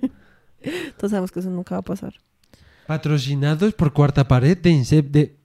[0.62, 2.14] Entonces sabemos que eso nunca va a pasar.
[2.86, 5.36] Patrocinados por cuarta pared de Incep de.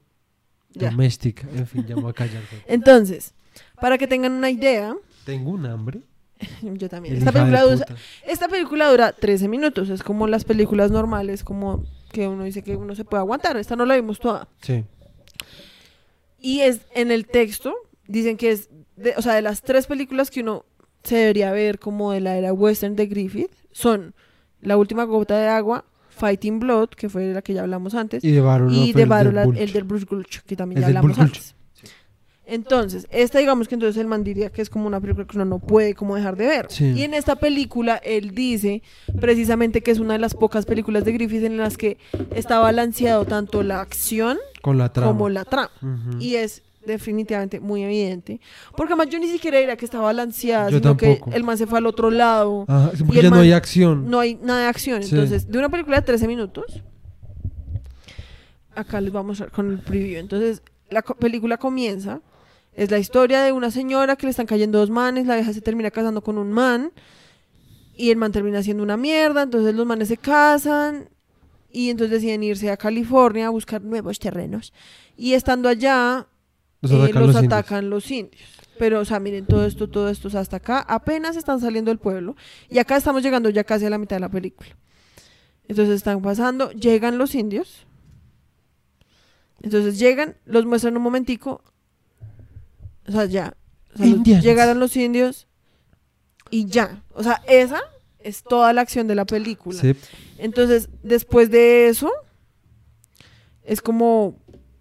[0.73, 1.47] Doméstica.
[1.53, 2.43] En fin, ya me voy a callar.
[2.67, 3.33] Entonces,
[3.79, 4.95] para que tengan una idea,
[5.25, 6.01] Tengo un hambre.
[6.61, 7.15] yo también.
[7.15, 7.85] Esta película, dura,
[8.25, 12.75] esta película dura 13 minutos, es como las películas normales, como que uno dice que
[12.75, 13.57] uno se puede aguantar.
[13.57, 14.47] Esta no la vimos toda.
[14.61, 14.83] Sí.
[16.39, 17.73] Y es en el texto,
[18.07, 20.65] dicen que es, de, o sea, de las tres películas que uno
[21.03, 24.13] se debería ver como de la era western de Griffith, son
[24.61, 25.85] La última gota de agua,
[26.21, 29.01] Fighting Blood, que fue de la que ya hablamos antes, Y de Baron y de
[29.01, 29.57] el Battle, del Bulch.
[29.59, 31.55] el del Bruce Gulch, que también El ya hablamos antes.
[32.45, 35.45] Entonces, esta digamos que entonces el man diría que es como una película que uno
[35.45, 36.65] no puede como dejar de ver.
[36.69, 36.91] Sí.
[36.95, 38.83] Y en esta película él dice
[39.19, 41.97] precisamente que es una de las pocas películas de Griffith en las que
[42.35, 45.11] está balanceado tanto la acción Con la trama.
[45.11, 45.71] como la trama.
[46.19, 48.39] Y es definitivamente muy evidente.
[48.75, 51.29] Porque además yo ni siquiera diría que está balanceada, Yo sino tampoco.
[51.31, 52.65] que el man se fue al otro lado.
[52.67, 54.09] Ajá, y porque el ya no hay acción.
[54.09, 55.03] No hay nada de acción.
[55.03, 55.09] Sí.
[55.15, 56.81] Entonces, de una película de 13 minutos,
[58.75, 60.19] acá les vamos a con el preview.
[60.19, 62.21] Entonces, la co- película comienza.
[62.73, 65.25] Es la historia de una señora que le están cayendo dos manes.
[65.27, 66.91] La vieja se termina casando con un man.
[67.97, 69.43] Y el man termina siendo una mierda.
[69.43, 71.09] Entonces, los manes se casan.
[71.73, 74.73] Y entonces deciden irse a California a buscar nuevos terrenos.
[75.17, 76.27] Y estando allá,
[76.81, 77.53] Los eh, atacan los los indios.
[77.53, 78.41] atacan los indios.
[78.79, 81.91] Pero, o sea, miren, todo esto, todo esto, o sea, hasta acá apenas están saliendo
[81.91, 82.35] del pueblo.
[82.69, 84.69] Y acá estamos llegando ya casi a la mitad de la película.
[85.67, 87.85] Entonces están pasando, llegan los indios.
[89.61, 91.61] Entonces llegan, los muestran un momentico.
[93.07, 93.55] O sea, ya.
[93.93, 95.47] O sea, los- llegaron los indios
[96.49, 97.03] y ya.
[97.13, 97.81] O sea, esa
[98.19, 99.79] es toda la acción de la película.
[99.79, 99.95] Sí.
[100.39, 102.11] Entonces, después de eso,
[103.63, 104.39] es como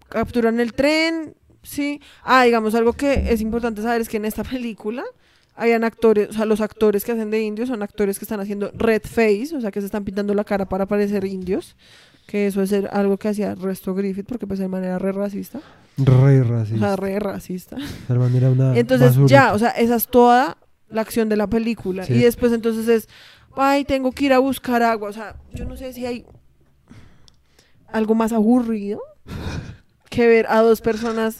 [0.09, 2.01] capturan el tren, sí.
[2.23, 5.03] Ah, digamos, algo que es importante saber es que en esta película
[5.53, 8.71] Habían actores, o sea, los actores que hacen de indios son actores que están haciendo
[8.73, 11.75] red face, o sea, que se están pintando la cara para parecer indios.
[12.25, 15.59] Que eso es algo que hacía Resto Griffith, porque pues de manera re racista.
[15.97, 16.95] Re O sea, racista.
[16.95, 17.77] re racista.
[18.09, 19.29] El man era una Entonces basurita.
[19.29, 20.57] ya, o sea, esa es toda
[20.89, 22.05] la acción de la película.
[22.05, 22.13] Sí.
[22.13, 23.09] Y después entonces es,
[23.57, 25.09] ay, tengo que ir a buscar agua.
[25.09, 26.25] O sea, yo no sé si hay
[27.91, 29.01] algo más aburrido
[30.11, 31.37] que ver a dos personas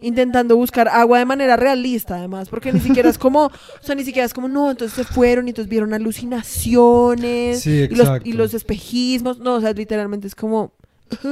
[0.00, 4.04] intentando buscar agua de manera realista además, porque ni siquiera es como, o sea, ni
[4.04, 8.32] siquiera es como, no, entonces se fueron y entonces vieron alucinaciones Sí, y, los, y
[8.34, 10.72] los espejismos, no, o sea, literalmente es como,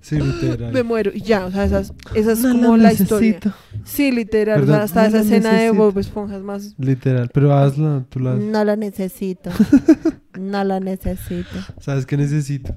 [0.00, 0.72] Sí, literal.
[0.72, 3.38] me muero y ya, o sea, esa es, esa es No como la historia.
[3.84, 4.62] Sí, literal.
[4.62, 4.82] o sea, ¿Verdad?
[4.84, 5.70] hasta No esa escena de.
[5.70, 7.30] Bob Esponja es más Literal.
[7.32, 9.50] Pero hazla, tú la No la necesito.
[10.38, 11.56] No la necesito.
[11.78, 12.74] ¿Sabes qué necesito?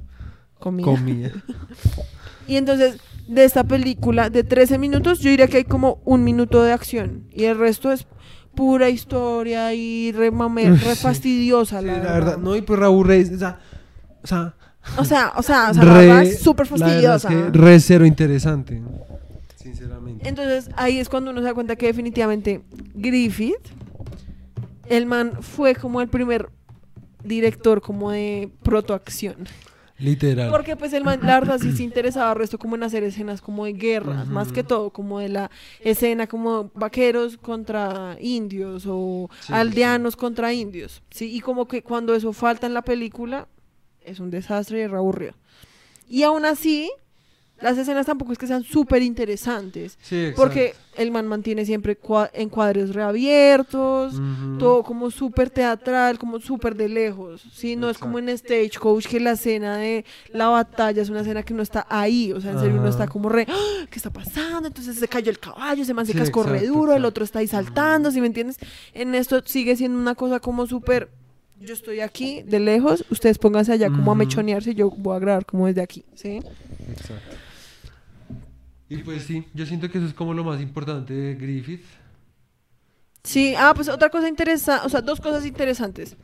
[0.59, 0.85] comida.
[0.85, 1.31] Comida.
[2.47, 2.97] Y entonces,
[3.27, 7.23] de esta película de 13 minutos, yo diría que hay como un minuto de acción.
[7.31, 8.05] Y el resto es
[8.55, 12.13] pura historia y re, mame- re fastidiosa, Sí, la, la verdad.
[12.13, 12.37] verdad.
[12.37, 13.59] No, y pues Raúl Reyes, o sea,
[14.23, 14.53] o sea,
[14.97, 17.27] O sea, o sea, o sea, re- es súper es fastidiosa.
[17.29, 18.81] que re cero interesante.
[19.55, 20.29] Sinceramente.
[20.29, 22.61] Entonces, ahí es cuando uno se da cuenta que definitivamente
[22.93, 23.55] Griffith,
[24.87, 26.49] el man fue como el primer
[27.23, 29.35] director como de protoacción.
[29.97, 30.51] Literal.
[30.51, 33.63] Porque pues el man, la verdad sí se interesaba resto como en hacer escenas como
[33.63, 39.47] de guerras, más que todo como de la escena como vaqueros contra indios o Sí,
[39.47, 43.47] sí, aldeanos contra indios, sí, y como que cuando eso falta en la película
[44.03, 45.33] es un desastre y es aburrido.
[46.09, 46.91] Y aún así,
[47.61, 52.29] las escenas tampoco es que sean súper interesantes, Sí, porque el man mantiene siempre cua-
[52.33, 54.21] encuadres reabiertos,
[54.57, 57.75] todo como súper teatral, como súper de lejos, ¿sí?
[57.75, 61.53] No es como en Stagecoach que la escena de la batalla es una escena que
[61.53, 63.85] no está ahí, o sea, en serio uno está como re, ¡Ah!
[63.89, 64.67] ¿qué está pasando?
[64.67, 67.23] Entonces se cayó el caballo, ese man se Sí, cascó re exacto, duro, el otro
[67.25, 68.57] está ahí saltando, ¿sí me entiendes?
[68.93, 71.09] En esto sigue siendo una cosa como súper,
[71.59, 75.19] yo estoy aquí de lejos, ustedes pónganse allá como a mechonearse y yo voy a
[75.19, 76.41] grabar como desde aquí, ¿sí?
[76.91, 77.35] Exacto.
[78.89, 81.83] Y pues sí, yo siento que eso es como lo más importante de Griffith.
[83.23, 86.15] Sí, ah, pues otra cosa interesante, o sea, dos cosas interesantes.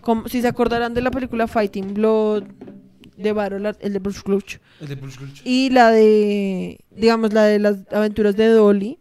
[0.00, 2.44] Como, si se acordarán de la película Fighting Blood
[3.16, 5.42] de Barol, el de Bruce Clutch, El de Bruce Willis.
[5.44, 9.00] y la de, digamos, la de las aventuras de Dolly,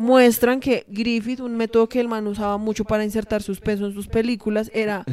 [0.00, 4.08] muestran que Griffith, un método que el man usaba mucho para insertar suspenso en sus
[4.08, 5.04] películas, era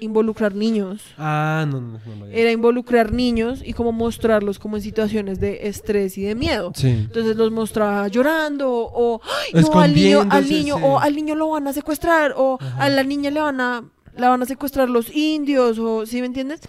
[0.00, 1.02] involucrar niños.
[1.18, 5.68] Ah, no, no, no había Era involucrar niños y como mostrarlos como en situaciones de
[5.68, 6.72] estrés y de miedo.
[6.74, 6.88] Sí.
[6.88, 9.20] Entonces los mostraba llorando o
[9.54, 10.82] "Ay, no, al niño, al niño sí.
[10.84, 12.84] o al niño lo van a secuestrar o Ajá.
[12.84, 13.84] a la niña le van a
[14.16, 16.60] la van a secuestrar los indios o ¿sí me entiendes?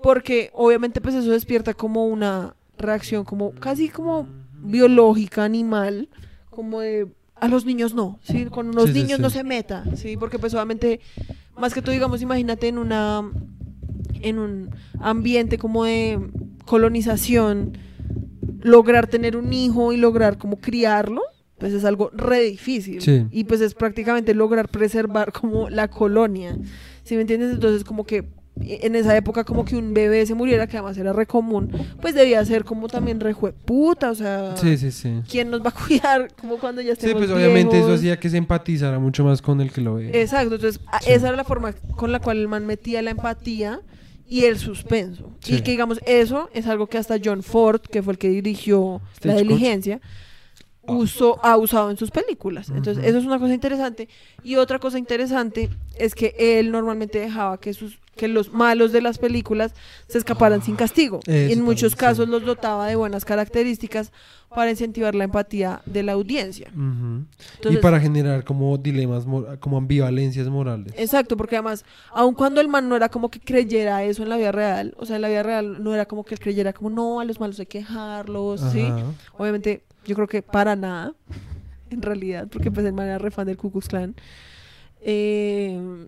[0.00, 4.28] Porque obviamente pues eso despierta como una reacción como casi como
[4.64, 6.08] biológica animal,
[6.52, 9.22] como de a los niños no, sí, con los Sí, niños sí.
[9.22, 11.00] no se meta, sí, porque pues obviamente
[11.58, 13.28] más que todo digamos imagínate en una
[14.20, 14.70] en un
[15.00, 16.20] ambiente como de
[16.66, 17.76] colonización
[18.60, 21.22] lograr tener un hijo y lograr como criarlo,
[21.58, 23.00] pues es algo re difícil.
[23.02, 23.26] Sí.
[23.32, 26.56] Y pues es prácticamente lograr preservar como la colonia.
[27.02, 27.52] ¿Sí me entiendes?
[27.52, 28.28] Entonces como que
[28.60, 32.14] en esa época como que un bebé se muriera, que además era re común, pues
[32.14, 35.22] debía ser como también re puta, o sea, Sí, sí, sí.
[35.28, 38.28] ¿quién nos va a cuidar como cuando ya Sí, estemos pues obviamente eso hacía que
[38.28, 40.10] se empatizara mucho más con el que lo ve.
[40.20, 41.12] Exacto, entonces a- Sí.
[41.12, 43.80] esa era la forma con la cual el man metía la empatía
[44.28, 45.30] y el suspenso.
[45.40, 45.54] Sí.
[45.56, 49.00] Y que digamos, eso es algo que hasta John Ford, que fue el que dirigió
[49.22, 49.34] La.
[49.34, 50.00] Diligencia,
[50.86, 52.68] usó, ha usado en sus películas.
[52.70, 54.08] Entonces, eso es una cosa interesante.
[54.42, 59.00] Y otra cosa interesante es que él normalmente dejaba que sus que los malos de
[59.00, 59.74] las películas
[60.08, 61.20] se escaparan sin castigo.
[61.26, 61.98] y Eso en muchos sí.
[61.98, 64.12] casos los dotaba de buenas características
[64.54, 66.68] para incentivar la empatía de la audiencia.
[66.74, 69.24] Entonces- y para generar como dilemas,
[69.60, 70.92] como ambivalencias morales.
[70.98, 74.36] Exacto, porque además, aun cuando el man no era como que creyera eso en la
[74.36, 76.90] vida real, o sea, en la vida real no era como que él creyera como,
[76.90, 78.86] no, a los malos hay que dejarlos, ¿sí?
[79.38, 81.14] Obviamente, yo creo que para nada,
[81.90, 84.14] en realidad, porque pues el man era re fan del Ku Klux Klan.
[85.00, 86.06] Eh,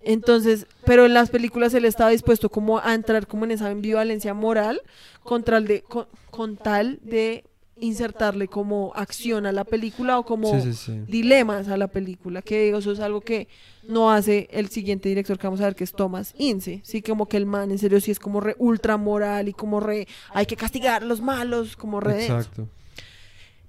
[0.00, 4.32] entonces, pero en las películas él estaba dispuesto como a entrar como en esa ambivalencia
[4.34, 4.80] moral
[5.22, 7.44] contra el de, con, con tal de
[7.80, 11.00] insertarle como acción a la película o como Sí, sí, sí.
[11.06, 13.46] dilemas a la película, que digo, eso es algo que
[13.86, 17.26] no hace el siguiente director que vamos a ver, que es Thomas Ince, sí, como
[17.26, 20.46] que el man en serio sí es como re ultra moral y como re, hay
[20.46, 22.36] que castigar a los malos, como re denso.
[22.36, 22.68] Exacto.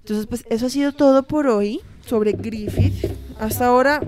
[0.00, 3.04] Entonces, pues eso ha sido todo por hoy sobre Griffith.
[3.38, 4.00] Hasta ahora,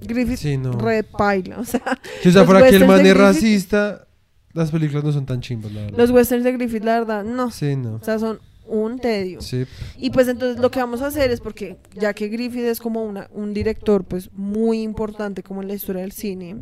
[0.00, 0.72] Griffith Sí, no.
[0.72, 1.82] re paila, o sea,
[2.22, 4.06] Si o sea, fuera que el man es racista,
[4.52, 5.98] las películas no son tan chimbas, la verdad.
[5.98, 7.50] los westerns de Griffith, la verdad, no.
[7.50, 7.94] Sí, no.
[7.96, 9.40] O sea, son un tedio.
[9.42, 9.64] Sí.
[9.96, 13.04] Y pues entonces lo que vamos a hacer es porque ya que Griffith es como
[13.04, 16.56] una, un director pues muy importante como en la historia del cine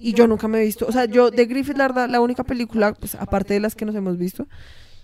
[0.00, 2.42] y yo nunca me he visto, o sea, yo de Griffith la verdad la única
[2.42, 4.48] película pues aparte de las que nos hemos visto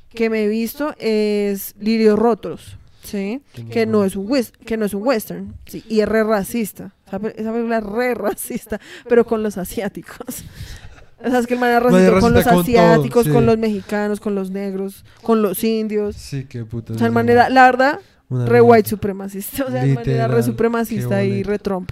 [0.09, 3.41] que me he visto es Lirios Rotos, ¿sí?
[3.71, 6.95] Que no es un wes- que no es un western, sí, y es re racista.
[7.09, 10.45] Esa, pe- esa película es re racista, pero con los asiáticos.
[11.25, 13.31] O sea, es que el man era racista con los racista con todo, asiáticos, sí.
[13.33, 16.15] con los mexicanos, con los negros, con los indios.
[16.15, 16.93] Sí, qué puta.
[16.93, 17.99] O sea, el man era, la verdad,
[18.31, 19.65] re white supremacista.
[19.65, 21.91] O sea, el man era Literal, re supremacista y re Trump.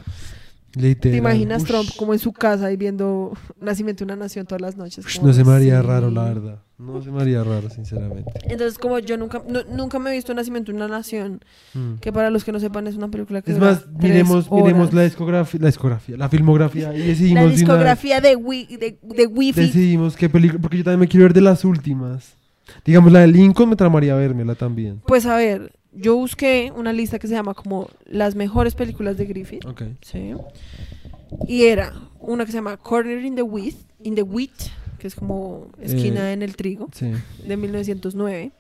[0.77, 1.13] Literal.
[1.13, 4.61] ¿Te imaginas Ush, Trump como en su casa y viendo Nacimiento de una Nación todas
[4.61, 5.05] las noches?
[5.05, 5.87] ush, no se me haría sí.
[5.87, 6.63] raro, la verdad.
[6.79, 8.31] No se me haría raro, sinceramente.
[8.45, 11.41] Entonces, como yo nunca, no- nunca me he visto Nacimiento de una Nación,
[11.73, 11.95] Mm.
[12.03, 14.93] que para los que no sepan es una película que Es dura más, miremos, miremos
[14.93, 18.67] la discografía, la discografía, la filmografía y La decidimos de una vez- discografía de, Wi
[18.77, 19.61] de, de Wi-Fi.
[19.63, 22.35] decidimos qué película, porque yo también me quiero ver de las últimas.
[22.85, 25.01] Digamos, la de Lincoln me tramaría vérmela también.
[25.07, 29.25] Pues a ver, yo busqué una lista que se llama como las mejores películas de
[29.27, 29.65] Griffith.
[29.67, 29.83] Ok.
[30.03, 30.33] Sí.
[31.49, 34.51] Y era una que se llama Corner in the Wheat, in the Wheat,
[34.99, 37.11] que es como esquina Eh, en el trigo, Sí.
[37.47, 38.53] de 1909.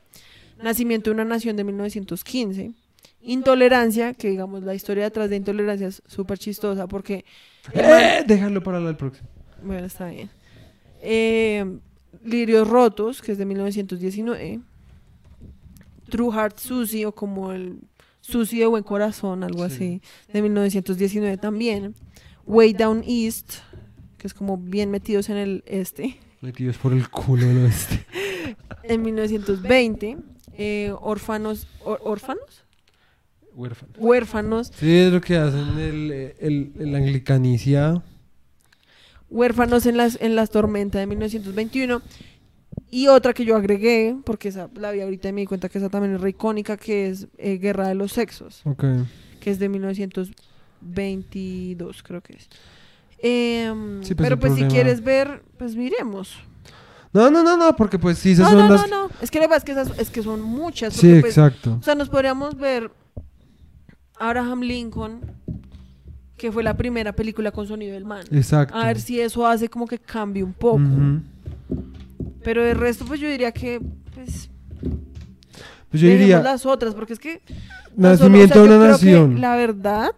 [0.62, 2.72] Nacimiento de una nación de 1915.
[3.22, 7.24] Intolerancia, que digamos la historia detrás de Intolerancia es súper chistosa porque...
[7.74, 9.28] Eh, déjalo para la del próximo.
[9.62, 10.30] bueno, está bien.
[11.02, 11.64] Eh,
[12.24, 14.60] Lirios Rotos, que es de 1919.
[16.08, 17.78] True Heart Susie, o como el
[18.20, 19.74] Susie de Buen Corazón, algo Sí.
[19.74, 20.02] así,
[20.32, 21.94] de 1919 también.
[22.46, 23.54] Way Down East,
[24.18, 28.04] que es como bien metidos en el este, Metidos por el culo del oeste.
[28.84, 30.18] en 1920.
[30.58, 32.64] Eh, orfanos, or- ¿Órfanos?
[33.54, 33.92] Huérfano.
[33.98, 34.70] Huérfanos.
[34.78, 38.02] Sí, es lo que hacen el, el, el anglicanicia.
[39.28, 42.00] Huérfanos en las, en las tormentas de 1921.
[42.90, 45.78] Y otra que yo agregué, porque esa la vi ahorita y me di cuenta que
[45.78, 48.84] esa también es re icónica, que es eh, Guerra de los Sexos, Ok.
[49.40, 52.48] que es de 1922, creo que es.
[53.18, 56.36] Em, Sí, pues, pero pues problema- si quieres ver, pues miremos.
[57.12, 58.90] No, no, no, no, porque pues sí, esas No, son no, las...
[58.90, 59.14] no, no.
[59.22, 60.92] Es que lo que pasa es que, esas- es que son muchas.
[60.94, 61.78] Sí, pues, exacto.
[61.80, 62.90] o sea, nos podríamos ver
[64.18, 65.20] Abraham Lincoln,
[66.36, 68.24] que fue la primera película con sonido del man.
[68.30, 68.74] Exacto.
[68.76, 70.76] A ver si eso hace como que cambie un poco.
[70.76, 71.22] Ujú.
[72.42, 73.80] Pero el resto, pues yo diría que,
[74.14, 74.50] pues,
[75.90, 77.40] Pues yo diría, las otras, porque es que...
[77.96, 79.40] Nacimiento o sea, de una nación.
[79.40, 80.10] La verdad,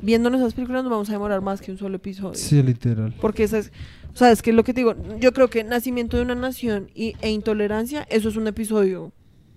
[0.00, 2.34] viéndonos esas películas nos vamos a demorar más que un solo episodio.
[2.34, 3.14] Sí, literal.
[3.20, 3.72] Porque esa es,
[4.14, 6.88] o sea, es que lo que te digo, yo creo que Nacimiento de una Nación
[6.94, 9.12] y, e Intolerancia, eso es un episodio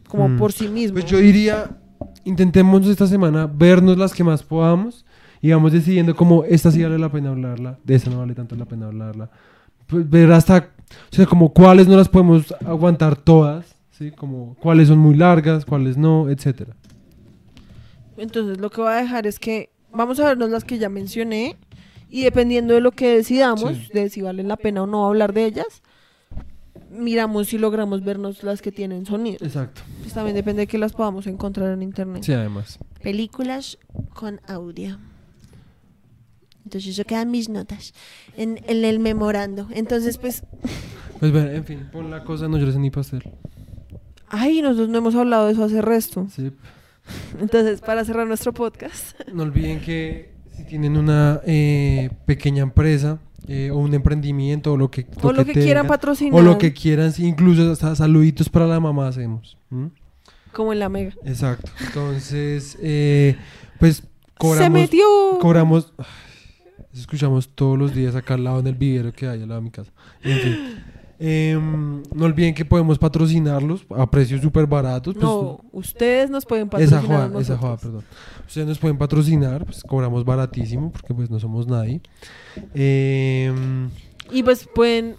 [0.09, 0.37] como Mm.
[0.37, 0.95] por sí mismo.
[0.99, 1.77] Pues yo diría,
[2.25, 5.05] intentemos esta semana vernos las que más podamos
[5.41, 8.55] y vamos decidiendo como esta sí vale la pena hablarla, de esta no vale tanto
[8.57, 9.29] la pena hablarla.
[9.87, 10.71] Pues ver hasta,
[11.11, 14.11] o sea, como cuáles no las podemos aguantar todas, ¿sí?
[14.11, 16.75] Como cuáles son muy largas, cuáles no, etcétera.
[18.17, 21.55] Entonces lo que voy a dejar es que vamos a vernos las que ya mencioné
[22.09, 23.89] y dependiendo de lo que decidamos, Sí.
[23.93, 25.81] de si vale la pena o no hablar de ellas,
[26.91, 29.45] miramos si logramos vernos las que tienen sonido.
[29.45, 29.81] Exacto.
[30.01, 32.23] Pues también depende de que las podamos encontrar en internet.
[32.23, 32.79] Sí, además.
[33.01, 33.77] Películas
[34.13, 34.97] con audio.
[36.65, 37.93] Entonces eso quedan mis notas
[38.37, 39.67] en, en el memorando.
[39.71, 40.43] Entonces, pues,
[41.19, 43.23] Pues bueno, en fin, pon la cosa, no llores ni pastel.
[44.29, 46.27] ay, nosotros no hemos hablado de eso hace resto.
[46.35, 46.51] Sí.
[47.41, 53.71] Entonces, para cerrar nuestro podcast, No olviden que si tienen una eh, pequeña empresa eh,
[53.71, 56.71] o un emprendimiento o lo que, o lo que quieran tengan, patrocinar, o lo que
[56.73, 59.57] quieran, incluso hasta saluditos para la mamá hacemos.
[60.53, 61.13] como en la mega.
[61.25, 61.71] Exacto.
[61.87, 63.35] Entonces, eh,
[63.79, 64.03] pues
[64.37, 64.65] cobramos.
[64.65, 65.05] Se metió.
[65.41, 65.93] Cobramos.
[65.97, 66.05] ay,
[66.93, 69.65] escuchamos todos los días acá al lado en el vivero que hay al lado de
[69.65, 69.91] mi casa.
[70.23, 70.55] En fin.
[71.21, 75.13] Em, no olviden que podemos patrocinarlos a precios súper baratos.
[75.15, 77.21] pues, No, ustedes nos pueden esa patrocinar.
[77.21, 78.03] a joda, esa joda, perdón.
[78.47, 82.01] Ustedes nos pueden patrocinar, pues cobramos baratísimo porque pues no somos nadie.
[82.73, 83.89] Em,
[84.31, 85.15] Y pues pueden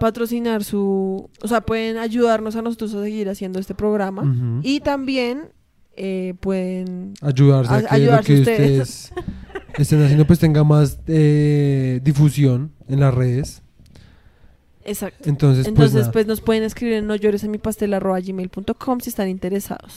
[0.00, 5.50] patrocinar su, o sea, pueden ayudarnos a nosotros a seguir haciendo este programa y también
[5.98, 9.10] eh, pueden ayudarse a, a- que lo que ustedes.
[9.12, 9.12] ustedes
[9.78, 13.62] estén haciendo pues tenga más eh, difusión en las redes.
[14.84, 15.28] exacto.
[15.28, 19.28] Entonces, pues, Entonces, pues nos pueden escribir en no llores en mi pastel@gmail.com si están
[19.28, 19.96] interesados.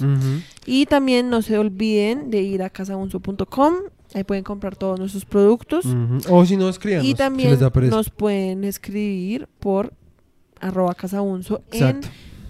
[0.65, 3.73] Y también no se olviden de ir a casabunzo.com,
[4.13, 5.85] ahí pueden comprar todos nuestros productos.
[5.85, 6.17] Ujú.
[6.35, 7.05] O si no, escríbanos.
[7.05, 7.95] Y si también les da pereza.
[7.95, 9.93] nos pueden escribir por
[10.59, 11.61] arroba Exacto.
[11.77, 11.99] en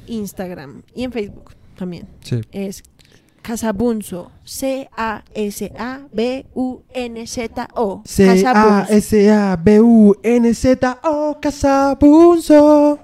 [0.07, 2.07] Instagram y en Facebook también.
[2.21, 2.41] Sí.
[2.51, 2.83] Es
[3.41, 4.31] Casabunzo.
[4.43, 5.21] C-A-S-A-B-U-N-Z-O.
[8.05, 8.57] C-A-S-A-B-U-N-Z-O
[11.41, 12.99] Casabunzo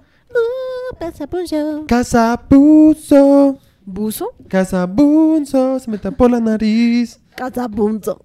[0.99, 1.85] Casabunzo.
[1.88, 3.59] Casabunzo
[3.89, 4.34] ¿Buzo?
[4.49, 7.22] Casabunzo, se me tapó la nariz.
[7.35, 8.22] Casabunzo.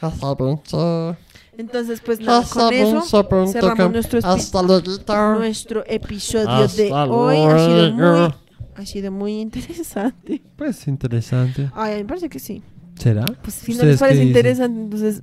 [0.00, 1.16] Casabunzo.
[1.56, 3.00] Entonces, pues nada, con eso
[3.46, 4.20] cerramos nuestro,
[5.38, 7.36] nuestro episodio Hasta de hoy.
[7.36, 8.34] Ha sido, muy.
[8.76, 10.42] Ha sido muy interesante.
[10.56, 11.70] Pues interesante.
[11.74, 12.62] Ay, me parece que sí.
[12.96, 13.24] ¿Será?
[13.42, 15.22] Pues si no ¿Ustedes les parece interesante, entonces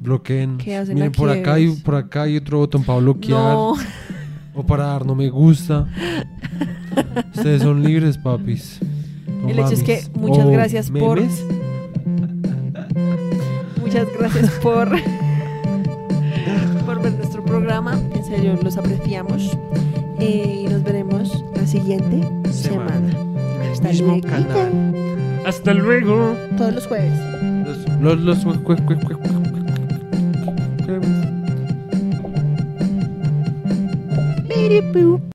[0.00, 0.56] Bloqueen.
[0.56, 3.38] ¿Qué hacen Miren, por acá, hay, por acá hay otro botón para bloquear.
[3.38, 3.74] no.
[4.52, 5.86] O para dar no me gusta.
[7.36, 8.80] Ustedes son libres, papis.
[9.46, 11.22] El hecho es que muchas gracias por-.
[13.80, 14.90] Muchas gracias por,
[16.84, 17.94] por ver nuestro programa.
[18.14, 19.56] En serio, los apreciamos.
[20.20, 22.20] Eh, y nos veremos la siguiente
[22.52, 23.10] semana.
[23.10, 23.70] Semana.
[23.72, 24.28] Hasta Mismo luego.
[24.28, 24.94] canal.
[25.46, 26.36] Hasta luego.
[26.56, 27.12] Todos los jueves.
[27.66, 29.40] Los, los, los, jue- jue- jue- jueves.